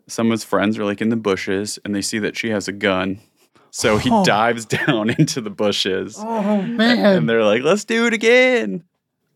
some 0.09 0.27
of 0.29 0.33
his 0.33 0.45
friends 0.45 0.79
are 0.79 0.85
like 0.85 1.01
in 1.01 1.09
the 1.09 1.17
bushes, 1.17 1.79
and 1.85 1.95
they 1.95 2.03
see 2.03 2.19
that 2.19 2.37
she 2.37 2.51
has 2.51 2.69
a 2.69 2.73
gun. 2.73 3.21
So 3.75 3.97
he 3.97 4.11
Oh. 4.13 4.23
dives 4.23 4.67
down 4.87 5.09
into 5.09 5.41
the 5.41 5.49
bushes, 5.49 6.17
Oh 6.19 6.61
man. 6.61 6.61
and 6.61 6.77
man. 6.77 7.27
they're 7.27 7.43
like, 7.43 7.63
"Let's 7.63 7.87
do 7.87 8.07
it 8.07 8.13
again." 8.13 8.85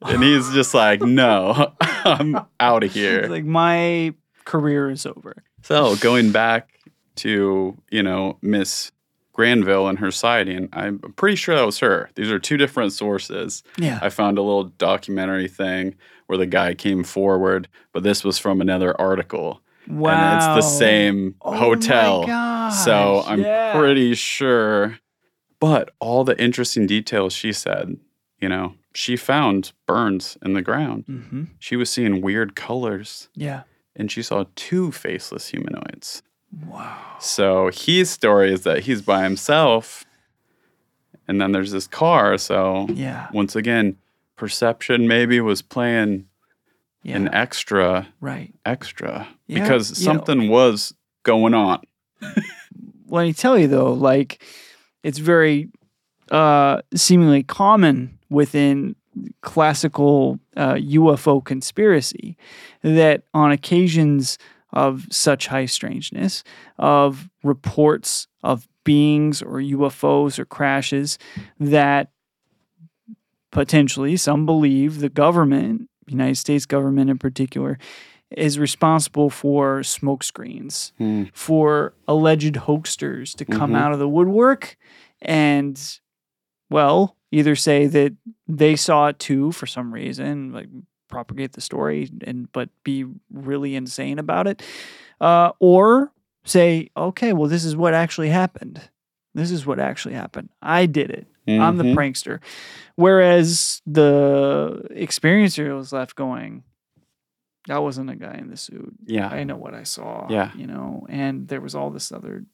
And 0.03 0.23
he's 0.23 0.51
just 0.53 0.75
like, 0.75 1.01
"No, 1.01 1.73
I'm 1.81 2.37
out 2.61 2.85
of 2.85 2.93
here." 2.93 3.21
It's 3.21 3.31
like 3.31 3.47
my 3.47 4.13
career 4.45 4.91
is 4.91 5.07
over. 5.07 5.43
So 5.63 5.97
going 5.97 6.33
back 6.33 6.69
to, 7.17 7.79
you 7.91 8.03
know, 8.03 8.37
Miss 8.43 8.93
Granville 9.37 9.87
and 9.87 9.99
her 9.99 10.11
sighting, 10.11 10.71
I'm 10.73 10.99
pretty 11.17 11.37
sure 11.37 11.55
that 11.55 11.67
was 11.67 11.79
her. 11.81 12.09
These 12.15 12.31
are 12.31 12.39
two 12.39 12.57
different 12.57 12.95
sources. 12.95 13.63
Yeah. 13.77 13.99
I 14.01 14.09
found 14.09 14.39
a 14.39 14.43
little 14.43 14.65
documentary 14.65 15.47
thing 15.47 15.95
where 16.27 16.39
the 16.39 16.47
guy 16.47 16.73
came 16.75 17.05
forward, 17.05 17.69
but 17.93 18.03
this 18.03 18.25
was 18.25 18.39
from 18.39 18.63
another 18.63 18.99
article. 18.99 19.61
wow. 19.87 20.11
And 20.15 20.37
it's 20.39 20.47
the 20.67 20.71
same 20.79 21.35
Oh 21.43 21.51
my 21.51 21.59
hotel. 21.59 22.71
so 22.71 23.23
I'm 23.27 23.43
yeah. 23.43 23.79
pretty 23.79 24.15
sure. 24.15 24.99
But 25.61 25.91
all 26.01 26.25
the 26.25 26.41
interesting 26.43 26.87
details 26.87 27.35
she 27.35 27.53
said, 27.53 27.99
you 28.41 28.49
know, 28.49 28.75
she 28.95 29.17
found 29.19 29.73
burns 29.87 30.39
in 30.43 30.55
the 30.55 30.63
ground. 30.63 31.05
Mm-hmm. 31.09 31.45
She 31.59 31.77
was 31.77 31.91
seeing 31.91 32.23
weird 32.23 32.57
colors 32.57 33.29
Yeah. 33.35 33.65
and 33.95 34.11
she 34.11 34.23
saw 34.23 34.45
two 34.55 34.93
faceless 34.93 35.49
humanoids. 35.49 36.23
Wow. 36.67 36.97
So 37.21 37.71
his 37.73 38.11
story 38.11 38.53
is 38.53 38.63
that 38.63 38.81
he's 38.85 39.03
by 39.03 39.23
himself, 39.23 40.05
and 41.29 41.41
then 41.41 41.53
there's 41.53 41.73
this 41.73 41.87
car. 41.87 42.39
So 42.39 42.87
Yeah. 42.93 43.29
once 43.33 43.57
again, 43.57 43.97
perception 44.37 45.09
maybe 45.09 45.41
was 45.41 45.63
playing 45.63 46.27
Yeah. 47.03 47.17
an 47.17 47.35
extra, 47.35 48.09
right. 48.21 48.53
extra 48.65 49.29
Yeah, 49.47 49.61
because 49.63 49.99
you 50.01 50.07
know- 50.07 50.13
something 50.13 50.49
was 50.49 50.95
going 51.23 51.55
on. 51.55 51.81
Let 53.09 53.25
me 53.25 53.33
tell 53.33 53.59
you 53.59 53.69
though, 53.69 53.93
like 53.93 54.43
it's 55.03 55.19
very 55.19 55.69
uh 56.31 56.83
seemingly 56.95 57.43
common 57.45 58.19
within 58.31 58.97
classical 59.43 60.39
uh, 60.57 60.75
UFO 60.75 61.43
conspiracy 61.43 62.37
that 62.83 63.23
on 63.33 63.53
occasions 63.53 64.37
of 64.77 65.07
such 65.11 65.47
high 65.47 65.65
strangeness, 65.65 66.45
of 66.79 67.31
reports 67.43 68.29
of 68.43 68.69
beings 68.85 69.41
or 69.41 69.59
UFOs 69.59 70.39
or 70.39 70.45
crashes, 70.45 71.19
that 71.59 72.11
potentially 73.51 74.19
some 74.19 74.45
believe 74.45 75.01
the 75.01 75.09
government, 75.09 75.89
United 76.07 76.37
States 76.37 76.67
government 76.67 77.09
in 77.09 77.17
particular, 77.17 77.79
is 78.31 78.59
responsible 78.59 79.31
for 79.31 79.83
smoke 79.83 80.23
screens, 80.23 80.93
Hmm. 80.99 81.25
for 81.33 81.95
alleged 82.07 82.55
hoaxsters 82.57 83.35
to 83.37 83.45
come 83.47 83.71
Mhm. 83.73 83.77
out 83.79 83.93
of 83.93 83.99
the 83.99 84.09
woodwork 84.09 84.77
and, 85.23 85.81
well, 86.69 87.17
either 87.33 87.57
say 87.57 87.87
that 87.87 88.13
they 88.47 88.77
saw 88.77 89.07
it 89.09 89.19
too 89.19 89.53
for 89.53 89.67
some 89.67 89.95
reason, 89.95 90.53
like 90.53 90.69
propagate 91.09 91.53
the 91.53 91.61
story 91.61 92.11
and 92.25 92.51
but 92.53 92.69
be 92.85 93.05
really 93.33 93.75
insane 93.77 94.19
about 94.19 94.47
it, 94.47 94.63
uh, 95.21 95.53
or 95.61 96.13
say, 96.45 96.91
okay, 96.97 97.33
well, 97.33 97.49
this 97.49 97.65
is 97.65 97.77
what 97.77 97.95
actually 97.95 98.29
happened. 98.29 98.81
This 99.35 99.51
is 99.51 99.67
what 99.67 99.79
actually 99.79 100.15
happened. 100.15 100.49
I 100.63 100.87
did 100.87 101.11
it. 101.11 101.27
I'm 101.49 101.77
the 101.77 101.85
Mhm. 101.85 101.95
prankster. 101.95 102.41
Whereas 102.97 103.83
the 103.87 104.83
experiencer 104.93 105.77
was 105.77 105.93
left 105.93 106.17
going, 106.17 106.65
that 107.69 107.83
wasn't 107.83 108.11
a 108.11 108.17
guy 108.17 108.35
in 108.35 108.49
the 108.51 108.57
suit. 108.57 108.95
Yeah. 109.05 109.29
I 109.29 109.45
know 109.45 109.57
what 109.57 109.75
I 109.75 109.83
saw. 109.83 110.27
Yeah. 110.31 110.51
You 110.57 110.67
know, 110.67 111.07
and 111.09 111.49
there 111.49 111.61
was 111.61 111.75
all 111.75 111.91
this 111.91 112.11
other. 112.13 112.45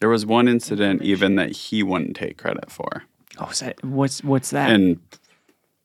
There 0.00 0.08
was 0.08 0.24
one 0.26 0.48
incident 0.48 1.02
even 1.02 1.36
that 1.36 1.50
he 1.52 1.82
wouldn't 1.82 2.16
take 2.16 2.38
credit 2.38 2.70
for. 2.70 3.04
Oh, 3.38 3.46
is 3.50 3.60
that, 3.60 3.82
what's 3.84 4.22
what's 4.22 4.50
that? 4.50 4.70
And 4.70 5.00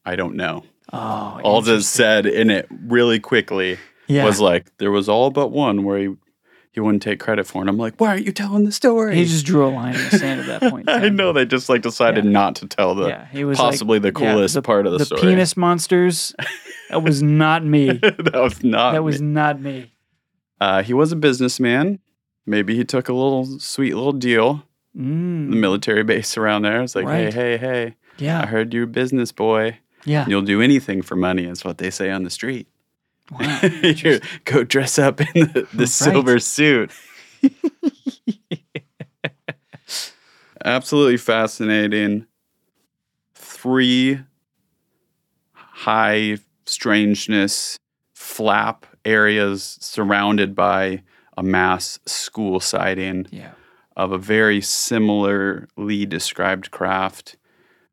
I 0.06 0.16
don't 0.16 0.36
know. 0.36 0.64
Oh, 0.94 1.40
All 1.44 1.60
interesting. 1.60 1.82
said 1.82 2.26
in 2.26 2.50
it 2.50 2.68
really 2.70 3.20
quickly 3.20 3.78
yeah. 4.08 4.26
was 4.26 4.40
like 4.40 4.76
there 4.78 4.92
was 4.92 5.08
all 5.10 5.30
but 5.32 5.50
one 5.50 5.84
where 5.84 5.98
he 6.00 6.16
he 6.72 6.80
wouldn't 6.80 7.02
take 7.02 7.20
credit 7.20 7.48
for. 7.48 7.60
And 7.62 7.70
I'm 7.72 7.78
like, 7.78 7.96
why 8.00 8.10
aren't 8.10 8.26
you 8.26 8.32
telling 8.32 8.64
the 8.64 8.72
story? 8.72 9.16
he 9.16 9.26
just 9.26 9.46
drew 9.48 9.68
a 9.68 9.70
line 9.70 9.96
in 9.96 10.04
the 10.12 10.18
sand 10.20 10.42
at 10.42 10.60
that 10.62 10.70
point. 10.70 10.88
I 10.90 11.10
know 11.10 11.34
they 11.34 11.44
just 11.46 11.70
like 11.70 11.82
decided 11.82 12.24
Yeah. 12.26 12.32
not 12.32 12.56
to 12.58 12.68
tell 12.68 12.94
the 12.94 13.08
yeah, 13.08 13.26
he 13.32 13.44
was 13.46 13.58
like- 13.58 13.72
possibly 13.72 13.98
the 14.00 14.10
yeah, 14.10 14.34
coolest 14.34 14.62
part 14.64 14.86
of 14.86 14.94
the, 14.94 15.04
story. 15.04 15.18
the 15.18 15.20
story. 15.22 15.34
penis 15.34 15.58
monsters. 15.58 16.36
That 16.90 17.02
was 17.04 17.22
not 17.24 17.66
me. 17.66 17.92
that 18.02 18.32
was 18.36 18.64
not. 18.64 18.92
that 18.94 19.04
was 19.04 19.22
me. 19.22 19.28
not 19.28 19.60
me. 19.60 19.92
Uh, 20.62 20.84
he 20.84 20.94
was 20.94 21.12
a 21.12 21.16
businessman. 21.16 22.00
Maybe 22.46 22.76
he 22.76 22.86
took 22.86 23.10
a 23.10 23.14
little 23.14 23.60
sweet 23.60 23.94
little 23.96 24.14
deal. 24.14 24.64
Mm, 24.96 25.50
The 25.50 25.56
military 25.58 26.04
base 26.04 26.38
around 26.38 26.62
there. 26.62 26.82
It's 26.82 26.96
like, 26.96 27.06
Right. 27.06 27.34
hey, 27.34 27.58
hey, 27.58 27.58
hey! 27.58 27.96
Yeah. 28.20 28.42
I 28.42 28.46
heard 28.46 28.74
you're 28.74 28.86
a 28.86 28.88
business 28.88 29.32
boy. 29.32 29.80
Yeah. 30.08 30.26
You'll 30.28 30.42
do 30.42 30.62
anything 30.62 31.02
for 31.02 31.16
money. 31.16 31.44
Is 31.46 31.64
what 31.66 31.78
they 31.78 31.90
say 31.90 32.10
on 32.10 32.24
the 32.24 32.30
street. 32.30 32.68
Wow. 33.32 33.60
Go 34.46 34.64
dress 34.64 34.98
up 34.98 35.20
in 35.22 35.48
the, 35.54 35.68
the 35.74 35.80
Right. 35.80 35.90
silver 35.90 36.40
suit. 36.40 36.92
Absolutely 40.66 41.18
fascinating. 41.18 42.26
Three 43.36 44.20
high 45.54 46.38
strangeness 46.66 47.78
flap 48.14 48.86
areas 49.06 49.78
surrounded 49.80 50.56
by 50.56 51.04
a 51.38 51.44
mass 51.44 52.00
school 52.06 52.60
sighting 52.60 53.28
yeah. 53.32 53.52
of 53.96 54.12
a 54.12 54.18
very 54.18 54.60
similarly 54.60 56.06
described 56.06 56.72
craft 56.72 57.38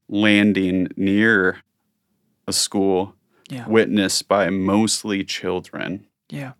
landing 0.09 0.89
near 0.97 1.59
a 2.47 2.53
school 2.53 3.15
Yeah. 3.51 3.67
witnessed 3.69 4.29
by 4.29 4.51
mostly 4.51 5.25
children 5.25 6.07
Yeah. 6.31 6.53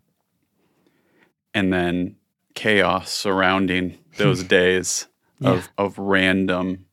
and 1.53 1.71
then 1.73 2.15
chaos 2.53 3.11
surrounding 3.11 3.97
those 4.17 4.43
days 4.43 5.07
of, 5.41 5.69
of 5.77 5.97
random 5.97 6.85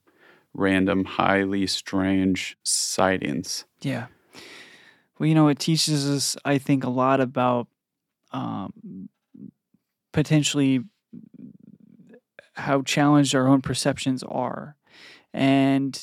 random 0.55 1.05
highly 1.05 1.67
strange 1.67 2.57
sightings 2.63 3.65
Yeah. 3.81 4.07
Well, 5.19 5.29
you 5.29 5.35
know, 5.35 5.49
it 5.49 5.59
teaches 5.61 6.09
us, 6.11 6.37
I 6.45 6.59
think, 6.59 6.83
a 6.85 6.91
lot 6.91 7.21
about 7.21 7.69
um, 8.33 9.09
potentially 10.13 10.81
how 12.55 12.83
challenged 12.83 13.35
our 13.35 13.47
own 13.47 13.61
perceptions 13.63 14.23
are. 14.25 14.77
And 15.33 15.99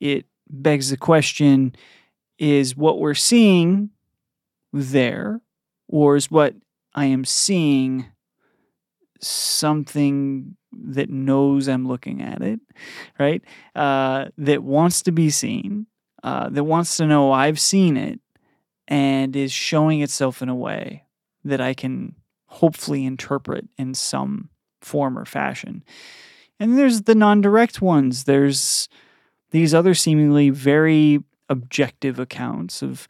it 0.00 0.26
begs 0.48 0.90
the 0.90 0.96
question 0.96 1.74
is 2.42 2.76
what 2.76 2.98
we're 2.98 3.14
seeing 3.14 3.90
there, 4.72 5.40
or 5.86 6.16
is 6.16 6.28
what 6.28 6.56
I 6.92 7.04
am 7.04 7.24
seeing 7.24 8.06
something 9.20 10.56
that 10.72 11.08
knows 11.08 11.68
I'm 11.68 11.86
looking 11.86 12.20
at 12.20 12.42
it, 12.42 12.58
right? 13.16 13.42
Uh, 13.76 14.26
that 14.38 14.64
wants 14.64 15.02
to 15.02 15.12
be 15.12 15.30
seen, 15.30 15.86
uh, 16.24 16.48
that 16.48 16.64
wants 16.64 16.96
to 16.96 17.06
know 17.06 17.30
I've 17.30 17.60
seen 17.60 17.96
it, 17.96 18.18
and 18.88 19.36
is 19.36 19.52
showing 19.52 20.00
itself 20.00 20.42
in 20.42 20.48
a 20.48 20.56
way 20.56 21.04
that 21.44 21.60
I 21.60 21.74
can 21.74 22.16
hopefully 22.46 23.06
interpret 23.06 23.68
in 23.78 23.94
some 23.94 24.50
form 24.80 25.16
or 25.16 25.24
fashion. 25.24 25.84
And 26.58 26.76
there's 26.76 27.02
the 27.02 27.14
non 27.14 27.40
direct 27.40 27.80
ones. 27.80 28.24
There's 28.24 28.88
these 29.52 29.72
other 29.72 29.94
seemingly 29.94 30.50
very 30.50 31.22
objective 31.52 32.18
accounts 32.18 32.82
of 32.82 33.06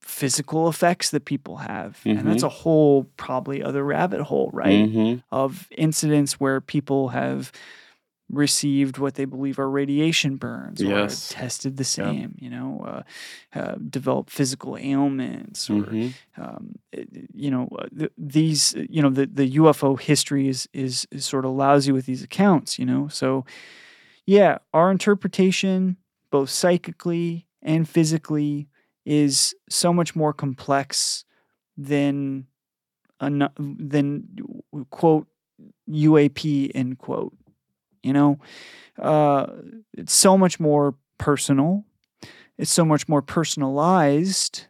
physical 0.00 0.68
effects 0.68 1.10
that 1.10 1.24
people 1.24 1.56
have. 1.56 2.00
And 2.04 2.26
that's 2.28 2.42
a 2.42 2.48
whole, 2.62 3.04
probably 3.16 3.62
other 3.62 3.84
rabbit 3.84 4.22
hole, 4.22 4.50
right? 4.52 4.88
Mhm. 4.88 5.22
Of 5.30 5.68
incidents 5.76 6.34
where 6.40 6.60
people 6.60 7.08
have 7.08 7.50
received 8.30 8.96
what 8.98 9.14
they 9.14 9.26
believe 9.26 9.58
are 9.58 9.68
radiation 9.68 10.36
burns 10.36 10.82
or 10.82 10.86
Yes. 10.88 11.28
tested 11.28 11.76
the 11.76 11.84
same, 11.84 12.34
you 12.40 12.48
know, 12.48 12.80
uh, 12.86 13.58
uh, 13.58 13.74
developed 13.90 14.30
physical 14.30 14.76
ailments 14.78 15.68
or 15.68 15.82
Mhm. 15.84 16.12
um, 16.36 16.74
you 17.34 17.50
know 17.50 17.68
uh, 17.78 17.86
th- 17.98 18.12
these 18.16 18.74
you 18.90 19.02
know 19.02 19.10
the, 19.10 19.26
the 19.26 19.48
UFO 19.60 19.94
history 20.00 20.48
is, 20.48 20.68
is 20.72 21.06
is 21.10 21.24
sort 21.24 21.44
of 21.44 21.52
lousy 21.52 21.92
with 21.92 22.06
these 22.06 22.22
accounts 22.24 22.78
you 22.78 22.86
know 22.86 23.08
so 23.08 23.44
yeah 24.26 24.58
our 24.72 24.90
interpretation 24.90 25.96
both 26.34 26.50
psychically 26.50 27.46
and 27.62 27.88
physically 27.88 28.66
is 29.06 29.54
so 29.70 29.92
much 29.92 30.16
more 30.16 30.32
complex 30.32 31.24
than 31.76 32.48
than 33.20 34.26
quote 34.90 35.28
UAP 35.88 36.72
end 36.74 36.98
quote 36.98 37.32
you 38.02 38.12
know? 38.12 38.40
Uh, 38.98 39.46
it's 39.96 40.12
so 40.12 40.36
much 40.36 40.58
more 40.58 40.96
personal 41.18 41.84
it's 42.58 42.72
so 42.72 42.84
much 42.84 43.08
more 43.08 43.22
personalized 43.22 44.66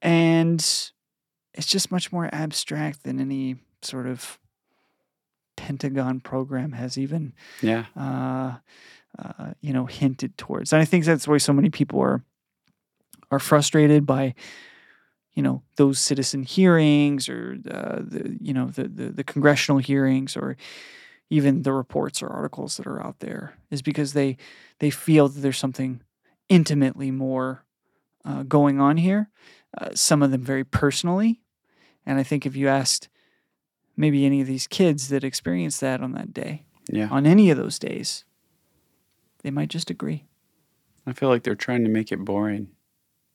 and 0.00 0.60
it's 1.54 1.66
just 1.66 1.90
much 1.90 2.12
more 2.12 2.28
abstract 2.32 3.02
than 3.02 3.18
any 3.18 3.56
sort 3.82 4.06
of 4.06 4.38
pentagon 5.56 6.20
program 6.20 6.70
has 6.72 6.96
even. 6.96 7.32
Yeah. 7.62 7.86
Uh, 7.96 8.58
uh, 9.18 9.52
you 9.60 9.72
know 9.72 9.86
hinted 9.86 10.36
towards. 10.36 10.72
And 10.72 10.82
i 10.82 10.84
think 10.84 11.04
that's 11.04 11.28
why 11.28 11.38
so 11.38 11.52
many 11.52 11.70
people 11.70 12.00
are 12.00 12.22
are 13.30 13.38
frustrated 13.38 14.06
by 14.06 14.34
you 15.34 15.42
know 15.42 15.62
those 15.76 15.98
citizen 15.98 16.42
hearings 16.42 17.28
or 17.28 17.56
uh, 17.70 18.00
the 18.00 18.36
you 18.40 18.52
know 18.52 18.66
the, 18.66 18.88
the 18.88 19.10
the 19.10 19.24
congressional 19.24 19.78
hearings 19.78 20.36
or 20.36 20.56
even 21.30 21.62
the 21.62 21.72
reports 21.72 22.22
or 22.22 22.28
articles 22.28 22.76
that 22.76 22.86
are 22.86 23.04
out 23.04 23.20
there 23.20 23.54
is 23.70 23.82
because 23.82 24.14
they 24.14 24.36
they 24.80 24.90
feel 24.90 25.28
that 25.28 25.40
there's 25.40 25.58
something 25.58 26.00
intimately 26.48 27.10
more 27.10 27.64
uh, 28.24 28.42
going 28.42 28.80
on 28.80 28.96
here 28.96 29.30
uh, 29.76 29.90
some 29.94 30.22
of 30.22 30.30
them 30.30 30.42
very 30.42 30.64
personally. 30.64 31.40
And 32.06 32.18
i 32.18 32.22
think 32.22 32.46
if 32.46 32.56
you 32.56 32.68
asked 32.68 33.08
maybe 33.96 34.24
any 34.24 34.40
of 34.40 34.46
these 34.46 34.66
kids 34.66 35.08
that 35.08 35.24
experienced 35.24 35.80
that 35.80 36.00
on 36.00 36.12
that 36.12 36.32
day 36.32 36.64
yeah. 36.90 37.08
on 37.10 37.26
any 37.26 37.50
of 37.50 37.58
those 37.58 37.78
days 37.78 38.24
they 39.42 39.50
might 39.50 39.68
just 39.68 39.90
agree. 39.90 40.24
I 41.06 41.12
feel 41.12 41.28
like 41.28 41.42
they're 41.42 41.54
trying 41.54 41.84
to 41.84 41.90
make 41.90 42.12
it 42.12 42.24
boring. 42.24 42.68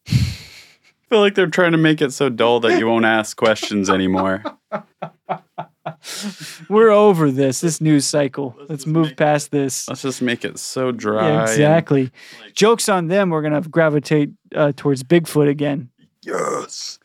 i 0.07 0.11
feel 1.09 1.19
like 1.19 1.35
they're 1.35 1.47
trying 1.47 1.71
to 1.71 1.77
make 1.77 2.01
it 2.01 2.11
so 2.13 2.29
dull 2.29 2.59
that 2.61 2.77
you 2.77 2.87
won't 2.87 3.05
ask 3.05 3.35
questions 3.37 3.89
anymore. 3.89 4.43
We're 6.69 6.91
over 6.91 7.31
this 7.31 7.61
this 7.61 7.81
news 7.81 8.05
cycle. 8.05 8.55
Let's, 8.57 8.83
just 8.83 8.87
move 8.87 9.15
past 9.15 9.51
this. 9.51 9.87
Let's 9.87 10.01
just 10.01 10.21
make 10.21 10.45
it 10.45 10.57
so 10.59 10.91
dry 10.91 11.27
yeah, 11.27 11.41
and- 11.41 11.49
exactly. 11.49 12.11
jokes 12.53 12.89
on 12.89 13.07
them 13.07 13.29
we're 13.29 13.41
gonna 13.41 13.61
gravitate 13.61 14.31
uh, 14.55 14.71
towards 14.75 15.03
bigfoot 15.03 15.49
again. 15.49 15.89
Yes. 16.21 16.99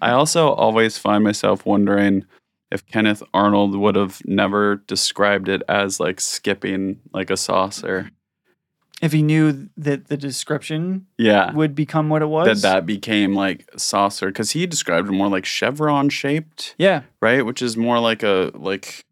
I 0.00 0.10
also 0.10 0.48
always 0.50 0.98
find 0.98 1.24
myself 1.24 1.64
wondering 1.64 2.24
if 2.74 2.84
Kenneth 2.86 3.22
Arnold 3.32 3.76
would 3.76 3.94
have 3.94 4.20
never 4.26 4.76
described 4.86 5.48
it 5.48 5.62
as 5.68 6.00
like 6.00 6.20
skipping 6.20 7.00
like 7.14 7.30
a 7.30 7.36
saucer. 7.36 8.10
If 9.00 9.12
he 9.12 9.22
knew 9.22 9.68
that 9.76 10.08
the 10.08 10.16
description 10.16 11.06
Yeah. 11.18 11.52
would 11.52 11.74
become 11.74 12.08
what 12.08 12.22
it 12.22 12.26
was. 12.26 12.46
that 12.62 12.68
that 12.68 12.86
became 12.86 13.34
like 13.34 13.68
saucer 13.76 14.26
because 14.26 14.50
he 14.52 14.66
described 14.66 15.08
it 15.08 15.12
more 15.12 15.28
like 15.28 15.44
chevron 15.44 16.08
shaped, 16.08 16.74
yeah. 16.78 17.02
right? 17.20 17.46
Which 17.46 17.62
is 17.62 17.76
more 17.76 17.98
like 18.00 18.22
a 18.22 18.50
like 18.54 19.04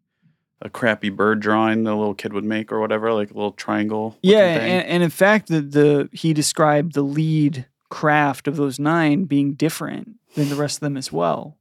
a 0.61 0.69
crappy 0.69 1.09
bird 1.09 1.39
drawing 1.41 1.83
the 1.83 1.95
little 1.95 2.13
kid 2.13 2.31
would 2.33 2.45
make 2.45 2.71
or 2.71 2.79
whatever, 2.79 3.11
like 3.13 3.31
a 3.31 3.33
little 3.33 3.51
triangle. 3.51 4.17
Yeah, 4.21 4.57
thing. 4.59 4.71
and, 4.71 4.87
and 4.87 5.03
in 5.03 5.09
fact, 5.09 5.47
the, 5.49 5.61
the 5.61 6.09
he 6.13 6.33
described 6.33 6.93
the 6.93 7.01
lead 7.01 7.65
craft 7.89 8.47
of 8.47 8.55
those 8.55 8.79
nine 8.79 9.25
being 9.25 9.53
different 9.53 10.15
than 10.35 10.49
the 10.49 10.55
rest 10.55 10.77
of 10.77 10.81
them 10.81 10.97
as 10.97 11.11
well, 11.11 11.57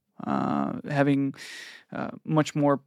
having 0.89 1.35
uh, 1.93 2.11
much 2.25 2.55
more 2.55 2.81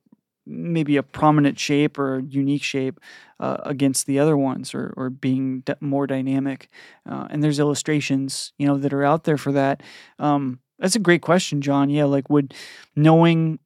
maybe 0.48 0.96
a 0.98 1.04
prominent 1.04 1.60
shape 1.60 1.98
or 1.98 2.20
unique 2.20 2.62
shape 2.64 3.00
uh, 3.40 3.58
against 3.64 4.06
the 4.06 4.20
other 4.20 4.38
ones, 4.38 4.74
or 4.76 4.94
or 4.98 5.10
being 5.10 5.62
d- 5.62 5.74
more 5.82 6.08
dynamic. 6.08 6.70
Uh, 7.10 7.28
and 7.30 7.44
there's 7.44 7.60
illustrations, 7.60 8.54
you 8.58 8.68
know, 8.68 8.78
that 8.78 8.94
are 8.94 9.04
out 9.04 9.24
there 9.24 9.38
for 9.38 9.52
that. 9.52 9.82
Um, 10.20 10.60
that's 10.80 10.96
a 10.96 11.00
great 11.00 11.22
question, 11.22 11.62
John. 11.62 11.90
Yeah, 11.90 12.06
like 12.06 12.30
would 12.30 12.54
knowing 12.96 13.60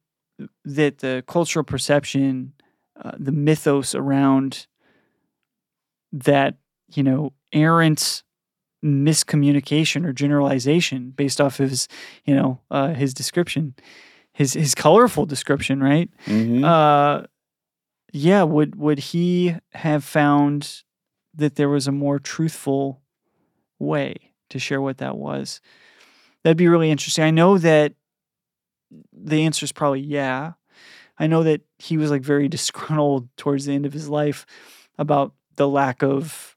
that 0.64 0.98
the 0.98 1.24
cultural 1.26 1.64
perception, 1.64 2.52
uh, 3.02 3.12
the 3.18 3.32
mythos 3.32 3.94
around 3.94 4.66
that 6.12 6.56
you 6.92 7.02
know 7.02 7.32
errant 7.52 8.22
miscommunication 8.84 10.06
or 10.06 10.12
generalization 10.12 11.10
based 11.10 11.40
off 11.40 11.60
of 11.60 11.70
his 11.70 11.86
you 12.24 12.34
know 12.34 12.58
uh, 12.70 12.94
his 12.94 13.12
description 13.12 13.74
his 14.32 14.54
his 14.54 14.74
colorful 14.74 15.26
description 15.26 15.82
right? 15.82 16.08
Mhm. 16.26 16.64
uh 16.64 17.26
yeah 18.12 18.42
would 18.42 18.76
would 18.76 18.98
he 18.98 19.54
have 19.74 20.02
found 20.04 20.82
that 21.34 21.56
there 21.56 21.68
was 21.68 21.86
a 21.86 21.92
more 21.92 22.18
truthful 22.18 23.02
way 23.78 24.14
to 24.50 24.58
share 24.58 24.80
what 24.80 24.98
that 24.98 25.16
was? 25.16 25.60
That'd 26.42 26.56
be 26.56 26.68
really 26.68 26.90
interesting. 26.90 27.24
I 27.24 27.30
know 27.30 27.58
that 27.58 27.94
the 29.12 29.42
answer 29.44 29.64
is 29.64 29.72
probably 29.72 30.00
yeah. 30.00 30.52
I 31.18 31.26
know 31.26 31.42
that 31.42 31.60
he 31.78 31.96
was 31.98 32.10
like 32.10 32.22
very 32.22 32.48
disgruntled 32.56 33.28
towards 33.36 33.66
the 33.66 33.74
end 33.74 33.86
of 33.86 33.92
his 33.92 34.08
life 34.08 34.46
about 34.98 35.34
the 35.56 35.68
lack 35.68 36.02
of 36.02 36.56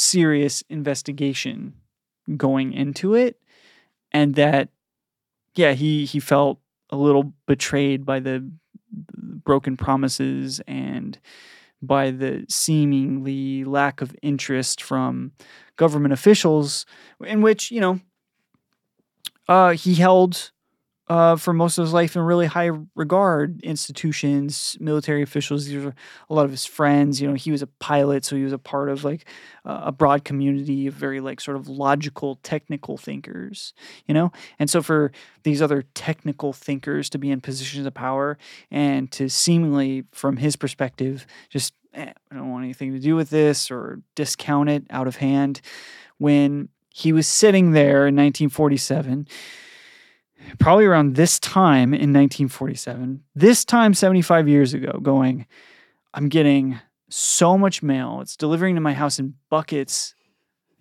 serious 0.00 0.62
investigation 0.70 1.74
going 2.36 2.72
into 2.72 3.14
it 3.14 3.38
and 4.12 4.34
that 4.34 4.70
yeah 5.54 5.72
he 5.72 6.06
he 6.06 6.18
felt 6.18 6.58
a 6.88 6.96
little 6.96 7.34
betrayed 7.46 8.06
by 8.06 8.18
the 8.18 8.48
broken 9.44 9.76
promises 9.76 10.60
and 10.66 11.18
by 11.82 12.10
the 12.10 12.44
seemingly 12.48 13.64
lack 13.64 14.00
of 14.00 14.16
interest 14.22 14.82
from 14.82 15.32
government 15.76 16.12
officials 16.12 16.86
in 17.26 17.42
which 17.42 17.70
you 17.70 17.80
know 17.80 18.00
uh, 19.48 19.72
he 19.72 19.96
held 19.96 20.50
uh, 21.10 21.34
for 21.36 21.52
most 21.52 21.76
of 21.76 21.84
his 21.84 21.92
life 21.92 22.14
in 22.14 22.22
really 22.22 22.46
high 22.46 22.70
regard 22.94 23.60
institutions 23.62 24.76
military 24.80 25.22
officials 25.22 25.66
these 25.66 25.84
are 25.84 25.94
a 26.30 26.34
lot 26.34 26.44
of 26.44 26.52
his 26.52 26.64
friends 26.64 27.20
you 27.20 27.28
know 27.28 27.34
he 27.34 27.50
was 27.50 27.62
a 27.62 27.66
pilot 27.66 28.24
so 28.24 28.36
he 28.36 28.44
was 28.44 28.52
a 28.52 28.58
part 28.58 28.88
of 28.88 29.04
like 29.04 29.26
uh, 29.64 29.82
a 29.84 29.92
broad 29.92 30.24
community 30.24 30.86
of 30.86 30.94
very 30.94 31.20
like 31.20 31.40
sort 31.40 31.56
of 31.56 31.68
logical 31.68 32.36
technical 32.42 32.96
thinkers 32.96 33.74
you 34.06 34.14
know? 34.14 34.32
And 34.58 34.70
so 34.70 34.82
for 34.82 35.12
these 35.42 35.62
other 35.62 35.82
technical 35.94 36.52
thinkers 36.52 37.10
to 37.10 37.18
be 37.18 37.30
in 37.30 37.40
positions 37.40 37.86
of 37.86 37.94
power 37.94 38.38
and 38.70 39.10
to 39.12 39.28
seemingly 39.28 40.04
from 40.12 40.36
his 40.36 40.56
perspective 40.56 41.26
just 41.48 41.74
eh, 41.94 42.12
i 42.30 42.34
don't 42.34 42.50
want 42.50 42.64
anything 42.64 42.92
to 42.92 43.00
do 43.00 43.16
with 43.16 43.30
this 43.30 43.70
or 43.70 44.00
discount 44.14 44.68
it 44.68 44.84
out 44.90 45.08
of 45.08 45.16
hand 45.16 45.60
when 46.18 46.68
he 46.92 47.12
was 47.12 47.26
sitting 47.26 47.72
there 47.72 48.06
in 48.06 48.14
1947 48.16 49.26
probably 50.58 50.84
around 50.84 51.16
this 51.16 51.38
time 51.38 51.94
in 51.94 52.12
1947 52.12 53.22
this 53.34 53.64
time 53.64 53.94
75 53.94 54.48
years 54.48 54.74
ago 54.74 54.98
going 55.02 55.46
i'm 56.14 56.28
getting 56.28 56.78
so 57.10 57.58
much 57.58 57.82
mail. 57.82 58.20
It's 58.22 58.36
delivering 58.36 58.76
to 58.76 58.80
my 58.80 58.94
house 58.94 59.18
in 59.18 59.34
buckets 59.50 60.14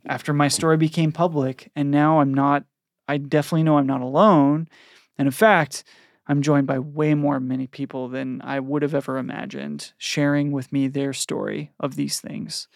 after 0.06 0.32
my 0.32 0.48
story 0.48 0.78
became 0.78 1.12
public 1.12 1.72
and 1.76 1.92
now 1.92 2.20
i'm 2.22 2.34
not 2.34 2.64
i 3.08 3.18
definitely 3.18 3.64
know 3.64 3.78
i'm 3.78 3.88
not 3.88 4.02
alone. 4.02 4.70
And 5.18 5.28
in 5.28 5.32
fact 5.32 5.84
i'm 6.28 6.42
joined 6.42 6.68
by 6.68 6.80
way 6.80 7.16
more 7.16 7.40
many 7.40 7.68
people 7.68 8.08
than 8.08 8.42
i 8.44 8.60
would 8.60 8.82
have 8.82 8.96
ever 8.96 9.18
imagined 9.18 9.92
sharing 9.98 10.52
with 10.52 10.72
me 10.72 10.88
their 10.88 11.14
story 11.14 11.72
of 11.80 11.96
these 11.96 12.22
things. 12.22 12.68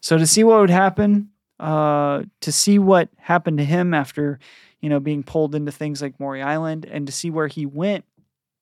So 0.00 0.16
to 0.16 0.26
see 0.26 0.44
what 0.44 0.60
would 0.60 0.70
happen 0.70 1.30
uh, 1.58 2.22
to 2.42 2.52
see 2.52 2.78
what 2.78 3.08
happened 3.16 3.58
to 3.58 3.64
him 3.64 3.94
after 3.94 4.38
you 4.86 4.90
know 4.90 5.00
being 5.00 5.24
pulled 5.24 5.52
into 5.52 5.72
things 5.72 6.00
like 6.00 6.20
maury 6.20 6.40
island 6.40 6.84
and 6.84 7.08
to 7.08 7.12
see 7.12 7.28
where 7.28 7.48
he 7.48 7.66
went 7.66 8.04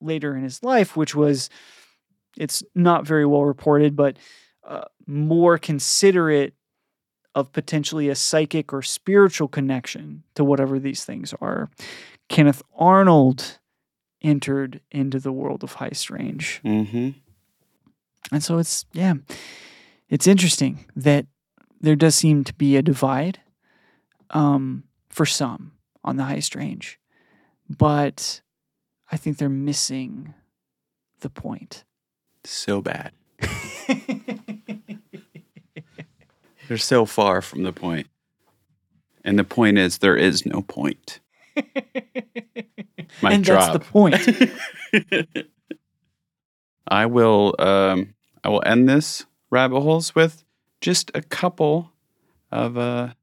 later 0.01 0.35
in 0.35 0.41
his 0.41 0.63
life 0.63 0.97
which 0.97 1.13
was 1.13 1.51
it's 2.35 2.63
not 2.73 3.05
very 3.05 3.27
well 3.27 3.45
reported 3.45 3.95
but 3.95 4.17
uh, 4.63 4.85
more 5.05 5.59
considerate 5.59 6.55
of 7.35 7.51
potentially 7.51 8.09
a 8.09 8.15
psychic 8.15 8.73
or 8.73 8.81
spiritual 8.81 9.47
connection 9.47 10.23
to 10.33 10.43
whatever 10.43 10.79
these 10.79 11.03
things 11.03 11.33
are. 11.41 11.69
Kenneth 12.29 12.63
Arnold 12.75 13.59
entered 14.21 14.79
into 14.89 15.19
the 15.19 15.33
world 15.33 15.63
of 15.63 15.73
high 15.73 15.91
strange. 15.91 16.61
Mm-hmm. 16.63 17.09
And 18.31 18.43
so 18.43 18.57
it's, 18.57 18.85
yeah, 18.93 19.15
it's 20.09 20.25
interesting 20.25 20.85
that 20.95 21.27
there 21.79 21.95
does 21.95 22.15
seem 22.15 22.43
to 22.45 22.53
be 22.55 22.77
a 22.77 22.81
divide 22.81 23.39
um, 24.31 24.85
for 25.09 25.25
some 25.25 25.73
on 26.05 26.15
the 26.15 26.23
highest 26.23 26.55
range. 26.55 26.99
but 27.69 28.41
I 29.11 29.17
think 29.17 29.37
they're 29.37 29.49
missing 29.49 30.33
the 31.19 31.29
point. 31.29 31.83
So 32.43 32.81
bad. 32.81 33.11
They're 36.67 36.77
so 36.77 37.05
far 37.05 37.41
from 37.41 37.63
the 37.63 37.71
point. 37.71 38.07
And 39.23 39.37
the 39.37 39.43
point 39.43 39.77
is, 39.77 39.99
there 39.99 40.17
is 40.17 40.45
no 40.45 40.61
point. 40.61 41.19
Mic 41.55 41.65
and 43.23 43.43
drop. 43.43 43.73
that's 43.73 43.85
the 43.85 43.91
point. 44.99 45.47
I 46.87 47.05
will 47.05 47.55
um 47.59 48.15
I 48.43 48.49
will 48.49 48.63
end 48.65 48.89
this 48.89 49.25
rabbit 49.49 49.79
holes 49.81 50.13
with 50.13 50.43
just 50.81 51.11
a 51.15 51.21
couple 51.21 51.91
of 52.51 52.77
uh 52.77 53.13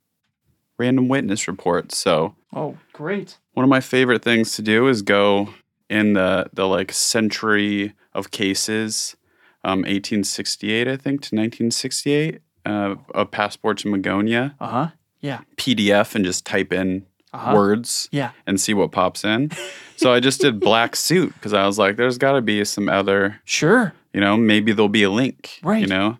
random 0.79 1.09
witness 1.09 1.47
reports. 1.49 1.97
So 1.99 2.35
oh, 2.55 2.79
great. 2.93 3.39
one 3.55 3.64
of 3.64 3.70
my 3.70 3.81
favorite 3.81 4.23
things 4.23 4.55
to 4.57 4.62
do 4.62 4.89
is 4.89 5.03
go 5.03 5.49
in 5.89 6.14
the 6.14 6.49
the 6.53 6.66
like 6.66 6.93
century 6.93 7.93
of 8.14 8.31
cases, 8.31 9.16
um, 9.64 9.81
1868 9.81 10.89
I 10.89 10.91
think 10.97 11.20
to 11.23 11.35
1968 11.37 12.41
uh, 12.66 12.95
of 13.14 13.31
Passport 13.31 13.79
to 13.79 13.89
Magonia 13.89 14.55
Uh 14.61 14.68
huh. 14.68 14.89
Yeah. 15.20 15.41
PDF 15.57 16.14
and 16.14 16.25
just 16.25 16.45
type 16.45 16.73
in 16.73 17.07
Uh-huh. 17.33 17.55
words 17.55 18.09
Yeah. 18.12 18.31
and 18.47 18.61
see 18.61 18.75
what 18.75 18.93
pops 18.93 19.25
in. 19.25 19.51
so 19.97 20.12
I 20.12 20.20
just 20.20 20.41
did 20.41 20.61
black 20.61 20.97
suit 20.97 21.33
because 21.35 21.53
I 21.55 21.64
was 21.66 21.79
like, 21.79 21.97
there's 21.97 22.18
got 22.18 22.33
to 22.33 22.41
be 22.43 22.64
some 22.64 22.89
other 22.89 23.41
Sure. 23.45 23.93
you 24.12 24.20
know 24.20 24.37
maybe 24.37 24.73
there'll 24.73 24.89
be 24.89 25.03
a 25.05 25.11
link 25.11 25.59
Right. 25.62 25.81
you 25.83 25.87
know 25.87 26.18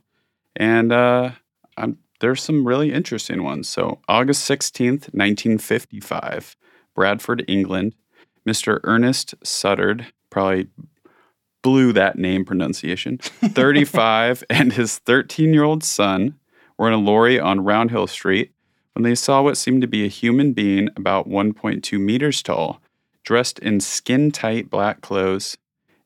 and 0.57 0.93
uh 0.93 1.31
there's 2.23 2.43
some 2.43 2.67
really 2.67 2.93
interesting 2.93 3.43
ones. 3.43 3.69
So 3.69 3.99
august 4.09 4.49
16th 4.49 5.13
1955 5.13 6.57
bradford 6.95 7.45
england. 7.47 7.95
Mr 8.49 8.81
ernest 8.85 9.35
suttard 9.45 10.07
probably 10.31 10.69
blew 11.63 11.93
that 11.93 12.17
name 12.17 12.45
pronunciation 12.45 13.19
35 13.19 14.45
and 14.49 14.73
his 14.73 14.99
13 14.99 15.53
year 15.53 15.65
old 15.65 15.85
son 15.85 16.39
were 16.79 16.89
in 16.89 16.95
a 16.95 16.99
lorry 16.99 17.39
on 17.39 17.65
round 17.65 17.91
hill 17.91 18.07
street 18.07 18.53
when 18.95 19.03
they 19.03 19.15
saw 19.15 19.43
what 19.43 19.57
seemed 19.57 19.83
to 19.83 19.89
be 19.89 20.05
a 20.05 20.09
human 20.09 20.53
being 20.53 20.89
about 20.97 21.29
1.2 21.29 22.01
meters 22.01 22.43
tall 22.43 22.81
dressed 23.25 23.59
in 23.59 23.81
skin 23.81 24.31
tight 24.31 24.71
black 24.71 25.01
clothes. 25.01 25.57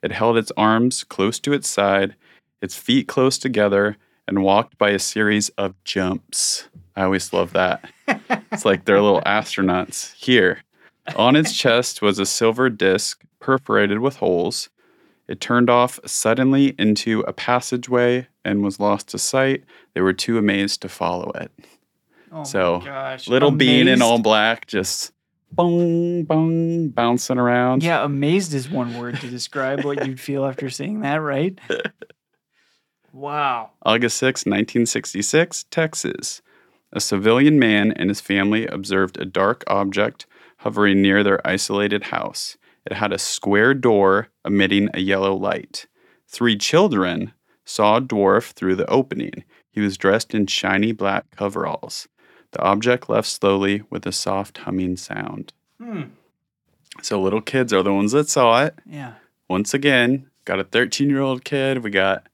It 0.02 0.12
held 0.12 0.36
its 0.36 0.52
arms 0.56 1.04
close 1.04 1.38
to 1.40 1.52
its 1.52 1.68
side, 1.68 2.14
its 2.60 2.76
feet 2.76 3.08
close 3.08 3.38
together, 3.38 3.96
and 4.28 4.42
walked 4.42 4.78
by 4.78 4.90
a 4.90 4.98
series 4.98 5.48
of 5.50 5.74
jumps. 5.84 6.68
I 6.96 7.04
always 7.04 7.32
love 7.32 7.52
that. 7.52 7.88
it's 8.50 8.64
like 8.64 8.84
they're 8.84 9.00
little 9.00 9.20
astronauts. 9.26 10.12
Here, 10.14 10.62
on 11.16 11.36
its 11.36 11.52
chest 11.56 12.02
was 12.02 12.18
a 12.18 12.26
silver 12.26 12.70
disc 12.70 13.22
perforated 13.40 13.98
with 14.00 14.16
holes. 14.16 14.68
It 15.28 15.40
turned 15.40 15.68
off 15.68 15.98
suddenly 16.06 16.74
into 16.78 17.20
a 17.22 17.32
passageway 17.32 18.28
and 18.44 18.62
was 18.62 18.78
lost 18.78 19.08
to 19.08 19.18
sight. 19.18 19.64
They 19.94 20.00
were 20.00 20.12
too 20.12 20.38
amazed 20.38 20.82
to 20.82 20.88
follow 20.88 21.30
it. 21.32 21.50
Oh 22.32 22.44
So, 22.44 22.78
my 22.80 22.84
gosh. 22.84 23.28
Little 23.28 23.50
bean 23.50 23.88
in 23.88 24.02
all 24.02 24.20
black, 24.20 24.66
just 24.66 25.12
bong, 25.52 26.24
bong, 26.24 26.88
bouncing 26.90 27.38
around. 27.38 27.82
Yeah, 27.82 28.04
amazed 28.04 28.54
is 28.54 28.68
one 28.70 28.96
word 28.98 29.18
to 29.20 29.28
describe 29.28 29.84
what 29.84 30.06
you'd 30.06 30.20
feel 30.20 30.44
after 30.44 30.70
seeing 30.70 31.00
that, 31.00 31.16
right? 31.16 31.58
Wow. 33.16 33.70
August 33.82 34.18
6, 34.18 34.40
1966, 34.40 35.64
Texas. 35.70 36.42
A 36.92 37.00
civilian 37.00 37.58
man 37.58 37.92
and 37.92 38.10
his 38.10 38.20
family 38.20 38.66
observed 38.66 39.18
a 39.18 39.24
dark 39.24 39.64
object 39.68 40.26
hovering 40.58 41.00
near 41.00 41.22
their 41.24 41.44
isolated 41.46 42.04
house. 42.04 42.58
It 42.84 42.92
had 42.92 43.14
a 43.14 43.18
square 43.18 43.72
door 43.72 44.28
emitting 44.44 44.90
a 44.92 45.00
yellow 45.00 45.34
light. 45.34 45.86
Three 46.28 46.58
children 46.58 47.32
saw 47.64 47.96
a 47.96 48.02
dwarf 48.02 48.52
through 48.52 48.76
the 48.76 48.88
opening. 48.90 49.44
He 49.70 49.80
was 49.80 49.96
dressed 49.96 50.34
in 50.34 50.46
shiny 50.46 50.92
black 50.92 51.30
coveralls. 51.30 52.08
The 52.52 52.60
object 52.60 53.08
left 53.08 53.28
slowly 53.28 53.82
with 53.88 54.06
a 54.06 54.12
soft 54.12 54.58
humming 54.58 54.98
sound. 54.98 55.54
Hmm. 55.82 56.02
So, 57.02 57.20
little 57.20 57.40
kids 57.40 57.72
are 57.72 57.82
the 57.82 57.94
ones 57.94 58.12
that 58.12 58.28
saw 58.28 58.62
it. 58.64 58.78
Yeah. 58.84 59.14
Once 59.48 59.72
again, 59.72 60.30
got 60.44 60.60
a 60.60 60.64
13 60.64 61.08
year 61.08 61.20
old 61.20 61.44
kid. 61.44 61.82
We 61.82 61.90
got, 61.90 62.26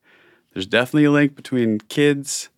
there's 0.52 0.66
definitely 0.66 1.04
a 1.04 1.10
link 1.10 1.34
between 1.34 1.78
kids 1.78 2.48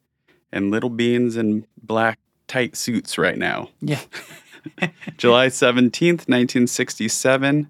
and 0.53 0.71
little 0.71 0.91
beans 0.91 1.37
in 1.37 1.67
black 1.83 2.19
tight 2.47 2.77
suits 2.77 3.19
right 3.19 3.39
now. 3.39 3.71
Yeah. 3.81 4.01
July 5.17 5.49
17th, 5.49 6.29
1967, 6.29 7.69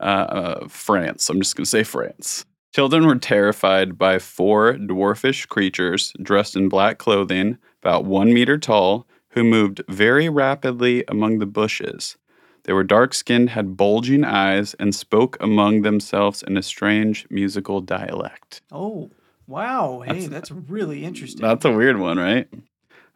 uh, 0.00 0.02
uh, 0.02 0.68
France. 0.68 1.28
I'm 1.28 1.40
just 1.40 1.56
going 1.56 1.64
to 1.64 1.70
say 1.70 1.82
France. 1.82 2.44
Children 2.74 3.06
were 3.06 3.16
terrified 3.16 3.98
by 3.98 4.18
four 4.18 4.74
dwarfish 4.74 5.48
creatures 5.48 6.12
dressed 6.22 6.54
in 6.54 6.68
black 6.68 6.98
clothing, 6.98 7.58
about 7.82 8.04
one 8.04 8.32
meter 8.32 8.58
tall, 8.58 9.06
who 9.30 9.42
moved 9.42 9.82
very 9.88 10.28
rapidly 10.28 11.04
among 11.08 11.38
the 11.38 11.46
bushes. 11.46 12.16
They 12.64 12.72
were 12.72 12.84
dark 12.84 13.14
skinned, 13.14 13.50
had 13.50 13.76
bulging 13.76 14.24
eyes, 14.24 14.74
and 14.74 14.94
spoke 14.94 15.38
among 15.40 15.82
themselves 15.82 16.42
in 16.42 16.56
a 16.56 16.62
strange 16.62 17.26
musical 17.30 17.80
dialect. 17.80 18.60
Oh, 18.70 19.10
wow. 19.48 20.02
Hey, 20.06 20.12
That's- 20.12 20.28
that's, 20.28 20.50
really 20.50 21.04
interesting. 21.04 21.42
That's 21.42 21.64
a 21.64 21.72
weird 21.72 21.98
one, 21.98 22.18
right? 22.18 22.48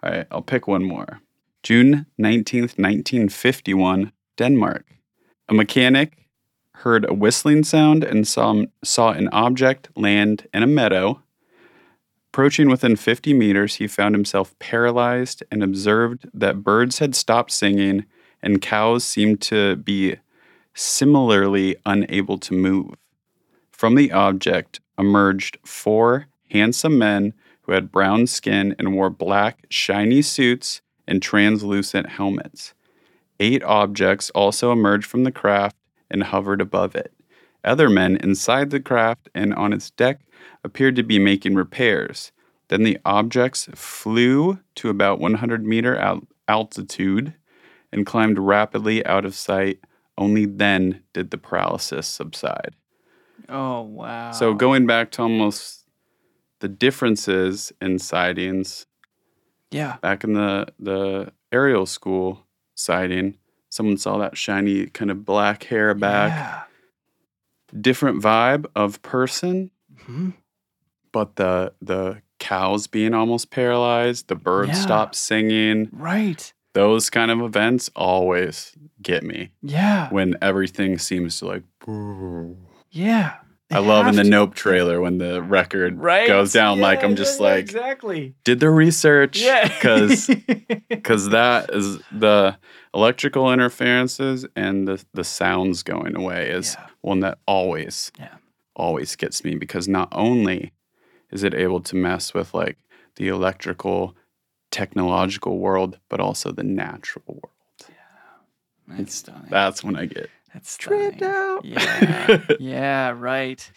All 0.03 0.11
right, 0.11 0.27
I'll 0.31 0.43
pick 0.43 0.67
one 0.67 0.83
more. 0.83 1.21
June 1.63 2.07
19th, 2.21 2.77
1951, 2.77 4.11
Denmark. 4.37 4.85
A 5.49 5.55
mechanic 5.55 6.27
heard 6.77 7.09
a 7.09 7.15
whistling 7.15 7.63
sound 7.63 8.03
and 8.03 8.27
saw, 8.27 8.65
saw 8.83 9.13
an 9.13 9.29
object 9.29 9.89
land 9.97 10.49
in 10.53 10.65
a 10.65 10.67
meadow. 10.67 11.23
Approaching 12.33 12.69
within 12.69 12.97
50 12.97 13.35
meters, 13.35 13.77
he 13.77 13.87
found 13.87 14.15
himself 14.15 14.59
paralyzed 14.59 15.45
and 15.53 15.63
observed 15.63 16.29
that 16.35 16.65
birds 16.65 16.99
had 16.99 17.15
stopped 17.15 17.53
singing 17.53 18.07
and 18.43 18.61
cows 18.61 19.05
seemed 19.05 19.41
to 19.43 19.77
be 19.77 20.17
similarly 20.75 21.77
unable 21.87 22.39
to 22.39 22.55
move. 22.55 22.95
From 23.71 23.95
the 23.95 24.11
object 24.11 24.81
emerged 24.99 25.59
four 25.65 26.27
handsome 26.51 26.99
men 26.99 27.33
who 27.63 27.73
had 27.73 27.93
brown 27.93 28.27
skin 28.27 28.75
and 28.79 28.95
wore 28.95 29.11
black, 29.11 29.67
shiny 29.71 30.23
suits 30.23 30.83
and 31.07 31.23
translucent 31.23 32.09
helmets. 32.09 32.75
Eight 33.41 33.63
objects 33.65 34.31
also 34.31 34.73
emerged 34.73 35.07
from 35.07 35.25
the 35.25 35.33
craft 35.33 35.77
and 36.11 36.23
hovered 36.25 36.61
above 36.61 36.95
it. 36.95 37.13
Other 37.65 37.89
men 37.89 38.17
inside 38.17 38.71
the 38.71 38.81
craft 38.81 39.29
and 39.35 39.55
on 39.55 39.73
its 39.73 39.91
deck 39.91 40.21
appeared 40.65 40.97
to 40.97 41.03
be 41.03 41.19
making 41.19 41.55
repairs. 41.55 42.33
Then 42.69 42.83
the 42.83 42.99
objects 43.05 43.69
flew 43.75 44.59
to 44.77 44.89
about 44.89 45.21
100 45.21 45.65
meter 45.65 45.97
al- 45.97 46.27
altitude 46.49 47.35
and 47.93 48.07
climbed 48.07 48.39
rapidly 48.39 49.05
out 49.07 49.25
of 49.25 49.35
sight. 49.35 49.81
Only 50.19 50.47
then 50.47 51.03
did 51.13 51.31
the 51.31 51.39
paralysis 51.39 52.07
subside. 52.07 52.75
Oh, 53.49 53.83
wow. 53.83 54.33
So 54.33 54.55
going 54.55 54.87
back 54.87 55.11
to 55.13 55.23
almost 55.23 55.85
the 56.61 56.69
differences 56.69 57.73
in 57.81 57.99
sightings, 57.99 58.87
Yeah. 59.71 59.97
back 60.03 60.25
in 60.25 60.33
the 60.35 60.67
the 60.79 61.33
Ariel 61.51 61.87
school 61.87 62.47
sighting, 62.75 63.39
someone 63.71 63.97
saw 63.97 64.19
that 64.19 64.37
shiny 64.37 64.87
kind 64.87 65.11
of 65.11 65.25
black 65.25 65.65
hair 65.65 65.95
back, 65.95 66.33
Yeah. 66.33 66.63
different 67.81 68.23
vibe 68.23 68.67
of 68.75 69.01
person, 69.03 69.71
hmm 70.05 70.31
but 71.13 71.37
the 71.37 71.73
the 71.83 72.23
cows 72.39 72.87
being 72.87 73.13
almost 73.15 73.51
paralyzed, 73.51 74.29
the 74.29 74.35
birds 74.35 74.71
Yeah. 74.71 74.83
stopped 74.83 75.15
singing, 75.15 75.89
Right. 75.93 76.53
those 76.75 77.11
kind 77.11 77.31
of 77.31 77.41
events 77.41 77.91
always 77.95 78.75
get 79.03 79.23
me 79.23 79.51
Yeah. 79.63 80.09
when 80.11 80.37
everything 80.41 80.99
seems 80.99 81.39
to 81.41 81.47
like. 81.47 81.63
Yeah. 82.93 83.35
I 83.71 83.79
love 83.79 84.07
in 84.07 84.17
the 84.17 84.23
to. 84.25 84.29
Nope 84.29 84.55
trailer 84.55 85.01
when 85.01 85.17
the 85.17 85.43
record 85.43 85.99
Right. 85.99 86.29
goes 86.29 86.53
down. 86.53 86.79
like 86.81 87.03
I'm 87.03 87.17
just 87.17 87.41
yeah, 87.41 87.47
yeah, 87.47 87.53
like, 87.55 87.65
exactly. 87.65 88.35
did 88.45 88.61
the 88.61 88.69
research 88.69 89.41
Yeah. 89.41 89.67
because 89.69 90.29
because 90.91 91.31
that 91.31 91.71
is 91.73 91.99
the 92.13 92.59
electrical 92.93 93.51
interferences 93.51 94.45
and 94.55 94.87
the 94.87 95.03
the 95.15 95.25
sounds 95.25 95.83
going 95.83 96.15
away 96.17 96.51
is 96.51 96.77
Yeah. 96.79 96.87
one 97.01 97.21
that 97.21 97.39
always 97.47 98.13
Yeah. 98.19 98.35
always 98.77 99.17
gets 99.17 99.43
me 99.43 99.55
because 99.55 99.89
not 99.89 100.09
only 100.13 100.73
is 101.31 101.43
it 101.43 101.55
able 101.55 101.81
to 101.81 101.97
mess 101.97 102.35
with 102.35 102.53
like 102.53 102.77
the 103.17 103.29
electrical 103.29 104.15
technological 104.71 105.59
world 105.59 105.99
but 106.11 106.21
also 106.21 106.53
the 106.53 106.63
natural 106.63 107.25
world 107.27 107.55
Yeah, 107.89 107.95
That's 108.97 109.15
stunning. 109.15 109.49
that's 109.51 109.83
when 109.83 109.97
i 109.97 110.05
get 110.07 110.29
That's 110.53 110.77
tripped 110.77 111.19
stunning. 111.19 111.35
out 111.35 111.65
Yeah. 111.65 112.43
yeah, 112.61 113.15
right. 113.17 113.71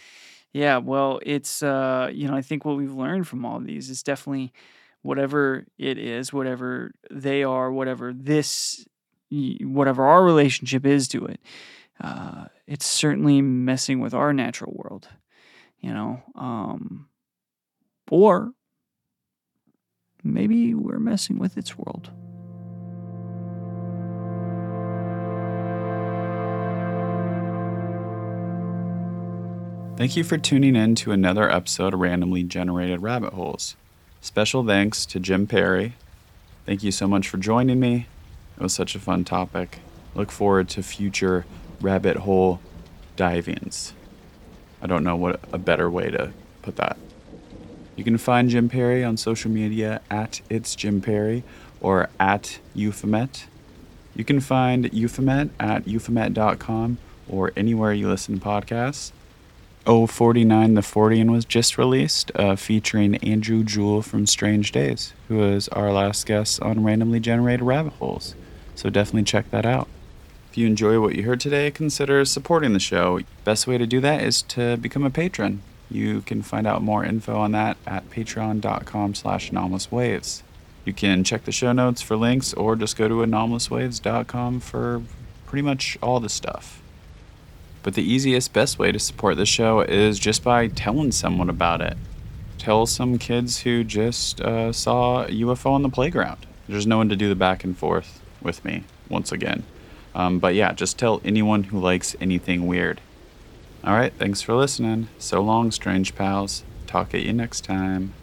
Yeah, 0.53 0.77
well, 0.77 1.19
it's 1.25 1.61
uh, 1.61 2.09
you 2.13 2.27
know, 2.27 2.35
I 2.35 2.41
think 2.41 2.63
what 2.63 2.77
we've 2.77 2.93
learned 2.93 3.27
from 3.27 3.45
all 3.45 3.57
of 3.57 3.65
these 3.65 3.89
is 3.89 4.03
definitely 4.03 4.53
whatever 5.01 5.65
it 5.77 5.97
is, 5.97 6.31
whatever 6.31 6.91
they 7.11 7.43
are, 7.43 7.71
whatever 7.71 8.13
this 8.13 8.85
whatever 9.29 10.05
our 10.05 10.23
relationship 10.23 10.85
is 10.85 11.07
to 11.09 11.25
it. 11.25 11.41
Uh, 11.99 12.45
it's 12.67 12.85
certainly 12.85 13.41
messing 13.41 13.99
with 13.99 14.13
our 14.13 14.31
natural 14.33 14.73
world, 14.75 15.09
you 15.79 15.93
know. 15.93 16.21
Um 16.35 17.07
or 18.09 18.51
maybe 20.23 20.73
we're 20.73 20.99
messing 20.99 21.37
with 21.37 21.57
its 21.57 21.77
world. 21.77 22.11
Thank 29.97 30.17
you 30.17 30.25
for 30.25 30.37
tuning 30.37 30.75
in 30.75 30.95
to 30.95 31.13
another 31.13 31.49
episode 31.49 31.93
of 31.93 32.01
Randomly 32.01 32.43
Generated 32.43 33.01
Rabbit 33.01 33.31
Holes. 33.31 33.77
Special 34.19 34.61
thanks 34.61 35.05
to 35.05 35.21
Jim 35.21 35.47
Perry. 35.47 35.93
Thank 36.65 36.83
you 36.83 36.91
so 36.91 37.07
much 37.07 37.29
for 37.29 37.37
joining 37.37 37.79
me. 37.79 38.07
It 38.57 38.63
was 38.63 38.73
such 38.73 38.95
a 38.95 38.99
fun 38.99 39.23
topic. 39.23 39.79
Look 40.13 40.31
forward 40.31 40.67
to 40.69 40.83
future 40.83 41.45
rabbit 41.79 42.17
hole 42.17 42.59
divings. 43.15 43.93
I 44.81 44.87
don't 44.87 45.05
know 45.05 45.15
what 45.15 45.39
a 45.53 45.57
better 45.57 45.89
way 45.89 46.11
to 46.11 46.33
put 46.61 46.75
that. 46.75 46.97
You 47.95 48.03
can 48.03 48.17
find 48.17 48.49
Jim 48.49 48.67
Perry 48.67 49.01
on 49.01 49.15
social 49.15 49.49
media 49.49 50.01
at 50.11 50.41
It's 50.49 50.75
Jim 50.75 50.99
Perry 50.99 51.43
or 51.79 52.09
at 52.19 52.59
Euphemet. 52.75 53.45
You 54.13 54.25
can 54.25 54.41
find 54.41 54.91
Euphemet 54.91 55.51
at 55.57 55.85
euphemet.com 55.85 56.97
or 57.29 57.53
anywhere 57.55 57.93
you 57.93 58.09
listen 58.09 58.37
to 58.37 58.45
podcasts. 58.45 59.13
049 59.85 60.73
The 60.73 60.81
Fortean 60.81 61.31
was 61.31 61.45
just 61.45 61.77
released, 61.77 62.31
uh, 62.35 62.55
featuring 62.55 63.15
Andrew 63.17 63.63
Jewell 63.63 64.01
from 64.01 64.25
Strange 64.25 64.71
Days, 64.71 65.13
who 65.27 65.37
was 65.37 65.67
our 65.69 65.91
last 65.91 66.25
guest 66.25 66.61
on 66.61 66.83
Randomly 66.83 67.19
Generated 67.19 67.61
Rabbit 67.61 67.93
Holes. 67.93 68.35
So 68.75 68.89
definitely 68.89 69.23
check 69.23 69.49
that 69.51 69.65
out. 69.65 69.87
If 70.49 70.57
you 70.57 70.67
enjoy 70.67 70.99
what 70.99 71.15
you 71.15 71.23
heard 71.23 71.39
today, 71.39 71.69
consider 71.69 72.23
supporting 72.25 72.73
the 72.73 72.79
show. 72.79 73.19
Best 73.43 73.67
way 73.67 73.77
to 73.77 73.85
do 73.85 73.99
that 74.01 74.23
is 74.23 74.41
to 74.43 74.77
become 74.77 75.03
a 75.03 75.09
patron. 75.09 75.61
You 75.89 76.21
can 76.21 76.41
find 76.41 76.65
out 76.65 76.81
more 76.81 77.03
info 77.05 77.37
on 77.37 77.51
that 77.51 77.77
at 77.85 78.09
patreon.com 78.09 79.15
slash 79.15 79.51
anomalouswaves. 79.51 80.41
You 80.83 80.93
can 80.93 81.23
check 81.23 81.45
the 81.45 81.51
show 81.51 81.71
notes 81.73 82.01
for 82.01 82.15
links 82.15 82.53
or 82.53 82.75
just 82.75 82.95
go 82.95 83.07
to 83.07 83.15
anomalouswaves.com 83.15 84.59
for 84.61 85.01
pretty 85.45 85.61
much 85.63 85.97
all 86.01 86.19
the 86.19 86.29
stuff. 86.29 86.81
But 87.85 87.93
the 87.93 88.01
easiest, 88.01 88.51
best 88.51 88.79
way 88.79 88.91
to 88.91 88.97
support 88.97 89.37
the 89.37 89.45
show 89.45 89.81
is 89.81 90.17
just 90.17 90.43
by 90.43 90.69
telling 90.69 91.11
someone 91.11 91.51
about 91.51 91.81
it. 91.81 91.95
Tell 92.57 92.87
some 92.87 93.19
kids 93.19 93.59
who 93.59 93.83
just 93.83 94.41
uh, 94.41 94.73
saw 94.73 95.25
a 95.25 95.27
UFO 95.27 95.69
on 95.69 95.83
the 95.83 95.89
playground. 95.89 96.47
There's 96.67 96.87
no 96.87 96.97
one 96.97 97.09
to 97.09 97.15
do 97.15 97.29
the 97.29 97.35
back 97.35 97.63
and 97.63 97.77
forth 97.77 98.23
with 98.41 98.65
me 98.65 98.85
once 99.07 99.31
again. 99.31 99.65
Um, 100.15 100.39
but 100.39 100.55
yeah, 100.55 100.73
just 100.73 100.97
tell 100.97 101.21
anyone 101.23 101.65
who 101.65 101.79
likes 101.79 102.15
anything 102.19 102.65
weird. 102.65 103.01
All 103.83 103.93
right, 103.93 104.13
thanks 104.17 104.41
for 104.41 104.55
listening. 104.55 105.09
So 105.19 105.43
long, 105.43 105.69
strange 105.69 106.15
pals. 106.15 106.63
Talk 106.87 107.13
at 107.13 107.21
you 107.21 107.33
next 107.33 107.65
time. 107.65 108.13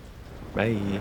Bye. 0.57 0.99